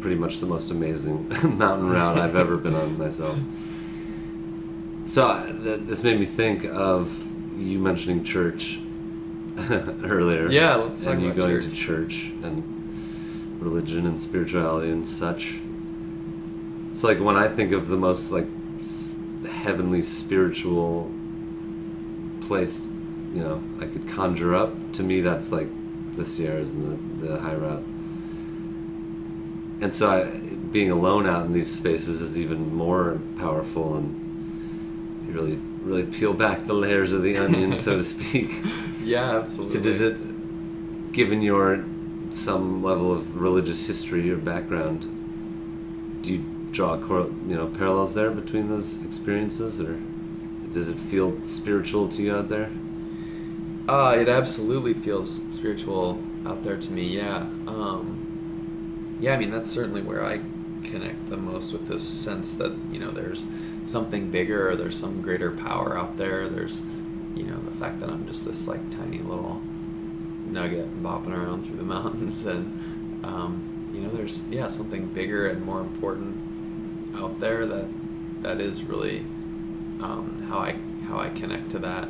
pretty 0.00 0.16
much 0.16 0.40
the 0.40 0.46
most 0.46 0.72
amazing 0.72 1.28
mountain 1.58 1.88
route 1.88 2.18
I've 2.18 2.34
ever 2.34 2.56
been 2.56 2.74
on 2.74 2.98
myself. 2.98 3.38
So 5.04 5.28
uh, 5.28 5.46
th- 5.62 5.80
this 5.82 6.02
made 6.02 6.18
me 6.18 6.26
think 6.26 6.64
of 6.64 7.22
you 7.56 7.78
mentioning 7.78 8.24
church 8.24 8.80
earlier. 9.70 10.50
Yeah, 10.50 10.74
let's 10.74 11.04
talk 11.04 11.14
and 11.14 11.22
you 11.22 11.32
going 11.32 11.60
church. 11.60 11.66
to 11.66 11.70
church 11.72 12.32
and 12.42 13.60
religion 13.62 14.06
and 14.06 14.20
spirituality 14.20 14.90
and 14.90 15.06
such. 15.08 15.60
So 16.94 17.06
like 17.06 17.20
when 17.20 17.36
I 17.36 17.46
think 17.46 17.70
of 17.70 17.86
the 17.86 17.96
most 17.96 18.32
like 18.32 18.48
s- 18.80 19.20
heavenly 19.48 20.02
spiritual 20.02 21.12
place, 22.46 22.86
you 23.34 23.42
know, 23.42 23.62
I 23.80 23.86
could 23.86 24.08
conjure 24.08 24.54
up. 24.54 24.92
To 24.94 25.02
me, 25.02 25.20
that's 25.20 25.52
like 25.52 25.68
the 26.16 26.24
Sierras 26.24 26.74
and 26.74 27.20
the, 27.20 27.26
the 27.26 27.38
high 27.38 27.54
route. 27.54 27.84
And 29.80 29.92
so 29.92 30.10
I, 30.10 30.24
being 30.72 30.90
alone 30.90 31.26
out 31.26 31.44
in 31.44 31.52
these 31.52 31.74
spaces 31.74 32.20
is 32.20 32.38
even 32.38 32.74
more 32.74 33.20
powerful, 33.38 33.96
and 33.96 35.26
you 35.26 35.34
really 35.34 35.60
really 35.82 36.04
peel 36.04 36.32
back 36.34 36.66
the 36.66 36.72
layers 36.72 37.12
of 37.12 37.22
the 37.22 37.36
onion, 37.36 37.74
so 37.74 37.98
to 37.98 38.04
speak. 38.04 38.50
Yeah, 39.06 39.36
absolutely. 39.36 39.76
So 39.76 39.82
does 39.84 40.00
it, 40.00 41.12
given 41.12 41.40
your 41.40 41.84
some 42.30 42.82
level 42.82 43.12
of 43.12 43.40
religious 43.40 43.86
history 43.86 44.28
or 44.32 44.36
background, 44.36 45.02
do 46.22 46.32
you 46.32 46.44
draw 46.72 46.96
you 46.96 47.54
know 47.54 47.68
parallels 47.68 48.14
there 48.14 48.32
between 48.32 48.68
those 48.68 49.04
experiences, 49.04 49.80
or 49.80 50.00
does 50.72 50.88
it 50.88 50.98
feel 50.98 51.44
spiritual 51.44 52.08
to 52.08 52.22
you 52.22 52.36
out 52.36 52.48
there? 52.48 52.70
Uh, 53.88 54.16
it 54.18 54.28
absolutely 54.28 54.94
feels 54.94 55.42
spiritual 55.54 56.22
out 56.44 56.62
there 56.62 56.76
to 56.76 56.92
me. 56.92 57.16
Yeah. 57.16 57.38
Um, 57.66 59.16
yeah, 59.20 59.34
I 59.34 59.36
mean 59.36 59.50
that's 59.50 59.70
certainly 59.70 60.02
where 60.02 60.24
I 60.24 60.40
connect 60.82 61.28
the 61.28 61.36
most 61.36 61.72
with 61.72 61.88
this 61.88 62.06
sense 62.06 62.54
that 62.54 62.76
you 62.90 62.98
know 62.98 63.10
there's 63.10 63.48
something 63.84 64.30
bigger, 64.30 64.70
or 64.70 64.76
there's 64.76 64.98
some 64.98 65.22
greater 65.22 65.50
power 65.52 65.96
out 65.96 66.16
there. 66.16 66.48
There's 66.48 66.82
you 67.34 67.44
know 67.44 67.58
the 67.60 67.70
fact 67.70 68.00
that 68.00 68.10
I'm 68.10 68.26
just 68.26 68.44
this 68.44 68.66
like 68.66 68.90
tiny 68.90 69.18
little 69.18 69.60
nugget 70.46 71.02
bopping 71.02 71.36
around 71.36 71.64
through 71.64 71.76
the 71.76 71.82
mountains, 71.96 72.44
and 72.44 73.24
um, 73.24 73.90
you 73.94 74.00
know 74.00 74.10
there's 74.10 74.46
yeah 74.48 74.66
something 74.66 75.06
bigger 75.06 75.48
and 75.48 75.62
more 75.62 75.80
important 75.80 77.16
out 77.16 77.38
there 77.40 77.66
that 77.66 77.86
that 78.42 78.60
is 78.60 78.82
really 78.82 79.24
um, 80.00 80.46
how 80.48 80.58
I 80.58 80.76
how 81.08 81.18
I 81.18 81.30
connect 81.30 81.70
to 81.70 81.78
that. 81.80 82.08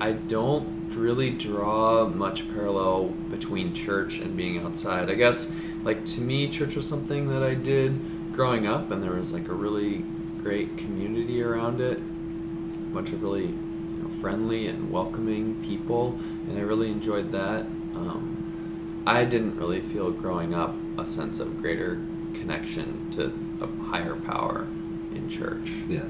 I 0.00 0.12
don't 0.12 0.94
really 0.94 1.30
draw 1.30 2.06
much 2.06 2.48
parallel 2.52 3.08
between 3.30 3.74
church 3.74 4.18
and 4.18 4.36
being 4.36 4.64
outside. 4.64 5.10
I 5.10 5.14
guess, 5.14 5.54
like 5.82 6.04
to 6.06 6.20
me, 6.20 6.48
church 6.48 6.76
was 6.76 6.88
something 6.88 7.28
that 7.28 7.42
I 7.42 7.54
did 7.54 8.32
growing 8.32 8.66
up, 8.66 8.90
and 8.90 9.02
there 9.02 9.12
was 9.12 9.32
like 9.32 9.48
a 9.48 9.54
really 9.54 10.04
great 10.42 10.76
community 10.76 11.42
around 11.42 11.80
it, 11.80 11.98
a 11.98 12.90
bunch 12.94 13.12
of 13.12 13.22
really 13.22 13.46
you 13.46 14.02
know 14.02 14.08
friendly 14.08 14.68
and 14.68 14.90
welcoming 14.90 15.62
people, 15.62 16.18
and 16.48 16.58
I 16.58 16.62
really 16.62 16.90
enjoyed 16.90 17.32
that. 17.32 17.62
Um, 17.94 19.02
I 19.06 19.24
didn't 19.24 19.58
really 19.58 19.80
feel 19.80 20.10
growing 20.12 20.54
up 20.54 20.74
a 20.98 21.06
sense 21.06 21.40
of 21.40 21.60
greater 21.60 22.00
connection 22.34 23.10
to 23.12 23.32
a 23.60 23.84
higher 23.84 24.14
power 24.14 24.66
in 25.14 25.28
church. 25.28 25.70
Yeah, 25.88 26.04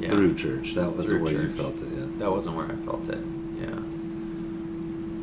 Yeah. 0.00 0.08
through 0.10 0.34
church. 0.34 0.74
That 0.74 0.94
was 0.96 1.06
Through 1.06 1.18
the 1.18 1.24
way 1.24 1.32
you 1.32 1.48
felt 1.48 1.80
it. 1.82 1.88
Yeah, 1.94 2.06
That 2.18 2.30
wasn't 2.30 2.56
where 2.56 2.66
I 2.66 2.76
felt 2.76 3.08
it. 3.08 3.18
Yeah. 3.60 3.80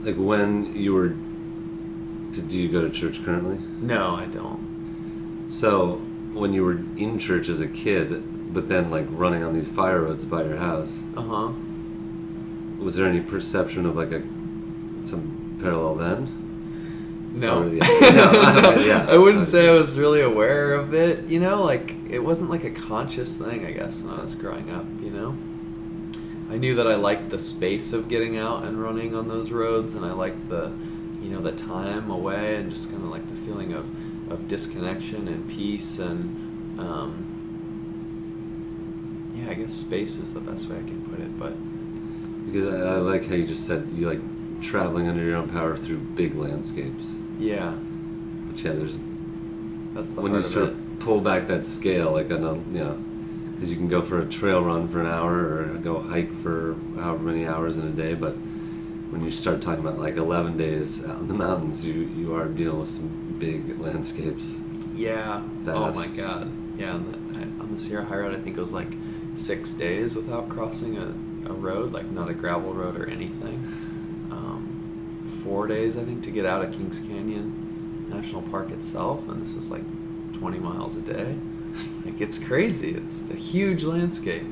like 0.04 0.16
when 0.18 0.76
you 0.76 0.94
were. 0.94 1.10
Did 2.34 2.52
you 2.52 2.68
go 2.70 2.82
to 2.82 2.90
church 2.90 3.24
currently? 3.24 3.58
No, 3.82 4.16
I 4.16 4.26
don't. 4.26 5.46
So 5.48 6.02
when 6.34 6.52
you 6.52 6.66
were 6.66 6.80
in 6.98 7.18
church 7.18 7.48
as 7.48 7.62
a 7.62 7.68
kid, 7.68 8.54
but 8.54 8.68
then 8.68 8.90
like 8.92 9.06
running 9.10 9.44
on 9.44 9.54
these 9.54 9.68
fire 9.70 10.02
roads 10.02 10.26
by 10.26 10.44
your 10.44 10.58
house, 10.58 11.02
Uh 11.16 11.22
huh. 11.22 11.52
was 12.80 12.96
there 12.96 13.08
any 13.08 13.22
perception 13.22 13.86
of 13.86 13.96
like 13.96 14.12
a 14.12 14.22
some 15.06 15.58
parallel 15.62 15.96
then? 15.96 16.45
No. 17.36 17.64
Yeah. 18.02 18.62
No, 18.62 18.76
yeah. 18.76 19.06
I 19.10 19.18
wouldn't 19.18 19.48
say 19.48 19.68
I 19.68 19.74
was 19.74 19.98
really 19.98 20.22
aware 20.22 20.74
of 20.74 20.94
it. 20.94 21.26
You 21.28 21.40
know, 21.40 21.64
like 21.64 21.96
it 22.10 22.20
wasn't 22.20 22.50
like 22.50 22.64
a 22.64 22.70
conscious 22.72 23.38
thing. 23.38 23.66
I 23.66 23.72
guess 23.72 24.02
when 24.02 24.18
I 24.18 24.22
was 24.22 24.36
growing 24.36 24.70
up. 24.72 24.86
You 25.02 25.12
know, 25.12 25.38
I 26.50 26.58
knew 26.58 26.76
that 26.76 26.88
I 26.88 26.96
liked 26.96 27.30
the 27.30 27.40
space 27.40 27.92
of 27.94 28.08
getting 28.08 28.38
out 28.38 28.64
and 28.64 28.82
running 28.82 29.16
on 29.16 29.28
those 29.28 29.52
roads, 29.52 29.96
and 29.96 30.06
I 30.06 30.12
liked 30.12 30.48
the, 30.50 30.72
you 31.22 31.30
know 31.30 31.42
the 31.42 31.52
time 31.52 32.10
away 32.10 32.56
and 32.56 32.70
just 32.70 32.90
kind 32.92 33.04
of 33.04 33.10
like 33.10 33.28
the 33.28 33.36
feeling 33.36 33.74
of 33.74 33.90
of 34.32 34.48
disconnection 34.48 35.28
and 35.28 35.48
peace 35.50 36.00
and 36.00 36.80
um, 36.80 37.32
yeah, 39.36 39.50
I 39.52 39.54
guess 39.56 39.74
space 39.74 40.18
is 40.18 40.34
the 40.34 40.40
best 40.40 40.70
way 40.70 40.78
I 40.78 40.84
can 40.84 41.02
put 41.06 41.20
it. 41.20 41.38
But 41.38 41.54
Because 42.46 42.74
I, 42.74 42.96
I 42.96 42.98
like 42.98 43.28
how 43.28 43.36
you 43.36 43.46
just 43.46 43.66
said 43.68 43.88
you 43.94 44.08
like 44.08 44.22
traveling 44.62 45.08
under 45.08 45.24
your 45.24 45.36
own 45.36 45.50
power 45.50 45.76
through 45.76 45.98
big 45.98 46.36
landscapes. 46.36 47.18
Yeah, 47.40 47.72
Which 47.72 48.64
yeah, 48.64 48.74
there's 48.74 48.96
that's 49.94 50.14
the 50.14 50.22
when 50.22 50.34
you 50.34 50.42
sort 50.42 50.70
of 50.70 50.94
of 50.94 51.00
pull 51.00 51.22
back 51.22 51.48
that 51.48 51.66
scale, 51.66 52.12
like 52.12 52.32
on 52.32 52.44
a 52.44 52.54
you 52.54 52.84
know, 52.84 52.94
because 53.54 53.70
you 53.70 53.76
can 53.76 53.88
go 53.88 54.02
for 54.02 54.20
a 54.20 54.26
trail 54.26 54.64
run 54.64 54.88
for 54.88 55.00
an 55.00 55.08
hour 55.08 55.34
or 55.34 55.64
go 55.78 56.02
hike 56.02 56.34
for 56.34 56.76
however 56.98 57.24
many 57.24 57.48
hours 57.48 57.78
in 57.78 57.88
a 57.88 57.92
day, 57.92 58.14
but 58.14 58.34
when 59.12 59.24
you 59.24 59.32
start 59.32 59.62
talking 59.62 59.86
about 59.86 60.00
like 60.00 60.18
11 60.18 60.58
days 60.58 61.04
out 61.06 61.20
in 61.20 61.28
the 61.28 61.34
mountains, 61.34 61.86
you 61.86 61.94
you 61.94 62.36
are 62.36 62.48
dealing 62.48 62.80
with 62.80 62.90
some 62.90 63.36
big 63.40 63.80
landscapes. 63.80 64.60
Yeah. 64.96 65.42
Oh 65.68 65.92
my 65.94 66.08
god. 66.18 66.52
Yeah, 66.78 66.94
on 66.94 67.12
the, 67.12 67.64
on 67.64 67.70
the 67.72 67.78
Sierra 67.80 68.04
High 68.04 68.18
Road, 68.18 68.34
I 68.38 68.42
think 68.42 68.58
it 68.58 68.60
was 68.60 68.74
like 68.74 68.92
six 69.36 69.74
days 69.74 70.16
without 70.16 70.50
crossing 70.50 70.98
a, 70.98 71.50
a 71.50 71.54
road, 71.54 71.92
like 71.94 72.06
not 72.12 72.30
a 72.30 72.34
gravel 72.34 72.74
road 72.74 72.98
or 72.98 73.10
anything. 73.10 73.64
Four 75.26 75.68
days, 75.68 75.98
I 75.98 76.04
think, 76.04 76.24
to 76.24 76.32
get 76.32 76.46
out 76.46 76.64
of 76.64 76.72
Kings 76.72 77.00
Canyon 77.00 78.08
National 78.10 78.42
Park 78.44 78.72
itself, 78.72 79.28
and 79.28 79.42
this 79.42 79.56
is 79.56 79.72
like 79.72 79.84
20 80.34 80.60
miles 80.60 80.96
a 80.98 81.02
day. 81.02 81.38
Like 82.06 82.22
it's 82.22 82.40
crazy. 82.40 82.92
It's 82.92 83.30
a 83.30 83.36
huge 83.36 83.84
landscape. 83.84 84.46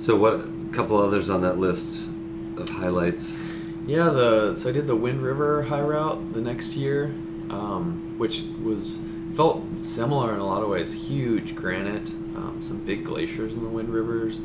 So 0.00 0.16
what? 0.16 0.34
A 0.34 0.72
couple 0.72 0.96
others 0.96 1.28
on 1.28 1.42
that 1.42 1.58
list 1.58 2.08
of 2.56 2.68
highlights. 2.70 3.46
Yeah, 3.86 4.08
the 4.08 4.54
so 4.54 4.70
I 4.70 4.72
did 4.72 4.86
the 4.86 4.96
Wind 4.96 5.22
River 5.22 5.64
High 5.64 5.82
Route 5.82 6.32
the 6.32 6.40
next 6.40 6.74
year, 6.74 7.06
um, 7.50 8.14
which 8.16 8.44
was 8.62 9.02
felt 9.32 9.62
similar 9.82 10.32
in 10.32 10.40
a 10.40 10.46
lot 10.46 10.62
of 10.62 10.70
ways. 10.70 11.08
Huge 11.08 11.54
granite, 11.54 12.12
um, 12.34 12.58
some 12.60 12.78
big 12.84 13.04
glaciers 13.04 13.56
in 13.56 13.62
the 13.62 13.68
Wind 13.68 13.90
Rivers. 13.90 14.40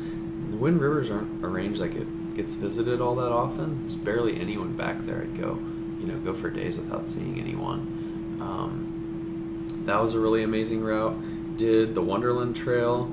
The 0.50 0.56
Wind 0.56 0.80
Rivers 0.80 1.10
aren't 1.10 1.42
arranged 1.42 1.80
like 1.80 1.94
it 1.94 2.06
gets 2.36 2.54
visited 2.54 3.00
all 3.00 3.14
that 3.16 3.32
often. 3.32 3.80
There's 3.82 3.96
barely 3.96 4.38
anyone 4.38 4.76
back 4.76 4.98
there. 5.00 5.22
I'd 5.22 5.36
go, 5.40 5.58
you 5.98 6.06
know, 6.06 6.18
go 6.18 6.34
for 6.34 6.50
days 6.50 6.78
without 6.78 7.08
seeing 7.08 7.40
anyone. 7.40 8.38
Um, 8.40 9.82
that 9.86 10.00
was 10.00 10.14
a 10.14 10.20
really 10.20 10.42
amazing 10.42 10.82
route. 10.82 11.56
Did 11.56 11.94
the 11.94 12.02
Wonderland 12.02 12.54
Trail. 12.54 13.06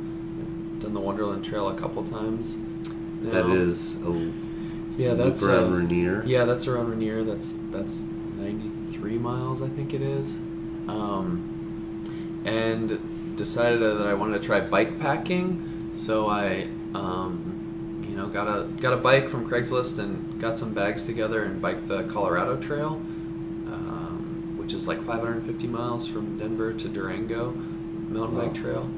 Done 0.80 0.94
the 0.94 1.00
Wonderland 1.00 1.46
Trail 1.46 1.70
a 1.70 1.76
couple 1.76 2.04
times. 2.04 2.58
That 3.22 3.48
now. 3.48 3.54
is 3.54 4.02
a 4.04 4.32
Yeah, 4.98 5.14
that's 5.14 5.44
around 5.44 5.74
uh, 5.74 5.78
Rainier. 5.78 6.24
Yeah, 6.26 6.44
that's 6.44 6.68
around 6.68 6.90
Rainier. 6.90 7.24
That's 7.24 7.54
that's 7.72 8.06
ninety 8.38 8.68
three 8.70 9.18
miles, 9.18 9.62
I 9.62 9.70
think 9.70 9.94
it 9.94 10.02
is. 10.02 10.36
Um, 10.88 12.04
and 12.46 13.36
decided 13.38 13.82
that 13.82 14.06
I 14.06 14.14
wanted 14.14 14.42
to 14.42 14.46
try 14.46 14.60
bike 14.60 15.00
packing, 15.00 15.92
so 15.94 16.30
I, 16.30 16.68
um, 16.94 17.43
got 18.34 18.48
a 18.48 18.64
got 18.82 18.94
a 18.94 18.98
bike 18.98 19.30
from 19.30 19.48
Craigslist 19.48 20.00
and 20.00 20.40
got 20.42 20.58
some 20.58 20.74
bags 20.74 21.06
together 21.06 21.44
and 21.44 21.62
biked 21.62 21.88
the 21.88 22.04
Colorado 22.04 22.58
Trail, 22.58 22.94
um, 23.68 24.56
which 24.58 24.74
is 24.74 24.88
like 24.88 25.02
five 25.02 25.20
hundred 25.20 25.38
and 25.38 25.46
fifty 25.46 25.68
miles 25.68 26.08
from 26.08 26.38
Denver 26.38 26.74
to 26.74 26.90
Durango, 26.90 27.52
mountain 27.52 28.38
Wow. 28.38 28.46
bike 28.46 28.54
trail. 28.54 28.90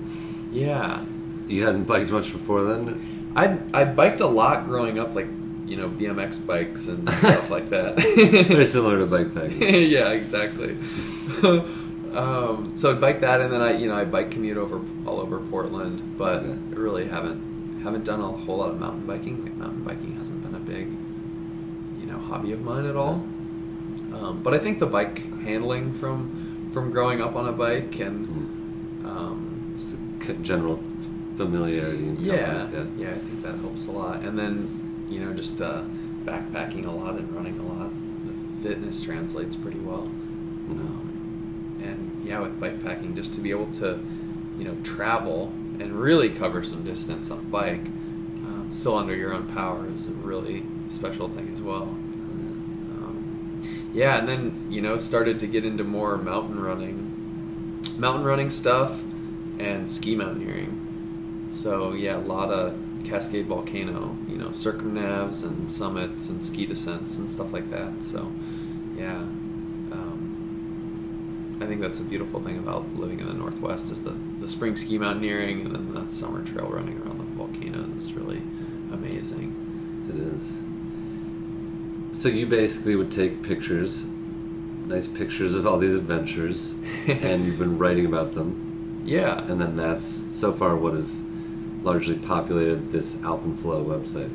Yeah, 0.52 1.04
You 1.48 1.66
hadn't 1.66 1.84
biked 1.84 2.12
much 2.12 2.32
before 2.32 2.64
then. 2.64 3.34
I 3.36 3.60
I 3.74 3.84
biked 3.84 4.22
a 4.22 4.28
lot 4.28 4.66
growing 4.66 4.98
up, 5.00 5.14
like 5.16 5.28
you 5.68 5.76
know 5.76 5.90
BMX 5.90 6.46
bikes 6.46 6.88
and 6.88 7.10
stuff 7.26 7.50
like 7.50 7.70
that. 7.72 7.96
Very 8.48 8.66
similar 8.66 9.00
to 9.00 9.06
bike 9.06 9.34
packing. 9.36 9.62
yeah, 9.92 10.12
exactly. 10.12 10.78
um, 12.14 12.72
so 12.76 12.92
I 12.96 13.00
bike 13.00 13.20
that, 13.22 13.42
and 13.42 13.52
then 13.52 13.62
I 13.62 13.74
you 13.78 13.88
know 13.88 13.96
I 13.96 14.06
bike 14.06 14.32
commute 14.32 14.58
over 14.58 14.80
all 15.06 15.20
over 15.20 15.40
Portland, 15.40 16.18
but 16.18 16.44
Okay. 16.44 16.52
I 16.52 16.76
really 16.76 17.08
haven't 17.08 17.55
haven't 17.86 18.04
done 18.04 18.20
a 18.20 18.28
whole 18.28 18.58
lot 18.58 18.72
of 18.72 18.80
mountain 18.80 19.06
biking. 19.06 19.44
Like 19.44 19.56
mountain 19.56 19.84
biking 19.84 20.18
hasn't 20.18 20.44
been 20.44 20.56
a 20.56 20.60
big 20.60 20.88
you 22.00 22.08
know 22.08 22.18
hobby 22.18 22.52
of 22.52 22.62
mine 22.62 22.86
at 22.86 22.96
all. 22.96 23.24
Um, 24.14 24.42
but 24.44 24.54
I 24.54 24.58
think 24.58 24.80
the 24.80 24.88
bike 24.88 25.20
handling 25.44 25.94
from 25.94 26.70
from 26.72 26.92
growing 26.92 27.22
up 27.22 27.36
on 27.36 27.48
a 27.48 27.54
bike 27.54 28.00
and 28.00 28.28
um, 29.06 29.78
Just 29.78 30.42
general 30.42 30.84
familiarity 31.36 32.04
and 32.10 32.20
yeah, 32.20 32.46
comfort, 32.46 32.88
yeah, 32.98 33.12
I 33.12 33.14
think 33.14 33.42
that 33.44 33.56
helps 33.60 33.88
a 33.88 33.92
lot. 33.92 34.22
And 34.22 34.38
then, 34.38 35.06
you 35.10 35.20
know, 35.20 35.34
just 35.34 35.62
uh, 35.62 35.84
backpacking 36.24 36.86
a 36.86 36.92
lot 36.92 37.16
and 37.16 37.32
running 37.36 37.58
a 37.58 37.64
lot, 37.64 37.92
the 38.26 38.34
fitness 38.68 39.04
translates 39.04 39.56
pretty 39.56 39.80
well. 39.80 40.04
Um, 40.70 41.80
and 41.84 42.26
yeah, 42.26 42.40
with 42.40 42.60
bike 42.60 42.84
packing, 42.84 43.16
just 43.16 43.34
to 43.36 43.42
be 43.42 43.52
able 43.52 43.72
to, 43.74 44.00
you 44.58 44.64
know, 44.64 44.76
travel 44.84 45.54
and 45.82 45.94
really 45.94 46.30
cover 46.30 46.64
some 46.64 46.84
distance 46.84 47.32
on 47.32 47.40
a 47.40 47.44
bike, 47.44 47.86
um, 47.86 48.68
still 48.70 48.98
under 48.98 49.16
your 49.16 49.34
own 49.34 49.48
power, 49.48 49.88
is 49.88 50.08
a 50.08 50.12
really 50.12 50.64
special 50.90 51.28
thing 51.28 51.52
as 51.54 51.62
well. 51.62 51.84
Um, 51.84 53.62
yeah, 53.94 54.18
and 54.18 54.28
then 54.28 54.72
you 54.72 54.82
know 54.82 54.98
started 54.98 55.40
to 55.42 55.48
get 55.48 55.66
into 55.66 55.84
more 55.84 56.18
mountain 56.18 56.62
running, 56.62 57.82
mountain 57.98 58.26
running 58.26 58.50
stuff, 58.50 59.04
and 59.60 59.90
ski 59.90 60.16
mountaineering. 60.16 61.50
So 61.52 61.94
yeah, 61.94 62.18
a 62.18 62.20
lot 62.20 62.52
of 62.52 62.78
Cascade 63.06 63.46
Volcano, 63.46 64.18
you 64.28 64.38
know, 64.38 64.50
circumnavs 64.50 65.44
and 65.44 65.72
summits 65.72 66.30
and 66.30 66.44
ski 66.44 66.66
descents 66.66 67.18
and 67.18 67.30
stuff 67.30 67.54
like 67.54 67.70
that. 67.72 68.04
So 68.04 68.32
yeah, 68.98 69.24
I 71.62 71.66
think 71.66 71.82
that's 71.82 72.00
a 72.00 72.04
beautiful 72.04 72.42
thing 72.42 72.58
about 72.60 72.86
living 72.96 73.20
in 73.20 73.28
the 73.28 73.34
Northwest 73.34 73.92
is 73.92 74.04
the, 74.04 74.14
the 74.42 74.48
spring 74.48 74.76
ski 74.76 74.98
mountaineering 74.98 75.62
and 75.62 75.74
then 75.74 75.94
the 75.94 76.06
summer 76.14 76.44
trail 76.44 76.68
running 76.68 76.98
around 77.00 77.18
the 77.20 77.24
volcanoes 77.36 78.04
is 78.04 78.14
really 78.14 78.42
amazing. 78.92 79.56
It 80.10 80.16
is. 82.12 82.22
So 82.22 82.30
you 82.30 82.46
basically 82.46 82.96
would 82.96 83.12
take 83.12 83.42
pictures, 83.44 84.06
nice 84.86 85.08
pictures 85.08 85.56
of 85.56 85.66
all 85.68 85.78
these 85.78 85.94
adventures, 85.94 86.76
and 87.08 87.46
you've 87.46 87.60
been 87.60 87.78
writing 87.78 88.06
about 88.06 88.34
them, 88.36 89.02
Yeah, 89.06 89.42
and 89.50 89.60
then 89.60 89.76
that's 89.78 90.06
so 90.06 90.52
far 90.54 90.76
what 90.76 90.94
has 90.94 91.24
largely 91.84 92.16
populated 92.16 92.92
this 92.92 93.16
Alpenflo 93.18 93.86
website. 93.86 94.30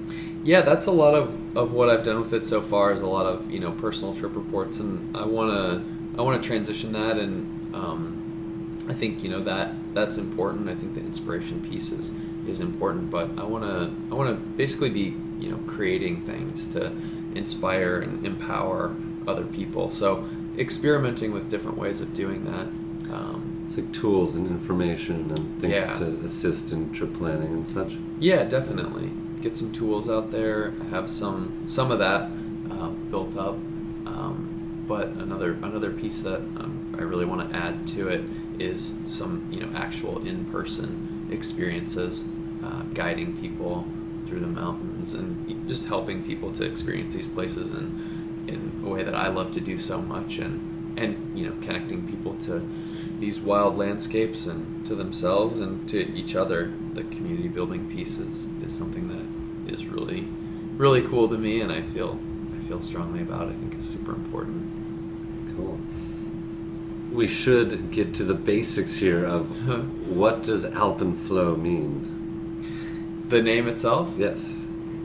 yeah, 0.44 0.60
that's 0.62 0.86
a 0.86 0.90
lot 0.92 1.14
of, 1.14 1.56
of 1.56 1.72
what 1.72 1.88
I've 1.90 2.04
done 2.04 2.20
with 2.20 2.32
it 2.32 2.46
so 2.46 2.60
far 2.60 2.92
is 2.92 3.00
a 3.00 3.06
lot 3.06 3.26
of 3.26 3.50
you 3.50 3.60
know 3.60 3.72
personal 3.72 4.14
trip 4.14 4.34
reports, 4.36 4.78
and 4.80 5.16
I 5.16 5.24
wanna 5.26 5.82
I 6.20 6.22
wanna 6.22 6.42
transition 6.42 6.92
that, 6.92 7.16
and 7.16 7.74
um, 7.74 8.76
I 8.90 8.92
think 8.92 9.24
you 9.24 9.30
know 9.30 9.42
that 9.44 9.72
that's 9.94 10.18
important. 10.18 10.68
I 10.68 10.74
think 10.74 10.92
the 10.92 11.00
inspiration 11.00 11.62
piece 11.62 11.92
is 11.92 12.12
is 12.46 12.60
important, 12.60 13.10
but 13.10 13.30
I 13.38 13.44
wanna 13.44 13.90
I 14.12 14.14
wanna 14.14 14.34
basically 14.34 14.90
be 14.90 15.16
you 15.38 15.50
know 15.50 15.56
creating 15.66 16.26
things 16.26 16.68
to 16.68 16.92
inspire 17.34 18.00
and 18.00 18.26
empower 18.26 18.94
other 19.26 19.44
people. 19.44 19.90
So 19.90 20.28
experimenting 20.58 21.32
with 21.32 21.48
different 21.48 21.78
ways 21.78 22.02
of 22.02 22.12
doing 22.12 22.44
that. 22.44 22.66
Um, 23.14 23.64
It's 23.66 23.76
like 23.78 23.90
tools 23.92 24.36
and 24.36 24.46
information 24.48 25.30
and 25.34 25.58
things 25.60 25.72
Yeah. 25.74 25.94
to 25.94 26.06
assist 26.24 26.72
in 26.74 26.92
trip 26.92 27.14
planning 27.14 27.52
and 27.58 27.66
such. 27.66 27.96
Yeah, 28.18 28.42
definitely. 28.44 29.10
Get 29.40 29.56
some 29.56 29.72
tools 29.72 30.06
out 30.10 30.32
there. 30.32 30.72
Have 30.90 31.08
some 31.08 31.62
some 31.64 31.90
of 31.90 31.98
that 32.00 32.28
uh, 32.70 32.88
built 33.10 33.38
up. 33.38 33.56
But 34.90 35.06
another 35.10 35.52
another 35.52 35.92
piece 35.92 36.20
that 36.22 36.38
um, 36.38 36.96
I 36.98 37.02
really 37.02 37.24
want 37.24 37.48
to 37.48 37.56
add 37.56 37.86
to 37.94 38.08
it 38.08 38.24
is 38.58 38.98
some 39.04 39.46
you 39.48 39.60
know 39.60 39.70
actual 39.72 40.26
in 40.26 40.46
person 40.46 41.28
experiences, 41.30 42.26
uh, 42.64 42.82
guiding 42.92 43.40
people 43.40 43.86
through 44.26 44.40
the 44.40 44.48
mountains 44.48 45.14
and 45.14 45.68
just 45.68 45.86
helping 45.86 46.24
people 46.24 46.50
to 46.54 46.64
experience 46.64 47.14
these 47.14 47.28
places 47.28 47.70
in 47.70 48.44
in 48.48 48.82
a 48.84 48.88
way 48.88 49.04
that 49.04 49.14
I 49.14 49.28
love 49.28 49.52
to 49.52 49.60
do 49.60 49.78
so 49.78 50.02
much 50.02 50.38
and 50.38 50.98
and 50.98 51.38
you 51.38 51.46
know 51.46 51.54
connecting 51.62 52.08
people 52.08 52.34
to 52.46 52.68
these 53.20 53.38
wild 53.38 53.76
landscapes 53.76 54.48
and 54.48 54.84
to 54.86 54.96
themselves 54.96 55.60
and 55.60 55.88
to 55.90 56.00
each 56.16 56.34
other. 56.34 56.72
The 56.94 57.04
community 57.04 57.46
building 57.46 57.88
piece 57.88 58.18
is, 58.18 58.48
is 58.66 58.76
something 58.76 59.06
that 59.06 59.72
is 59.72 59.86
really 59.86 60.26
really 60.76 61.02
cool 61.02 61.28
to 61.28 61.38
me 61.38 61.60
and 61.60 61.70
I 61.70 61.80
feel 61.80 62.18
I 62.56 62.58
feel 62.64 62.80
strongly 62.80 63.22
about. 63.22 63.48
I 63.48 63.52
think 63.52 63.76
is 63.76 63.88
super 63.88 64.10
important 64.10 64.79
Cool. 65.60 65.78
We 67.12 67.26
should 67.26 67.90
get 67.90 68.14
to 68.14 68.24
the 68.24 68.34
basics 68.34 68.96
here 68.96 69.24
of 69.24 69.50
what 70.08 70.42
does 70.42 70.64
Alpenflo 70.64 71.60
mean? 71.60 72.06
the 73.28 73.40
name 73.40 73.68
itself 73.68 74.12
Yes. 74.18 74.58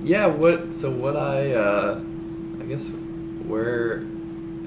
yeah 0.03 0.25
what 0.25 0.73
so 0.73 0.89
what 0.89 1.15
I 1.15 1.53
uh, 1.53 2.01
I 2.59 2.63
guess 2.63 2.95
where 3.47 4.03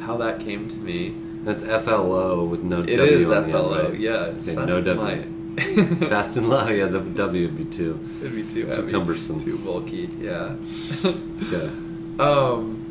how 0.00 0.16
that 0.18 0.38
came 0.40 0.68
to 0.68 0.78
me 0.78 1.14
That's 1.44 1.64
FLO 1.64 2.44
with 2.44 2.62
no 2.62 2.80
It 2.82 2.96
W 2.96 3.18
is 3.18 3.30
on 3.30 3.42
the 3.42 3.48
end, 3.48 3.52
FLO 3.58 3.88
right? 3.90 3.98
yeah 3.98 4.26
it's 4.26 4.46
Okay, 4.48 4.56
fast 4.56 4.68
no 4.68 4.76
and 4.76 4.86
W. 4.86 5.02
light 5.08 5.26
Fast 6.08 6.36
and 6.36 6.48
low, 6.48 6.68
yeah, 6.68 6.86
the 6.86 7.00
W 7.00 7.46
would 7.48 7.56
be 7.58 7.64
too. 7.64 7.98
it'd 8.20 8.32
be 8.32 8.44
too 8.44 8.62
Too 8.66 8.70
heavy 8.70 8.92
cumbersome. 8.92 9.40
too 9.40 9.58
bulky 9.58 10.08
yeah 10.20 10.54
Yeah. 11.50 11.70
Um, 12.20 12.84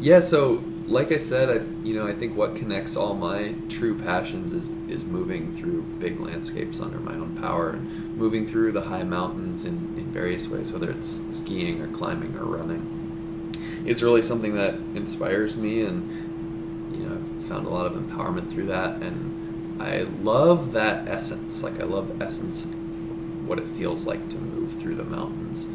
Yeah, 0.00 0.18
so 0.20 0.64
like 0.90 1.12
I 1.12 1.18
said, 1.18 1.48
I 1.48 1.86
you 1.86 1.94
know 1.94 2.06
I 2.06 2.12
think 2.12 2.36
what 2.36 2.56
connects 2.56 2.96
all 2.96 3.14
my 3.14 3.54
true 3.68 3.96
passions 3.96 4.52
is 4.52 4.68
is 4.88 5.04
moving 5.04 5.52
through 5.52 5.82
big 5.82 6.18
landscapes 6.20 6.80
under 6.80 6.98
my 6.98 7.14
own 7.14 7.36
power 7.40 7.70
and 7.70 8.16
moving 8.16 8.46
through 8.46 8.72
the 8.72 8.82
high 8.82 9.04
mountains 9.04 9.64
in, 9.64 9.94
in 9.96 10.10
various 10.10 10.48
ways, 10.48 10.72
whether 10.72 10.90
it's 10.90 11.22
skiing 11.30 11.80
or 11.80 11.86
climbing 11.88 12.36
or 12.36 12.44
running. 12.44 13.52
It's 13.86 14.02
really 14.02 14.20
something 14.20 14.56
that 14.56 14.74
inspires 14.74 15.56
me, 15.56 15.82
and 15.82 16.92
you 16.94 17.06
know 17.06 17.14
I've 17.14 17.44
found 17.44 17.66
a 17.66 17.70
lot 17.70 17.86
of 17.86 17.92
empowerment 17.92 18.50
through 18.50 18.66
that, 18.66 18.96
and 18.96 19.80
I 19.80 20.02
love 20.22 20.72
that 20.72 21.08
essence. 21.08 21.62
Like 21.62 21.80
I 21.80 21.84
love 21.84 22.20
essence 22.20 22.64
of 22.64 23.48
what 23.48 23.60
it 23.60 23.68
feels 23.68 24.06
like 24.06 24.28
to 24.30 24.38
move 24.38 24.72
through 24.72 24.96
the 24.96 25.04
mountains, 25.04 25.66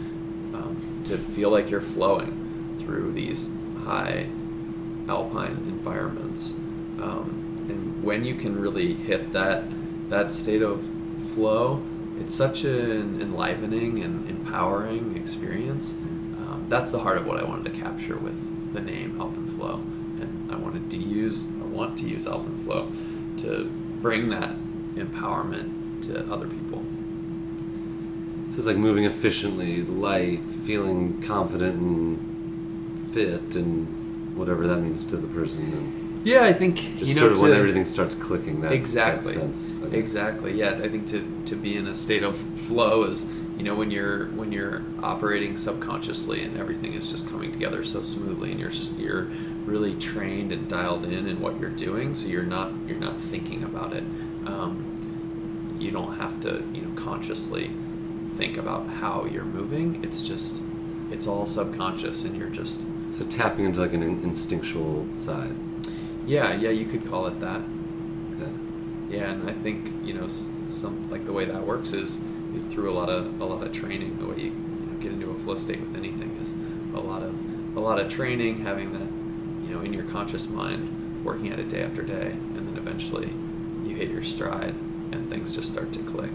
um, 0.53 1.01
to 1.05 1.17
feel 1.17 1.51
like 1.51 1.69
you're 1.69 1.79
flowing 1.79 2.75
through 2.79 3.13
these 3.13 3.51
high 3.85 4.27
alpine 5.07 5.65
environments. 5.67 6.53
Um, 7.01 7.65
and 7.69 8.03
when 8.03 8.23
you 8.25 8.35
can 8.35 8.59
really 8.59 8.93
hit 8.93 9.33
that 9.33 9.63
that 10.09 10.31
state 10.31 10.61
of 10.61 10.83
flow, 11.33 11.81
it's 12.19 12.33
such 12.33 12.63
an 12.63 13.21
enlivening 13.21 14.03
and 14.03 14.29
empowering 14.29 15.17
experience. 15.17 15.95
Um, 15.95 16.65
that's 16.69 16.91
the 16.91 16.99
heart 16.99 17.17
of 17.17 17.25
what 17.25 17.39
I 17.39 17.43
wanted 17.43 17.73
to 17.73 17.79
capture 17.81 18.17
with 18.17 18.71
the 18.71 18.81
name 18.81 19.19
Alpine 19.19 19.47
Flow, 19.47 19.75
and 20.21 20.51
I 20.51 20.57
wanted 20.57 20.89
to 20.91 20.97
use 20.97 21.47
I 21.61 21.65
want 21.65 21.97
to 21.99 22.07
use 22.07 22.25
Alpenflo 22.25 23.41
to 23.41 23.65
bring 24.01 24.29
that 24.29 24.55
empowerment 24.95 26.03
to 26.03 26.31
other 26.31 26.47
people. 26.47 26.83
So 28.49 28.57
it's 28.57 28.67
like 28.67 28.77
moving 28.77 29.03
efficiently, 29.05 29.81
light, 29.81 30.39
feeling 30.49 31.21
confident 31.21 31.75
and 31.75 33.13
fit, 33.13 33.55
and 33.55 34.04
whatever 34.35 34.67
that 34.67 34.77
means 34.77 35.05
to 35.05 35.17
the 35.17 35.27
person. 35.27 35.63
And 35.63 36.27
Yeah, 36.27 36.43
I 36.43 36.53
think 36.53 36.77
just 36.77 37.01
you 37.01 37.15
know 37.15 37.21
sort 37.21 37.31
of 37.33 37.39
when 37.41 37.53
everything 37.53 37.85
starts 37.85 38.15
clicking. 38.15 38.61
That 38.61 38.71
exactly 38.71 39.33
That 39.33 39.55
sense. 39.55 39.73
Exactly 39.93 40.53
yeah 40.55 40.71
i 40.83 40.89
think 40.89 41.07
to, 41.07 41.43
to 41.45 41.55
be 41.55 41.77
in 41.77 41.87
a 41.87 41.93
state 41.93 42.23
of 42.23 42.35
flow 42.35 43.03
is 43.03 43.25
you 43.57 43.63
know 43.63 43.75
when 43.75 43.91
you're 43.91 44.27
when 44.31 44.51
you're 44.51 44.81
operating 45.01 45.55
subconsciously 45.57 46.43
and 46.43 46.57
everything 46.57 46.93
is 46.93 47.09
just 47.09 47.29
coming 47.29 47.51
together 47.51 47.83
so 47.83 48.01
smoothly 48.01 48.51
and 48.51 48.59
you're 48.59 48.71
you're 48.97 49.23
really 49.65 49.95
trained 49.95 50.51
and 50.51 50.69
dialed 50.69 51.05
in 51.05 51.27
in 51.27 51.39
what 51.39 51.59
you're 51.59 51.69
doing 51.69 52.13
so 52.13 52.27
you're 52.27 52.43
not 52.43 52.71
you're 52.87 52.99
not 52.99 53.19
thinking 53.19 53.63
about 53.63 53.93
it 53.93 54.03
um, 54.45 55.75
you 55.79 55.91
don't 55.91 56.15
have 56.17 56.39
to 56.41 56.63
you 56.73 56.81
know 56.81 57.01
consciously 57.01 57.71
think 58.35 58.57
about 58.57 58.87
how 58.87 59.25
you're 59.25 59.45
moving 59.45 60.03
it's 60.03 60.21
just 60.21 60.61
it's 61.11 61.27
all 61.27 61.45
subconscious 61.45 62.25
and 62.25 62.35
you're 62.35 62.49
just 62.49 62.85
So 63.11 63.25
tapping 63.25 63.65
into 63.65 63.79
like 63.79 63.93
an 63.93 64.03
instinctual 64.03 65.07
side. 65.13 65.55
yeah 66.25 66.53
yeah 66.53 66.69
you 66.69 66.85
could 66.85 67.05
call 67.05 67.27
it 67.27 67.39
that 67.39 67.61
Okay. 68.35 68.51
Yeah, 69.09 69.31
and 69.31 69.49
I 69.49 69.53
think 69.53 69.91
you 70.03 70.13
know 70.13 70.27
some 70.27 71.09
like 71.09 71.25
the 71.25 71.33
way 71.33 71.45
that 71.45 71.65
works 71.65 71.93
is 71.93 72.19
is 72.55 72.67
through 72.67 72.91
a 72.91 72.95
lot 72.95 73.09
of 73.09 73.39
a 73.39 73.45
lot 73.45 73.65
of 73.65 73.71
training. 73.71 74.17
The 74.19 74.25
way 74.25 74.37
you, 74.37 74.43
you 74.45 74.87
know, 74.87 74.97
get 74.99 75.11
into 75.11 75.29
a 75.29 75.35
flow 75.35 75.57
state 75.57 75.79
with 75.79 75.95
anything 75.95 76.37
is 76.41 76.53
a 76.93 76.99
lot 76.99 77.21
of 77.23 77.77
a 77.77 77.79
lot 77.79 77.99
of 77.99 78.09
training, 78.09 78.63
having 78.63 78.91
that 78.93 79.67
you 79.67 79.73
know 79.73 79.81
in 79.81 79.93
your 79.93 80.03
conscious 80.03 80.49
mind, 80.49 81.23
working 81.23 81.51
at 81.51 81.59
it 81.59 81.69
day 81.69 81.83
after 81.83 82.01
day, 82.01 82.31
and 82.31 82.67
then 82.67 82.77
eventually 82.77 83.29
you 83.85 83.95
hit 83.95 84.09
your 84.09 84.23
stride 84.23 84.73
and 85.11 85.29
things 85.29 85.55
just 85.55 85.71
start 85.71 85.91
to 85.93 85.99
click. 85.99 86.31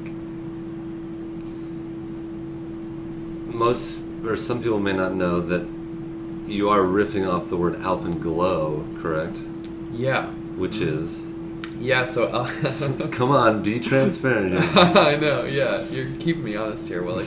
Most 3.47 4.01
or 4.25 4.37
some 4.37 4.63
people 4.63 4.79
may 4.79 4.93
not 4.93 5.13
know 5.15 5.41
that 5.41 5.67
you 6.51 6.69
are 6.69 6.81
riffing 6.81 7.31
off 7.31 7.49
the 7.49 7.57
word 7.57 7.77
alpenglow, 7.77 9.01
correct? 9.01 9.41
Yeah, 9.93 10.27
Which 10.57 10.79
is 10.79 11.27
yeah. 11.79 12.05
So 12.05 12.25
uh, 12.27 12.47
come 13.11 13.31
on, 13.31 13.63
be 13.63 13.81
transparent. 13.81 14.57
I 14.77 15.17
know. 15.17 15.45
Yeah, 15.45 15.83
you're 15.89 16.15
keeping 16.19 16.45
me 16.45 16.57
honest 16.57 16.89
here, 16.89 17.03
Willie. 17.03 17.27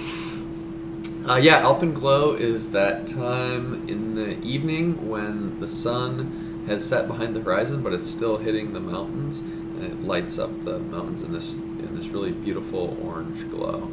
Uh, 1.28 1.38
yeah, 1.38 1.62
Alpenglow 1.62 2.38
is 2.38 2.72
that 2.72 3.08
time 3.08 3.88
in 3.88 4.16
the 4.16 4.38
evening 4.42 5.10
when 5.10 5.58
the 5.62 5.68
sun 5.70 6.66
has 6.68 6.86
set 6.86 7.08
behind 7.08 7.34
the 7.34 7.40
horizon, 7.40 7.82
but 7.82 7.94
it's 7.94 8.10
still 8.10 8.38
hitting 8.38 8.74
the 8.74 8.80
mountains, 8.82 9.40
and 9.40 9.84
it 9.86 10.04
lights 10.04 10.38
up 10.38 10.64
the 10.64 10.80
mountains 10.80 11.24
in 11.24 11.32
this 11.32 11.58
in 11.58 11.96
this 11.96 12.08
really 12.08 12.32
beautiful 12.32 12.98
orange 13.02 13.50
glow. 13.50 13.90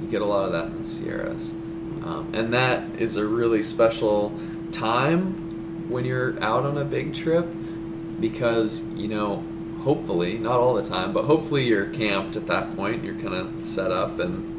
You 0.00 0.08
get 0.08 0.22
a 0.22 0.24
lot 0.24 0.46
of 0.46 0.52
that 0.52 0.66
in 0.66 0.78
the 0.78 0.84
Sierras, 0.84 1.52
um, 2.04 2.30
and 2.32 2.54
that 2.54 2.84
is 2.98 3.18
a 3.18 3.26
really 3.26 3.62
special 3.62 4.32
time 4.72 5.88
when 5.88 6.04
you're 6.04 6.42
out 6.42 6.64
on 6.64 6.78
a 6.78 6.84
big 6.84 7.14
trip 7.14 7.46
because 8.20 8.88
you 8.94 9.08
know 9.08 9.44
hopefully 9.82 10.38
not 10.38 10.58
all 10.58 10.74
the 10.74 10.84
time 10.84 11.12
but 11.12 11.24
hopefully 11.24 11.64
you're 11.64 11.86
camped 11.86 12.36
at 12.36 12.46
that 12.46 12.74
point 12.76 13.02
you're 13.02 13.14
kind 13.14 13.34
of 13.34 13.62
set 13.62 13.90
up 13.90 14.18
and 14.18 14.52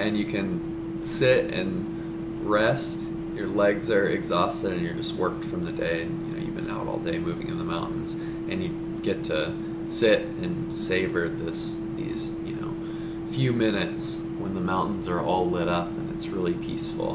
and 0.00 0.16
you 0.16 0.24
can 0.24 1.00
sit 1.04 1.52
and 1.52 2.48
rest. 2.48 3.12
Your 3.34 3.48
legs 3.48 3.90
are 3.90 4.06
exhausted 4.06 4.72
and 4.72 4.82
you're 4.82 4.94
just 4.94 5.14
worked 5.14 5.44
from 5.44 5.62
the 5.62 5.72
day 5.72 6.02
and 6.02 6.28
you 6.28 6.34
know 6.34 6.44
you've 6.44 6.56
been 6.56 6.70
out 6.70 6.86
all 6.86 6.98
day 6.98 7.18
moving 7.18 7.48
in 7.48 7.58
the 7.58 7.64
mountains 7.64 8.14
and 8.14 8.62
you 8.62 8.70
get 9.02 9.24
to 9.24 9.54
sit 9.88 10.22
and 10.22 10.72
savor 10.74 11.28
this 11.28 11.80
these 11.96 12.34
you 12.44 12.54
know 12.54 12.74
few 13.30 13.52
minutes 13.52 14.18
when 14.38 14.54
the 14.54 14.60
mountains 14.60 15.08
are 15.08 15.20
all 15.20 15.48
lit 15.48 15.68
up 15.68 15.88
and 15.88 16.12
it's 16.12 16.28
really 16.28 16.52
peaceful 16.54 17.14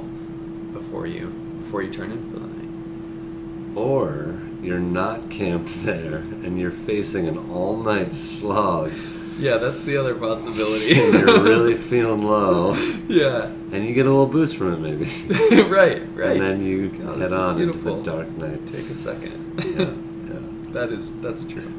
before 0.71 1.05
you 1.05 1.42
before 1.63 1.81
you 1.81 1.89
turn 1.91 2.11
in 2.11 2.23
for 2.25 2.39
the 2.39 2.47
night 2.47 3.77
Or 3.77 4.39
you're 4.61 4.79
not 4.79 5.29
camped 5.29 5.83
there 5.83 6.17
and 6.17 6.59
you're 6.59 6.71
facing 6.71 7.27
an 7.27 7.49
all 7.51 7.75
night 7.77 8.13
slog 8.13 8.91
Yeah, 9.37 9.57
that's 9.57 9.83
the 9.83 9.97
other 9.97 10.11
and 10.17 10.21
possibility. 10.21 10.95
you're 10.95 11.43
really 11.43 11.75
feeling 11.91 12.23
low 12.23 12.73
yeah, 13.07 13.45
and 13.71 13.85
you 13.85 13.93
get 13.93 14.05
a 14.05 14.09
little 14.09 14.27
boost 14.27 14.55
from 14.57 14.73
it 14.73 14.79
maybe. 14.79 15.05
right, 15.69 16.01
right. 16.15 16.37
And 16.37 16.41
then 16.41 16.65
you 16.65 16.89
God, 16.89 17.19
head 17.19 17.31
on 17.33 17.59
into 17.61 17.77
the 17.77 18.01
dark 18.01 18.29
night. 18.37 18.65
Take 18.67 18.89
a 18.89 18.95
second. 18.95 19.61
Yeah, 19.65 20.33
yeah. 20.33 20.71
that 20.73 20.89
is 20.91 21.19
that's 21.19 21.45
true. 21.45 21.71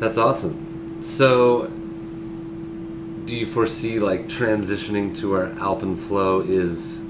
That's 0.00 0.16
awesome. 0.18 1.02
So, 1.02 1.66
do 3.26 3.36
you 3.36 3.46
foresee 3.46 3.98
like 4.00 4.26
transitioning 4.26 5.14
to 5.18 5.34
our 5.34 5.46
Alpenflo 5.50 6.48
is 6.48 7.04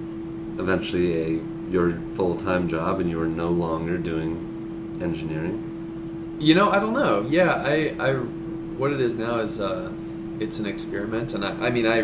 eventually 0.58 1.36
a 1.36 1.40
your 1.70 1.98
full 2.14 2.36
time 2.36 2.68
job 2.68 3.00
and 3.00 3.10
you 3.10 3.20
are 3.20 3.26
no 3.26 3.50
longer 3.50 3.98
doing 3.98 4.98
engineering? 5.02 6.36
You 6.38 6.54
know, 6.54 6.70
I 6.70 6.78
don't 6.78 6.92
know. 6.92 7.26
Yeah, 7.28 7.62
I, 7.64 7.94
I, 7.98 8.12
what 8.12 8.92
it 8.92 9.00
is 9.00 9.14
now 9.14 9.38
is, 9.38 9.60
uh, 9.60 9.92
it's 10.40 10.58
an 10.58 10.66
experiment, 10.66 11.32
and 11.34 11.44
I, 11.44 11.66
I 11.66 11.70
mean, 11.70 11.86
I, 11.86 11.98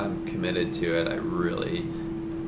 I'm 0.00 0.24
committed 0.26 0.72
to 0.74 0.98
it. 0.98 1.08
I 1.08 1.14
really, 1.14 1.86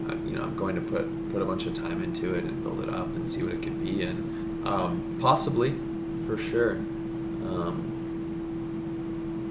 uh, 0.09 0.14
you 0.26 0.36
know, 0.36 0.42
I'm 0.42 0.57
going 0.57 0.74
to 0.74 0.80
put 0.80 1.07
put 1.30 1.42
a 1.42 1.45
bunch 1.45 1.66
of 1.66 1.74
time 1.74 2.03
into 2.03 2.34
it 2.34 2.45
and 2.45 2.62
build 2.62 2.80
it 2.80 2.88
up 2.88 3.14
and 3.14 3.28
see 3.28 3.42
what 3.42 3.53
it 3.53 3.62
could 3.62 3.82
be, 3.84 4.03
and 4.03 4.66
um, 4.66 5.16
possibly, 5.20 5.74
for 6.26 6.36
sure. 6.36 6.72
Um, 7.45 7.92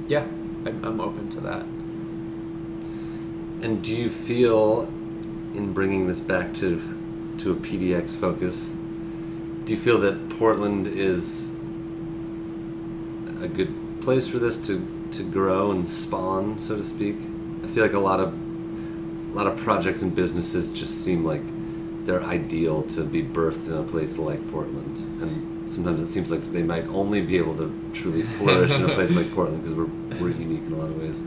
yeah, 0.08 0.24
I'm, 0.66 0.84
I'm 0.84 1.00
open 1.00 1.30
to 1.30 1.40
that. 1.42 1.64
And 3.64 3.82
do 3.82 3.96
you 3.96 4.10
feel 4.10 4.92
in 5.54 5.74
bringing 5.74 6.08
this 6.08 6.20
back 6.20 6.54
to 6.56 6.82
to 7.40 7.52
a 7.52 7.56
PDX 7.56 8.12
focus? 8.12 8.72
Do 9.66 9.72
you 9.72 9.78
feel 9.80 10.00
that 10.00 10.30
Portland 10.30 10.88
is 10.88 11.52
a 13.42 13.48
good 13.48 13.74
place 14.02 14.28
for 14.28 14.40
this 14.40 14.60
to, 14.68 14.86
to 15.12 15.24
grow 15.24 15.72
and 15.72 15.88
spawn, 15.88 16.60
so 16.60 16.76
to 16.76 16.84
speak? 16.84 17.16
I 17.64 17.68
feel 17.68 17.84
like 17.84 17.94
a 17.94 18.00
lot 18.00 18.20
of 18.20 18.34
a 18.34 19.36
lot 19.36 19.48
of 19.48 19.58
projects 19.58 20.02
and 20.04 20.14
businesses 20.14 20.72
just 20.72 21.04
seem 21.04 21.26
like 21.26 21.42
they're 22.06 22.24
ideal 22.24 22.84
to 22.84 23.04
be 23.04 23.24
birthed 23.24 23.68
in 23.68 23.78
a 23.78 23.84
place 23.84 24.18
like 24.18 24.40
Portland, 24.52 24.98
and 25.22 25.70
sometimes 25.70 26.02
it 26.02 26.08
seems 26.08 26.30
like 26.32 26.44
they 26.52 26.62
might 26.62 26.86
only 26.88 27.22
be 27.22 27.38
able 27.38 27.56
to 27.58 27.74
truly 27.94 28.22
flourish 28.38 28.72
in 28.72 28.90
a 28.90 28.94
place 28.94 29.16
like 29.16 29.34
Portland 29.34 29.64
because 29.64 29.76
we're 29.76 29.90
we're 30.20 30.30
unique 30.38 30.64
in 30.68 30.74
a 30.74 30.78
lot 30.78 30.90
of 30.90 31.02
ways. 31.02 31.22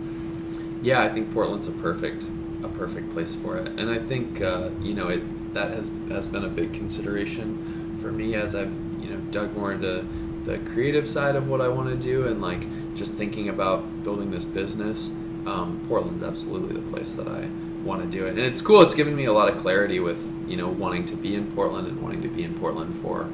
Yeah, 0.83 1.03
I 1.03 1.09
think 1.09 1.33
Portland's 1.33 1.69
a 1.69 1.73
perfect 1.73 2.27
a 2.67 2.79
perfect 2.79 3.11
place 3.11 3.35
for 3.35 3.57
it, 3.59 3.69
and 3.79 3.91
I 3.91 3.99
think 3.99 4.41
uh, 4.41 4.71
you 4.83 4.95
know 4.95 5.09
it 5.09 5.55
that 5.55 5.71
has 5.71 5.91
has 6.09 6.29
been 6.29 6.45
a 6.45 6.49
big 6.49 6.73
consideration 6.73 7.97
for 8.01 8.13
me 8.13 8.35
as 8.35 8.55
I've 8.55 8.75
you 9.01 9.11
know 9.11 9.17
dug 9.31 9.57
more 9.57 9.73
into 9.73 10.07
the 10.45 10.59
creative 10.59 11.09
side 11.09 11.35
of 11.35 11.49
what 11.49 11.61
I 11.61 11.69
want 11.69 11.89
to 11.89 11.97
do 11.97 12.27
and 12.29 12.41
like 12.41 12.63
just 12.95 13.15
thinking 13.15 13.49
about 13.49 14.05
building 14.05 14.31
this 14.31 14.45
business. 14.45 15.13
Um, 15.47 15.85
Portland's 15.89 16.23
absolutely 16.23 16.75
the 16.75 16.89
place 16.91 17.15
that 17.15 17.29
I 17.29 17.49
want 17.85 18.03
to 18.03 18.09
do 18.09 18.27
it, 18.27 18.31
and 18.31 18.41
it's 18.41 18.61
cool. 18.61 18.83
It's 18.83 18.95
given 18.95 19.15
me 19.15 19.27
a 19.27 19.33
lot 19.33 19.49
of 19.49 19.59
clarity 19.59 20.01
with 20.01 20.21
you 20.47 20.57
know 20.57 20.69
wanting 20.69 21.05
to 21.07 21.17
be 21.17 21.35
in 21.35 21.51
Portland 21.53 21.89
and 21.89 22.03
wanting 22.03 22.23
to 22.23 22.29
be 22.29 22.43
in 22.45 22.55
Portland 22.55 22.95
for 22.95 23.29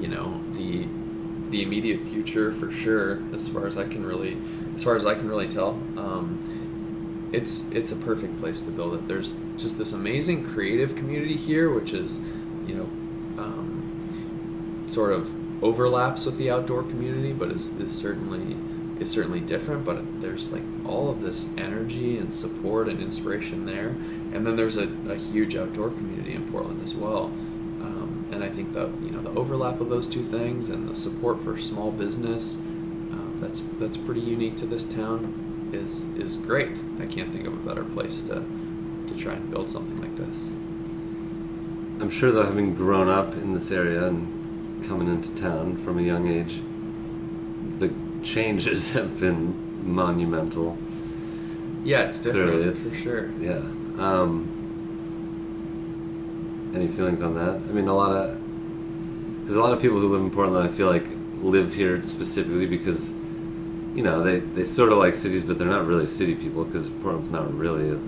you 0.00 0.08
know 0.08 0.40
the 0.52 0.86
the 1.50 1.62
immediate 1.62 2.04
future 2.04 2.50
for 2.52 2.70
sure 2.70 3.22
as 3.32 3.48
far 3.48 3.66
as 3.66 3.78
I 3.78 3.86
can 3.86 4.04
really 4.04 4.36
as 4.74 4.82
far 4.82 4.96
as 4.96 5.06
I 5.06 5.14
can 5.14 5.28
really 5.28 5.48
tell 5.48 5.70
um, 5.96 6.53
it's 7.34 7.70
it's 7.72 7.90
a 7.90 7.96
perfect 7.96 8.38
place 8.38 8.62
to 8.62 8.70
build 8.70 8.94
it. 8.94 9.08
There's 9.08 9.34
just 9.56 9.76
this 9.76 9.92
amazing 9.92 10.44
creative 10.44 10.94
community 10.94 11.36
here, 11.36 11.70
which 11.70 11.92
is, 11.92 12.20
you 12.66 12.76
know, 12.76 13.42
um, 13.42 14.84
sort 14.88 15.12
of 15.12 15.62
overlaps 15.62 16.26
with 16.26 16.38
the 16.38 16.50
outdoor 16.50 16.82
community, 16.82 17.32
but 17.32 17.50
is, 17.50 17.68
is 17.80 17.96
certainly 17.96 18.56
is 19.00 19.10
certainly 19.10 19.40
different. 19.40 19.84
But 19.84 20.20
there's 20.20 20.52
like 20.52 20.62
all 20.86 21.10
of 21.10 21.22
this 21.22 21.50
energy 21.58 22.18
and 22.18 22.32
support 22.32 22.88
and 22.88 23.02
inspiration 23.02 23.66
there, 23.66 23.88
and 24.32 24.46
then 24.46 24.54
there's 24.54 24.76
a, 24.76 24.88
a 25.08 25.16
huge 25.16 25.56
outdoor 25.56 25.90
community 25.90 26.34
in 26.34 26.48
Portland 26.50 26.82
as 26.84 26.94
well. 26.94 27.24
Um, 27.24 28.26
and 28.30 28.44
I 28.44 28.48
think 28.48 28.72
the 28.72 28.86
you 29.02 29.10
know 29.10 29.22
the 29.22 29.30
overlap 29.38 29.80
of 29.80 29.88
those 29.88 30.08
two 30.08 30.22
things 30.22 30.68
and 30.68 30.88
the 30.88 30.94
support 30.94 31.40
for 31.40 31.58
small 31.58 31.90
business 31.90 32.56
um, 32.56 33.36
that's 33.40 33.60
that's 33.80 33.96
pretty 33.96 34.20
unique 34.20 34.56
to 34.58 34.66
this 34.66 34.84
town 34.84 35.43
is 35.74 36.04
is 36.18 36.36
great. 36.36 36.76
I 37.00 37.06
can't 37.06 37.32
think 37.32 37.46
of 37.46 37.52
a 37.52 37.56
better 37.68 37.84
place 37.84 38.22
to 38.24 38.42
to 39.08 39.16
try 39.16 39.34
and 39.34 39.50
build 39.50 39.70
something 39.70 40.00
like 40.00 40.16
this. 40.16 40.48
I'm 42.00 42.10
sure 42.10 42.32
though, 42.32 42.44
having 42.44 42.74
grown 42.74 43.08
up 43.08 43.34
in 43.34 43.54
this 43.54 43.70
area 43.70 44.06
and 44.06 44.84
coming 44.86 45.08
into 45.08 45.34
town 45.34 45.76
from 45.76 45.98
a 45.98 46.02
young 46.02 46.26
age, 46.28 46.60
the 47.78 47.92
changes 48.22 48.92
have 48.94 49.18
been 49.20 49.54
monumental. 49.94 50.76
Yeah, 51.84 52.02
it's 52.04 52.18
different 52.18 52.48
Clearly, 52.50 52.68
it's- 52.68 52.90
for 52.90 52.96
sure. 52.96 53.30
Yeah. 53.38 53.60
Um, 53.98 54.48
any 56.74 56.88
feelings 56.88 57.22
on 57.22 57.34
that? 57.34 57.56
I 57.56 57.72
mean, 57.72 57.86
a 57.88 57.94
lot 57.94 58.10
of 58.12 58.40
because 59.42 59.56
a 59.56 59.60
lot 59.60 59.72
of 59.74 59.80
people 59.82 60.00
who 60.00 60.08
live 60.12 60.22
in 60.22 60.30
Portland, 60.30 60.66
I 60.66 60.70
feel 60.72 60.86
like 60.88 61.06
live 61.42 61.74
here 61.74 62.02
specifically 62.02 62.66
because 62.66 63.14
you 63.94 64.02
know 64.02 64.22
they 64.22 64.40
they 64.40 64.64
sort 64.64 64.92
of 64.92 64.98
like 64.98 65.14
cities, 65.14 65.42
but 65.44 65.58
they're 65.58 65.68
not 65.68 65.86
really 65.86 66.06
city 66.06 66.34
people 66.34 66.64
because 66.64 66.88
Portland's 66.90 67.30
not 67.30 67.52
really 67.56 67.90
a, 67.90 67.98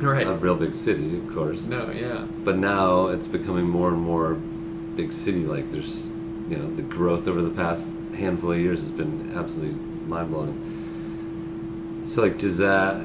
Right. 0.00 0.26
a 0.26 0.34
real 0.34 0.56
big 0.56 0.74
city, 0.74 1.18
of 1.18 1.32
course. 1.34 1.62
No, 1.62 1.90
yeah. 1.90 2.26
But 2.44 2.56
now 2.56 3.08
it's 3.08 3.26
becoming 3.26 3.68
more 3.68 3.88
and 3.90 4.00
more 4.00 4.34
big 4.34 5.12
city. 5.12 5.44
Like 5.44 5.70
there's, 5.70 6.10
you 6.48 6.56
know, 6.56 6.74
the 6.74 6.82
growth 6.82 7.28
over 7.28 7.42
the 7.42 7.50
past 7.50 7.92
handful 8.16 8.52
of 8.52 8.58
years 8.58 8.80
has 8.80 8.90
been 8.90 9.32
absolutely 9.36 9.78
mind 10.06 10.30
blowing. 10.30 12.02
So 12.06 12.22
like, 12.22 12.38
does 12.38 12.58
that, 12.58 12.96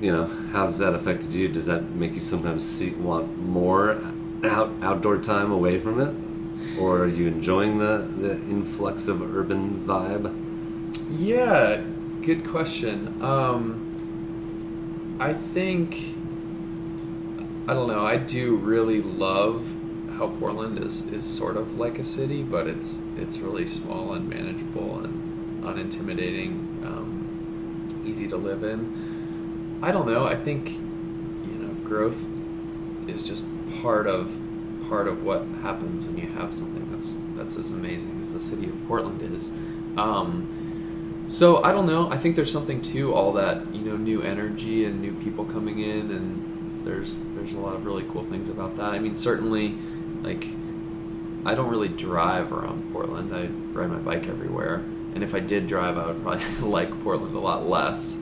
you 0.00 0.10
know, 0.10 0.24
how 0.52 0.66
has 0.66 0.78
that 0.78 0.94
affected 0.94 1.34
you? 1.34 1.48
Does 1.48 1.66
that 1.66 1.90
make 1.90 2.14
you 2.14 2.20
sometimes 2.20 2.66
see, 2.66 2.90
want 2.92 3.38
more 3.38 4.00
out, 4.44 4.70
outdoor 4.82 5.18
time 5.18 5.52
away 5.52 5.78
from 5.78 6.00
it, 6.00 6.14
or 6.80 7.00
are 7.04 7.06
you 7.06 7.26
enjoying 7.28 7.78
the 7.78 8.08
the 8.18 8.32
influx 8.32 9.08
of 9.08 9.20
urban 9.36 9.84
vibe? 9.86 10.32
Yeah, 11.10 11.82
good 12.22 12.44
question. 12.46 13.22
Um, 13.22 15.16
I 15.20 15.32
think 15.34 16.14
I 17.68 17.74
don't 17.74 17.88
know. 17.88 18.04
I 18.04 18.16
do 18.16 18.56
really 18.56 19.00
love 19.02 19.76
how 20.18 20.28
Portland 20.28 20.78
is 20.82 21.06
is 21.06 21.24
sort 21.24 21.56
of 21.56 21.78
like 21.78 21.98
a 22.00 22.04
city, 22.04 22.42
but 22.42 22.66
it's 22.66 23.02
it's 23.16 23.38
really 23.38 23.66
small 23.66 24.12
and 24.14 24.28
manageable 24.28 24.98
and 25.04 25.62
unintimidating, 25.64 26.84
um, 26.84 27.86
easy 28.04 28.26
to 28.28 28.36
live 28.36 28.64
in. 28.64 29.78
I 29.82 29.92
don't 29.92 30.06
know. 30.06 30.26
I 30.26 30.34
think 30.34 30.72
you 30.72 31.58
know 31.58 31.72
growth 31.84 32.26
is 33.06 33.26
just 33.26 33.44
part 33.80 34.08
of 34.08 34.40
part 34.88 35.06
of 35.06 35.22
what 35.22 35.44
happens 35.62 36.06
when 36.06 36.18
you 36.18 36.26
have 36.28 36.52
something 36.52 36.88
that's 36.90 37.18
that's 37.36 37.56
as 37.56 37.70
amazing 37.70 38.20
as 38.22 38.32
the 38.32 38.40
city 38.40 38.68
of 38.68 38.84
Portland 38.88 39.22
is. 39.22 39.52
Um, 39.96 40.65
so 41.26 41.62
I 41.64 41.72
don't 41.72 41.86
know. 41.86 42.10
I 42.10 42.18
think 42.18 42.36
there's 42.36 42.52
something 42.52 42.80
to 42.82 43.12
all 43.14 43.32
that, 43.32 43.74
you 43.74 43.80
know, 43.80 43.96
new 43.96 44.22
energy 44.22 44.84
and 44.84 45.00
new 45.00 45.12
people 45.14 45.44
coming 45.44 45.80
in, 45.80 46.10
and 46.12 46.86
there's 46.86 47.20
there's 47.34 47.54
a 47.54 47.60
lot 47.60 47.74
of 47.74 47.84
really 47.84 48.04
cool 48.04 48.22
things 48.22 48.48
about 48.48 48.76
that. 48.76 48.92
I 48.92 48.98
mean, 48.98 49.16
certainly, 49.16 49.74
like, 50.22 50.46
I 51.44 51.54
don't 51.54 51.68
really 51.68 51.88
drive 51.88 52.52
around 52.52 52.92
Portland. 52.92 53.34
I 53.34 53.46
ride 53.76 53.90
my 53.90 53.98
bike 53.98 54.28
everywhere, 54.28 54.76
and 55.14 55.24
if 55.24 55.34
I 55.34 55.40
did 55.40 55.66
drive, 55.66 55.98
I 55.98 56.06
would 56.06 56.22
probably 56.22 56.44
like 56.60 57.02
Portland 57.02 57.34
a 57.34 57.40
lot 57.40 57.66
less. 57.66 58.16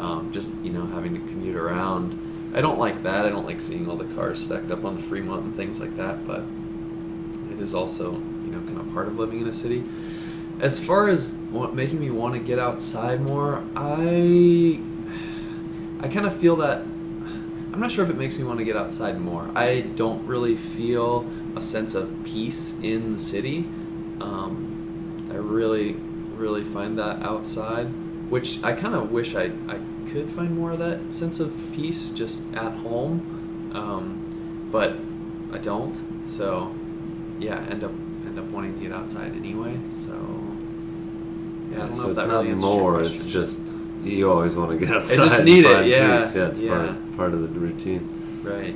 Um, 0.00 0.30
just 0.32 0.54
you 0.62 0.70
know, 0.70 0.86
having 0.86 1.14
to 1.14 1.32
commute 1.32 1.56
around. 1.56 2.52
I 2.54 2.60
don't 2.60 2.78
like 2.78 3.02
that. 3.02 3.26
I 3.26 3.28
don't 3.28 3.46
like 3.46 3.60
seeing 3.60 3.88
all 3.88 3.96
the 3.96 4.12
cars 4.14 4.42
stacked 4.42 4.70
up 4.70 4.84
on 4.84 4.98
Fremont 4.98 5.44
and 5.44 5.54
things 5.54 5.80
like 5.80 5.94
that. 5.96 6.26
But 6.26 6.42
it 7.52 7.60
is 7.60 7.74
also 7.74 8.12
you 8.12 8.50
know 8.50 8.60
kind 8.60 8.78
of 8.80 8.92
part 8.92 9.06
of 9.06 9.16
living 9.16 9.40
in 9.40 9.46
a 9.46 9.54
city. 9.54 9.84
As 10.60 10.82
far 10.84 11.08
as 11.08 11.38
making 11.72 12.00
me 12.00 12.10
want 12.10 12.34
to 12.34 12.40
get 12.40 12.58
outside 12.58 13.20
more, 13.20 13.64
I 13.76 14.80
I 16.00 16.08
kind 16.08 16.26
of 16.26 16.34
feel 16.34 16.56
that 16.56 16.78
I'm 17.78 17.80
not 17.80 17.92
sure 17.92 18.02
if 18.02 18.10
it 18.10 18.16
makes 18.16 18.38
me 18.38 18.44
want 18.44 18.58
to 18.58 18.64
get 18.64 18.76
outside 18.76 19.20
more. 19.20 19.48
I 19.54 19.82
don't 19.82 20.26
really 20.26 20.56
feel 20.56 21.30
a 21.54 21.60
sense 21.60 21.94
of 21.94 22.24
peace 22.24 22.78
in 22.80 23.12
the 23.12 23.18
city. 23.18 23.58
Um, 24.20 25.28
I 25.30 25.36
really, 25.36 25.92
really 25.92 26.64
find 26.64 26.98
that 26.98 27.22
outside, 27.22 27.86
which 28.30 28.62
I 28.64 28.72
kind 28.72 28.94
of 28.94 29.12
wish 29.12 29.36
I, 29.36 29.52
I 29.68 29.78
could 30.10 30.30
find 30.30 30.56
more 30.56 30.72
of 30.72 30.80
that 30.80 31.14
sense 31.14 31.38
of 31.38 31.56
peace 31.72 32.10
just 32.10 32.52
at 32.54 32.72
home, 32.78 33.70
um, 33.74 34.68
but 34.72 34.96
I 35.56 35.60
don't. 35.60 36.26
So, 36.26 36.74
yeah, 37.38 37.64
end 37.70 37.84
up 37.84 37.92
end 38.26 38.38
up 38.38 38.46
wanting 38.46 38.74
to 38.74 38.80
get 38.80 38.92
outside 38.92 39.36
anyway. 39.36 39.78
So, 39.92 40.12
yeah, 41.72 41.88
I 41.90 41.92
so 41.92 42.08
it's 42.08 42.16
not 42.16 42.28
really 42.28 42.54
more. 42.54 43.00
It's 43.00 43.24
just 43.24 43.60
you 44.02 44.30
always 44.30 44.54
want 44.54 44.70
to 44.72 44.86
get 44.86 44.96
outside. 44.96 45.16
just 45.16 45.38
and 45.40 45.46
need 45.46 45.64
it, 45.64 45.86
yeah, 45.86 46.24
peace. 46.24 46.34
Yeah, 46.34 46.46
it's 46.48 46.60
part 46.60 46.84
yeah. 46.84 46.90
of, 46.90 47.16
part 47.16 47.34
of 47.34 47.42
the 47.42 47.60
routine. 47.60 48.08
right. 48.42 48.74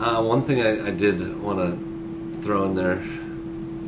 Uh, 0.00 0.20
one 0.22 0.42
thing 0.42 0.60
I, 0.62 0.88
I 0.88 0.90
did 0.90 1.40
want 1.40 1.58
to 1.60 2.40
throw 2.42 2.64
in 2.64 2.74
there 2.74 3.00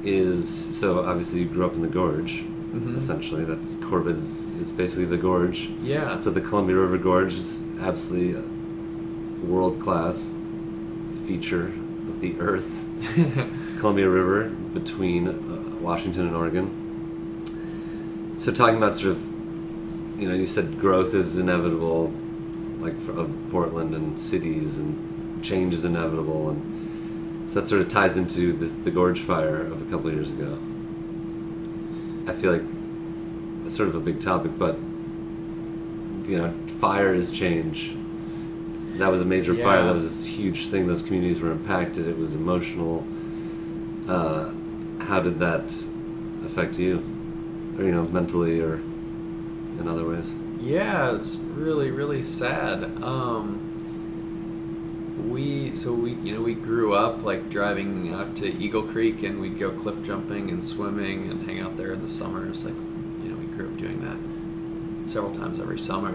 is 0.05 0.49
so 0.79 1.05
obviously 1.05 1.41
you 1.41 1.47
grew 1.47 1.67
up 1.67 1.75
in 1.75 1.83
the 1.83 1.89
gorge. 1.89 2.45
Mhm. 2.73 2.97
Essentially, 2.97 3.45
that's 3.45 3.75
Corbett 3.77 4.17
is, 4.17 4.51
is 4.53 4.71
basically 4.73 5.07
the 5.07 5.17
gorge. 5.17 5.71
Yeah. 5.83 6.17
So 6.19 6.31
the 6.31 6.41
Columbia 6.41 6.77
River 6.77 6.99
Gorge 6.99 7.35
is 7.35 7.65
absolutely 7.81 8.41
a 8.41 9.47
world 9.47 9.81
class 9.81 10.37
feature 11.27 11.67
of 12.09 12.21
the 12.21 12.35
earth. 12.41 12.85
Columbia 13.79 14.09
River 14.09 14.49
between 14.73 15.29
uh, 15.29 15.77
Washington 15.81 16.27
and 16.29 16.37
Oregon. 16.37 16.84
So 18.37 18.53
talking 18.53 18.77
about 18.77 18.97
sort 18.97 19.13
of, 19.13 19.23
you 20.21 20.29
know, 20.29 20.35
you 20.35 20.47
said 20.47 20.79
growth 20.81 21.15
is 21.15 21.39
inevitable, 21.39 22.13
like 22.79 22.99
for, 23.01 23.13
of 23.13 23.35
Portland 23.51 23.95
and 23.95 24.19
cities, 24.19 24.79
and 24.79 25.43
change 25.45 25.75
is 25.75 25.85
inevitable, 25.85 26.51
and 26.51 27.51
so 27.51 27.61
that 27.61 27.67
sort 27.67 27.81
of 27.81 27.89
ties 27.89 28.17
into 28.17 28.53
the, 28.53 28.67
the 28.67 28.91
gorge 28.91 29.21
fire 29.21 29.61
of 29.61 29.81
a 29.83 29.85
couple 29.91 30.09
of 30.09 30.15
years 30.15 30.31
ago. 30.31 30.59
I 32.27 32.33
feel 32.33 32.53
like 32.53 32.65
it's 33.67 33.77
sort 33.77 33.89
of 33.89 33.95
a 33.95 34.01
big 34.01 34.21
topic, 34.21 34.53
but 34.59 34.77
you 36.29 36.39
know, 36.39 36.55
fire 36.81 37.15
is 37.15 37.31
change. 37.31 37.95
That 38.99 39.11
was 39.11 39.21
a 39.21 39.25
major 39.25 39.55
fire. 39.55 39.85
That 39.85 39.93
was 39.93 40.05
this 40.05 40.27
huge 40.27 40.69
thing. 40.69 40.87
Those 40.87 41.03
communities 41.03 41.41
were 41.41 41.51
impacted. 41.51 42.07
It 42.07 42.17
was 42.17 42.35
emotional. 42.35 43.05
Uh, 44.09 44.51
how 45.01 45.21
did 45.21 45.39
that 45.41 45.75
affect 46.45 46.79
you, 46.79 47.03
or 47.79 47.85
you 47.85 47.93
know, 47.93 48.05
mentally 48.05 48.61
or 48.61 48.75
in 48.77 49.89
other 49.89 50.09
ways? 50.09 50.35
Yeah, 50.61 51.15
it's 51.15 51.37
really 51.37 51.91
really 51.91 52.23
sad. 52.23 52.85
Um, 53.03 53.71
we 55.29 55.75
so 55.75 55.93
we 55.93 56.13
you 56.15 56.35
know 56.35 56.43
we 56.43 56.55
grew 56.55 56.95
up 56.95 57.23
like 57.23 57.51
driving 57.51 58.13
out 58.13 58.37
to 58.37 58.47
Eagle 58.47 58.83
Creek 58.83 59.23
and 59.23 59.41
we'd 59.41 59.59
go 59.59 59.71
cliff 59.71 60.03
jumping 60.03 60.51
and 60.51 60.65
swimming 60.65 61.31
and 61.31 61.49
hang 61.49 61.61
out 61.61 61.77
there 61.77 61.93
in 61.93 62.03
the 62.03 62.09
summers. 62.09 62.65
Like 62.65 62.75
you 62.75 63.31
know 63.31 63.37
we 63.37 63.47
grew 63.47 63.69
up 63.69 63.77
doing 63.77 64.01
that 64.03 65.11
several 65.11 65.35
times 65.35 65.59
every 65.59 65.79
summer. 65.79 66.15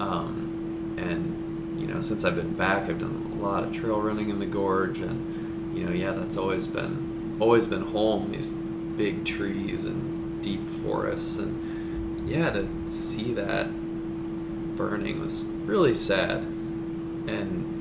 Um, 0.00 0.94
and 0.98 1.80
you 1.80 1.86
know 1.86 2.00
since 2.00 2.24
I've 2.24 2.36
been 2.36 2.54
back, 2.54 2.88
I've 2.88 2.98
done 2.98 3.30
a 3.38 3.42
lot 3.42 3.64
of 3.64 3.72
trail 3.72 4.00
running 4.00 4.30
in 4.30 4.38
the 4.38 4.46
gorge 4.46 4.98
and 4.98 5.76
you 5.76 5.84
know 5.84 5.92
yeah 5.92 6.12
that's 6.12 6.36
always 6.36 6.66
been 6.66 7.36
always 7.40 7.66
been 7.66 7.82
home. 7.82 8.32
These 8.32 8.50
big 8.50 9.24
trees 9.24 9.86
and 9.86 10.16
deep 10.46 10.70
forests 10.70 11.38
and 11.38 12.28
yeah 12.28 12.50
to 12.50 12.68
see 12.86 13.34
that 13.34 13.68
burning 14.76 15.20
was 15.20 15.44
really 15.64 15.94
sad. 15.94 16.38
And 17.26 17.72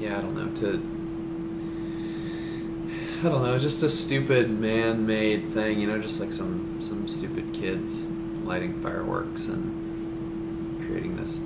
yeah 0.00 0.18
i 0.18 0.20
don't 0.20 0.34
know 0.34 0.48
to 0.56 0.82
i 3.20 3.30
don't 3.30 3.44
know 3.44 3.56
just 3.56 3.84
a 3.84 3.88
stupid 3.88 4.50
man-made 4.50 5.46
thing 5.46 5.78
you 5.78 5.86
know 5.86 6.00
just 6.00 6.20
like 6.20 6.32
some 6.32 6.80
some 6.80 7.06
stupid 7.06 7.52
kids 7.52 8.08
lighting 8.42 8.74
fireworks 8.74 9.46
and 9.46 10.80
creating 10.84 11.16
this 11.16 11.40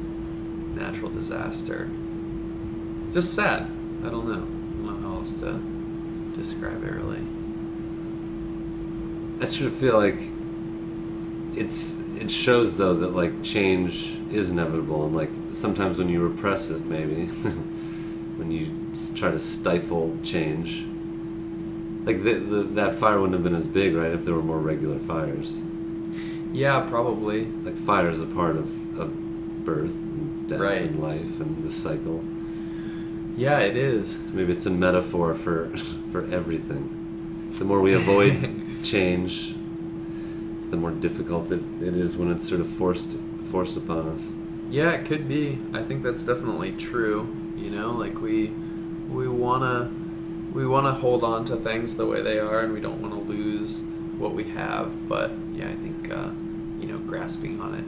natural 0.74 1.10
disaster. 1.10 1.90
Just 3.12 3.34
sad. 3.34 3.70
I 4.04 4.08
don't 4.08 4.26
know. 4.26 4.34
I 4.34 4.86
don't 4.86 5.02
know 5.02 5.08
how 5.08 5.16
else 5.16 5.40
to 5.40 5.60
describe 6.34 6.82
it 6.84 6.92
really 6.92 7.22
I 9.40 9.44
sort 9.44 9.70
of 9.70 9.76
feel 9.76 9.96
like, 9.98 10.18
it's 11.56 12.00
it 12.20 12.30
shows 12.30 12.76
though 12.76 12.94
that 12.94 13.14
like 13.14 13.42
change 13.42 14.14
is 14.32 14.50
inevitable 14.50 15.04
and 15.06 15.14
like 15.16 15.30
sometimes 15.52 15.98
when 15.98 16.08
you 16.08 16.20
repress 16.26 16.68
it 16.70 16.84
maybe 16.84 17.26
when 18.36 18.50
you 18.50 18.70
try 19.14 19.30
to 19.30 19.38
stifle 19.38 20.14
change 20.22 20.84
like 22.04 22.22
the, 22.22 22.34
the, 22.34 22.62
that 22.74 22.94
fire 22.94 23.18
wouldn't 23.20 23.32
have 23.34 23.42
been 23.42 23.54
as 23.54 23.66
big 23.66 23.94
right 23.94 24.12
if 24.12 24.24
there 24.24 24.34
were 24.34 24.42
more 24.42 24.58
regular 24.58 24.98
fires 24.98 25.56
Yeah, 26.52 26.80
probably. 26.88 27.46
like 27.46 27.76
fire 27.76 28.10
is 28.10 28.20
a 28.20 28.26
part 28.26 28.56
of, 28.56 28.98
of 28.98 29.64
birth 29.64 29.94
and 29.94 30.48
death 30.48 30.60
Right. 30.60 30.82
and 30.82 31.02
life 31.02 31.40
and 31.40 31.64
the 31.64 31.70
cycle 31.70 32.22
Yeah, 33.36 33.60
it 33.60 33.76
is. 33.78 34.28
so 34.28 34.34
maybe 34.34 34.52
it's 34.52 34.66
a 34.66 34.70
metaphor 34.70 35.34
for 35.34 35.70
for 36.12 36.26
everything 36.30 37.48
the 37.50 37.64
more 37.64 37.80
we 37.80 37.94
avoid 37.94 38.34
change 38.90 39.54
the 40.70 40.76
more 40.76 40.90
difficult 40.90 41.50
it, 41.52 41.62
it 41.80 41.96
is 41.96 42.16
when 42.16 42.30
it's 42.30 42.46
sort 42.48 42.60
of 42.60 42.68
forced 42.68 43.18
forced 43.44 43.76
upon 43.76 44.08
us 44.08 44.28
Yeah, 44.68 44.90
it 44.90 45.06
could 45.06 45.28
be. 45.28 45.58
I 45.72 45.82
think 45.82 46.02
that's 46.02 46.24
definitely 46.24 46.72
true. 46.72 47.28
You 47.56 47.70
know, 47.70 47.92
like 47.92 48.20
we 48.20 48.48
we 49.08 49.28
wanna 49.28 49.90
we 50.52 50.66
wanna 50.66 50.92
hold 50.92 51.22
on 51.22 51.44
to 51.46 51.56
things 51.56 51.94
the 51.96 52.06
way 52.06 52.20
they 52.22 52.38
are, 52.40 52.60
and 52.60 52.72
we 52.72 52.80
don't 52.80 53.00
want 53.00 53.14
to 53.14 53.20
lose 53.32 53.84
what 54.18 54.32
we 54.34 54.44
have. 54.44 55.08
But 55.08 55.30
yeah, 55.52 55.68
I 55.68 55.76
think 55.76 56.10
uh, 56.10 56.30
you 56.80 56.86
know, 56.90 56.98
grasping 56.98 57.60
on 57.60 57.74
it, 57.80 57.86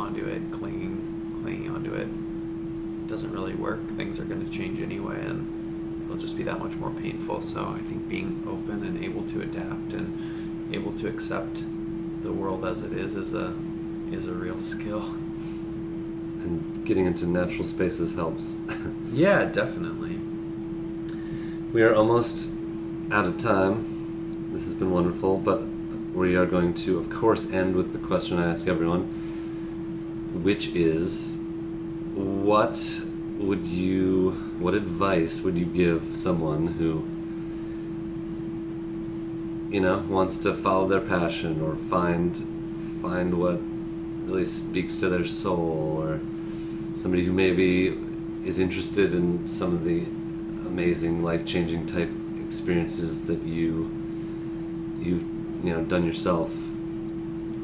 onto 0.00 0.24
it, 0.26 0.42
clinging 0.50 1.40
clinging 1.42 1.70
onto 1.70 1.94
it, 1.94 2.08
doesn't 3.06 3.32
really 3.32 3.54
work. 3.54 3.86
Things 3.90 4.18
are 4.18 4.24
going 4.24 4.44
to 4.44 4.50
change 4.50 4.80
anyway, 4.80 5.20
and 5.24 5.38
it'll 6.08 6.16
just 6.18 6.36
be 6.36 6.42
that 6.44 6.58
much 6.58 6.74
more 6.76 6.90
painful. 6.90 7.40
So 7.42 7.64
I 7.76 7.80
think 7.88 8.08
being 8.08 8.42
open 8.48 8.82
and 8.84 9.04
able 9.04 9.22
to 9.24 9.42
adapt 9.42 9.92
and 9.92 10.74
able 10.74 10.92
to 10.92 11.06
accept 11.08 11.64
the 12.22 12.32
world 12.32 12.64
as 12.64 12.82
it 12.82 12.92
is 12.92 13.14
is 13.14 13.34
a 13.34 13.54
is 14.10 14.26
a 14.26 14.32
real 14.32 14.58
skill. 14.58 15.04
and 16.40 16.82
getting 16.84 17.04
into 17.06 17.26
natural 17.26 17.64
spaces 17.66 18.14
helps 18.14 18.56
Yeah, 19.12 19.44
definitely. 19.44 20.18
we 21.72 21.82
are 21.82 21.94
almost 21.94 22.54
out 23.10 23.26
of 23.26 23.36
time 23.38 24.50
this 24.52 24.64
has 24.64 24.74
been 24.74 24.90
wonderful 24.90 25.36
but 25.38 25.62
we 26.14 26.36
are 26.36 26.46
going 26.46 26.72
to 26.74 26.98
of 26.98 27.10
course 27.10 27.50
end 27.50 27.74
with 27.76 27.92
the 27.92 27.98
question 27.98 28.38
i 28.38 28.46
ask 28.50 28.66
everyone 28.68 29.02
which 30.42 30.68
is 30.74 31.38
what 32.14 32.76
would 33.38 33.66
you 33.66 34.32
what 34.58 34.74
advice 34.74 35.42
would 35.42 35.56
you 35.56 35.64
give 35.64 36.16
someone 36.16 36.66
who 36.66 37.04
you 39.72 39.80
know 39.80 39.98
wants 40.08 40.38
to 40.38 40.52
follow 40.52 40.88
their 40.88 41.00
passion 41.00 41.60
or 41.60 41.76
find 41.76 42.36
find 43.00 43.38
what 43.38 43.60
really 44.24 44.44
speaks 44.44 44.96
to 44.96 45.08
their 45.08 45.24
soul 45.24 46.02
or 46.02 46.20
somebody 46.94 47.24
who 47.24 47.32
maybe 47.32 47.96
is 48.44 48.58
interested 48.58 49.14
in 49.14 49.46
some 49.46 49.72
of 49.72 49.84
the 49.84 50.00
amazing 50.66 51.22
life-changing 51.22 51.86
type 51.86 52.10
experiences 52.40 53.26
that 53.26 53.40
you 53.44 53.88
you've 55.00 55.22
you 55.62 55.72
know 55.72 55.84
done 55.84 56.04
yourself? 56.04 56.52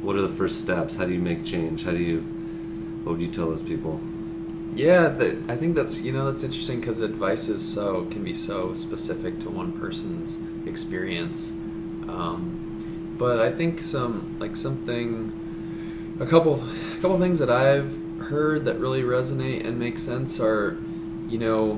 What 0.02 0.14
are 0.14 0.22
the 0.22 0.28
first 0.28 0.60
steps? 0.60 0.96
How 0.96 1.06
do 1.06 1.12
you 1.12 1.20
make 1.20 1.44
change? 1.44 1.84
How 1.84 1.90
do 1.90 1.98
you 1.98 2.20
what 3.02 3.12
would 3.12 3.22
you 3.22 3.28
tell 3.28 3.48
those 3.48 3.62
people 3.62 4.00
Yeah, 4.74 5.08
the, 5.08 5.40
I 5.48 5.56
think 5.56 5.76
that's 5.76 6.02
you 6.02 6.12
know 6.12 6.30
that's 6.30 6.42
interesting 6.42 6.80
because 6.80 7.00
advice 7.00 7.48
is 7.48 7.66
so 7.66 8.06
can 8.06 8.24
be 8.24 8.34
so 8.34 8.72
specific 8.72 9.38
to 9.40 9.50
one 9.50 9.72
person's 9.72 10.40
experience. 10.66 11.50
Um, 12.08 13.14
but 13.16 13.38
I 13.38 13.52
think 13.52 13.80
some 13.80 14.36
like 14.40 14.56
something, 14.56 16.16
a 16.18 16.26
couple, 16.26 16.56
a 16.60 17.00
couple 17.00 17.18
things 17.18 17.38
that 17.38 17.50
I've 17.50 17.96
heard 18.20 18.64
that 18.64 18.78
really 18.80 19.02
resonate 19.02 19.64
and 19.64 19.78
make 19.78 19.96
sense 19.96 20.40
are, 20.40 20.76
you 21.28 21.38
know, 21.38 21.74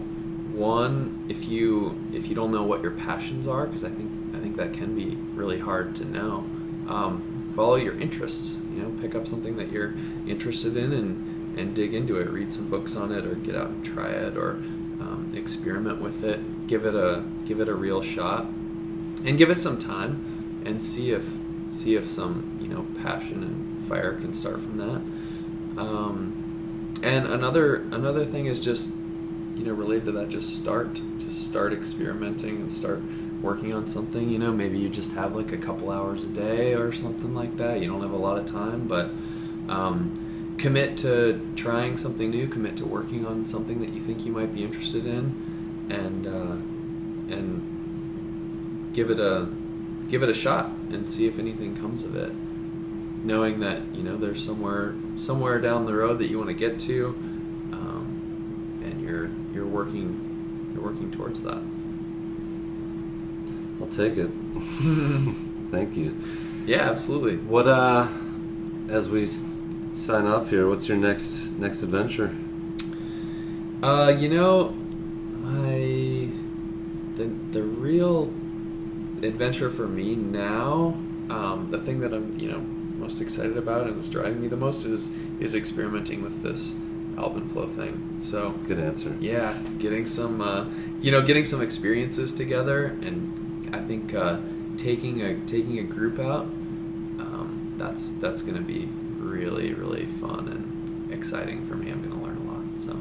one 0.52 1.26
if 1.28 1.48
you 1.48 2.00
if 2.14 2.28
you 2.28 2.34
don't 2.34 2.50
know 2.50 2.62
what 2.62 2.80
your 2.82 2.92
passions 2.92 3.46
are 3.46 3.66
because 3.66 3.84
I 3.84 3.90
think 3.90 4.10
I 4.34 4.38
think 4.38 4.56
that 4.56 4.72
can 4.72 4.94
be 4.94 5.16
really 5.34 5.58
hard 5.58 5.94
to 5.96 6.04
know. 6.06 6.46
Um, 6.88 7.50
follow 7.52 7.74
your 7.74 7.98
interests. 8.00 8.58
You 8.74 8.82
know, 8.82 9.00
pick 9.02 9.14
up 9.14 9.28
something 9.28 9.56
that 9.56 9.70
you're 9.70 9.94
interested 10.26 10.78
in 10.78 10.92
and 10.94 11.35
and 11.56 11.74
dig 11.74 11.94
into 11.94 12.18
it. 12.18 12.28
Read 12.28 12.52
some 12.52 12.68
books 12.68 12.96
on 12.96 13.12
it, 13.12 13.26
or 13.26 13.34
get 13.34 13.54
out 13.54 13.68
and 13.68 13.84
try 13.84 14.08
it, 14.08 14.36
or 14.36 14.52
um, 15.00 15.30
experiment 15.34 16.00
with 16.00 16.24
it. 16.24 16.66
Give 16.66 16.84
it 16.84 16.94
a 16.94 17.24
give 17.44 17.60
it 17.60 17.68
a 17.68 17.74
real 17.74 18.02
shot, 18.02 18.44
and 18.44 19.38
give 19.38 19.50
it 19.50 19.58
some 19.58 19.78
time, 19.78 20.62
and 20.64 20.82
see 20.82 21.12
if 21.12 21.38
see 21.66 21.96
if 21.96 22.04
some 22.04 22.58
you 22.60 22.68
know 22.68 22.86
passion 23.02 23.42
and 23.42 23.82
fire 23.82 24.14
can 24.14 24.32
start 24.34 24.60
from 24.60 24.76
that. 24.78 25.80
Um, 25.80 26.94
and 27.02 27.26
another 27.26 27.76
another 27.76 28.24
thing 28.24 28.46
is 28.46 28.60
just 28.60 28.94
you 29.54 29.64
know 29.64 29.72
related 29.72 30.06
to 30.06 30.12
that, 30.12 30.28
just 30.28 30.56
start 30.56 31.00
just 31.18 31.46
start 31.46 31.72
experimenting 31.72 32.56
and 32.56 32.72
start 32.72 33.02
working 33.42 33.72
on 33.72 33.86
something. 33.86 34.28
You 34.28 34.38
know, 34.38 34.52
maybe 34.52 34.78
you 34.78 34.88
just 34.88 35.14
have 35.14 35.34
like 35.34 35.52
a 35.52 35.58
couple 35.58 35.90
hours 35.90 36.24
a 36.24 36.28
day 36.28 36.74
or 36.74 36.92
something 36.92 37.34
like 37.34 37.56
that. 37.58 37.80
You 37.80 37.88
don't 37.88 38.02
have 38.02 38.12
a 38.12 38.16
lot 38.16 38.38
of 38.38 38.46
time, 38.46 38.86
but 38.86 39.10
um, 39.68 40.25
commit 40.58 40.96
to 40.98 41.52
trying 41.56 41.96
something 41.96 42.30
new. 42.30 42.46
Commit 42.48 42.76
to 42.78 42.84
working 42.86 43.26
on 43.26 43.46
something 43.46 43.80
that 43.80 43.90
you 43.90 44.00
think 44.00 44.24
you 44.26 44.32
might 44.32 44.52
be 44.52 44.62
interested 44.64 45.06
in, 45.06 45.86
and 45.90 46.26
uh, 46.26 46.56
and 47.34 48.92
give 48.94 49.10
it 49.10 49.20
a 49.20 49.48
give 50.08 50.22
it 50.22 50.28
a 50.28 50.34
shot 50.34 50.66
and 50.90 51.08
see 51.08 51.26
if 51.26 51.38
anything 51.38 51.76
comes 51.76 52.02
of 52.04 52.14
it. 52.16 52.32
Knowing 53.24 53.60
that 53.60 53.80
you 53.94 54.02
know 54.02 54.16
there's 54.16 54.44
somewhere 54.44 54.94
somewhere 55.16 55.58
down 55.60 55.86
the 55.86 55.94
road 55.94 56.18
that 56.20 56.28
you 56.30 56.38
want 56.38 56.48
to 56.48 56.54
get 56.54 56.78
to, 56.80 57.08
um, 57.72 58.80
and 58.84 59.00
you're 59.00 59.28
you're 59.52 59.66
working 59.66 60.70
you're 60.74 60.84
working 60.84 61.10
towards 61.10 61.42
that. 61.42 61.60
i'll 63.80 63.86
take 63.88 64.16
it 64.16 64.28
thank 65.70 65.96
you 65.96 66.14
Yeah, 66.66 66.82
absolutely. 66.90 67.36
what 67.36 67.66
uh 67.66 68.06
as 68.88 69.08
we 69.08 69.26
sign 69.96 70.26
off 70.26 70.50
here. 70.50 70.68
What's 70.68 70.88
your 70.88 70.98
next 70.98 71.52
next 71.52 71.82
adventure? 71.82 72.36
Uh, 73.82 74.14
you 74.16 74.28
know, 74.28 74.76
I 75.44 76.30
the 77.16 77.26
the 77.50 77.62
real 77.62 78.24
adventure 79.22 79.70
for 79.70 79.88
me 79.88 80.14
now, 80.14 80.96
um, 81.30 81.68
the 81.70 81.78
thing 81.78 82.00
that 82.00 82.12
I'm 82.12 82.38
you 82.38 82.50
know 82.50 82.60
most 82.60 83.20
excited 83.20 83.56
about 83.56 83.86
and 83.86 83.96
is 83.96 84.08
driving 84.08 84.40
me 84.40 84.48
the 84.48 84.56
most 84.56 84.84
is 84.84 85.10
is 85.40 85.54
experimenting 85.54 86.22
with 86.22 86.42
this 86.42 86.74
Alpenflo 87.16 87.68
thing. 87.68 88.16
So 88.18 88.50
good 88.66 88.78
answer. 88.78 89.16
yeah, 89.20 89.56
getting 89.78 90.06
some 90.06 90.40
uh, 90.40 90.66
you 91.00 91.10
know 91.10 91.22
getting 91.22 91.44
some 91.44 91.62
experiences 91.62 92.34
together, 92.34 92.86
and 92.86 93.74
I 93.74 93.80
think 93.80 94.14
uh, 94.14 94.38
taking 94.76 95.22
a 95.22 95.38
taking 95.46 95.78
a 95.78 95.82
group 95.82 96.18
out, 96.18 96.44
um, 96.44 97.74
that's 97.76 98.10
that's 98.10 98.42
gonna 98.42 98.60
be 98.60 98.88
really 99.36 99.74
really 99.74 100.06
fun 100.06 100.48
and 100.48 101.12
exciting 101.12 101.62
for 101.62 101.74
me. 101.74 101.90
I'm 101.90 102.02
gonna 102.06 102.22
learn 102.22 102.36
a 102.36 102.52
lot. 102.52 102.78
So. 102.78 102.98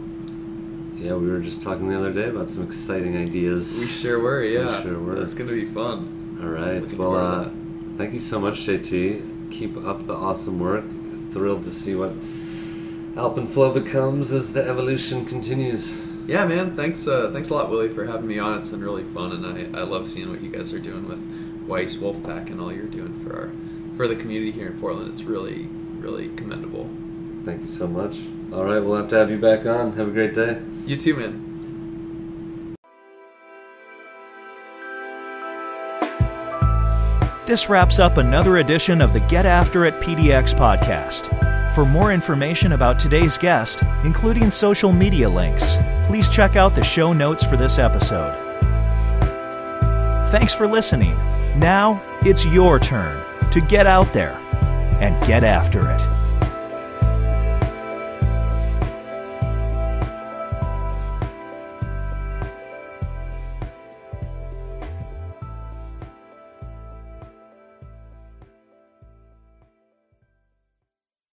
yeah 0.96 1.16
we 1.16 1.30
were 1.30 1.40
just 1.40 1.62
talking 1.62 1.88
the 1.88 1.98
other 1.98 2.14
day 2.14 2.30
about 2.30 2.50
some 2.50 2.64
exciting 2.64 3.18
ideas 3.18 3.78
We 3.80 3.88
sure 3.88 4.20
were, 4.20 4.44
yeah. 4.44 4.78
We 4.78 4.90
sure 4.90 5.00
were. 5.00 5.22
It's 5.22 5.34
gonna 5.34 5.52
be 5.52 5.66
fun. 5.66 6.40
All 6.42 6.50
right. 6.50 6.92
Well, 6.94 7.16
uh, 7.16 7.50
thank 7.98 8.14
you 8.14 8.20
so 8.20 8.40
much, 8.40 8.66
JT. 8.66 9.52
Keep 9.52 9.78
up 9.86 10.06
the 10.06 10.14
awesome 10.14 10.60
work. 10.60 10.86
Thrilled 11.34 11.64
to 11.64 11.70
see 11.70 11.96
what 11.96 12.14
Alpenflo 13.16 13.74
becomes 13.74 14.34
as 14.34 14.54
the 14.54 14.62
evolution 14.68 15.26
continues. 15.26 16.06
Yeah, 16.28 16.46
man. 16.46 16.76
Thanks, 16.76 17.08
uh, 17.08 17.30
thanks 17.32 17.50
a 17.50 17.54
lot, 17.54 17.70
Willie, 17.70 17.90
for 17.90 18.06
having 18.06 18.28
me 18.28 18.40
on. 18.40 18.58
It's 18.58 18.70
been 18.70 18.84
really 18.84 19.04
fun, 19.04 19.32
and 19.32 19.46
I, 19.76 19.80
I 19.80 19.84
love 19.84 20.10
seeing 20.10 20.30
what 20.30 20.42
you 20.42 20.50
guys 20.50 20.74
are 20.74 20.80
doing 20.80 21.08
with 21.08 21.22
Weiss 21.68 21.96
Wolfpack 21.96 22.50
and 22.50 22.60
all 22.60 22.74
you're 22.74 22.88
doing 22.88 23.14
for 23.14 23.36
our 23.36 23.52
for 23.96 24.08
the 24.10 24.16
community 24.16 24.52
here 24.52 24.68
in 24.68 24.80
Portland. 24.80 25.10
It's 25.10 25.24
really, 25.24 25.70
really 26.06 26.30
commendable. 26.36 26.88
Thank 27.46 27.62
you 27.62 27.68
so 27.68 27.88
much. 27.88 28.18
All 28.54 28.64
right, 28.64 28.80
we'll 28.80 28.96
have 28.96 29.08
to 29.10 29.18
have 29.18 29.32
you 29.32 29.40
back 29.40 29.66
on. 29.66 29.94
Have 29.94 30.08
a 30.08 30.12
great 30.12 30.36
day. 30.36 30.62
You 30.86 30.98
too, 30.98 31.16
man. 31.16 31.42
This 37.48 37.70
wraps 37.70 38.00
up 38.00 38.18
another 38.18 38.58
edition 38.58 39.02
of 39.02 39.14
the 39.14 39.20
Get 39.20 39.46
After 39.46 39.86
It 39.86 39.96
PDX 39.96 40.54
podcast. 40.54 41.74
For 41.74 41.86
more 41.86 42.14
information 42.14 42.72
about 42.72 42.98
today's 43.00 43.38
guest, 43.38 43.84
including 44.04 44.50
social 44.50 44.92
media 44.92 45.30
links, 45.30 45.78
please 46.06 46.30
check 46.30 46.56
out 46.56 46.74
the 46.74 46.84
show 46.84 47.14
notes 47.14 47.44
for 47.44 47.58
this 47.58 47.78
episode. 47.78 48.34
Thanks 50.30 50.54
for 50.54 50.68
listening. 50.68 51.16
Now 51.58 52.02
it's 52.22 52.46
your 52.46 52.80
turn 52.80 53.24
to 53.52 53.62
get 53.62 53.86
out 53.86 54.12
there 54.14 54.45
and 55.02 55.26
get 55.26 55.44
after 55.44 55.90
it. 55.92 56.15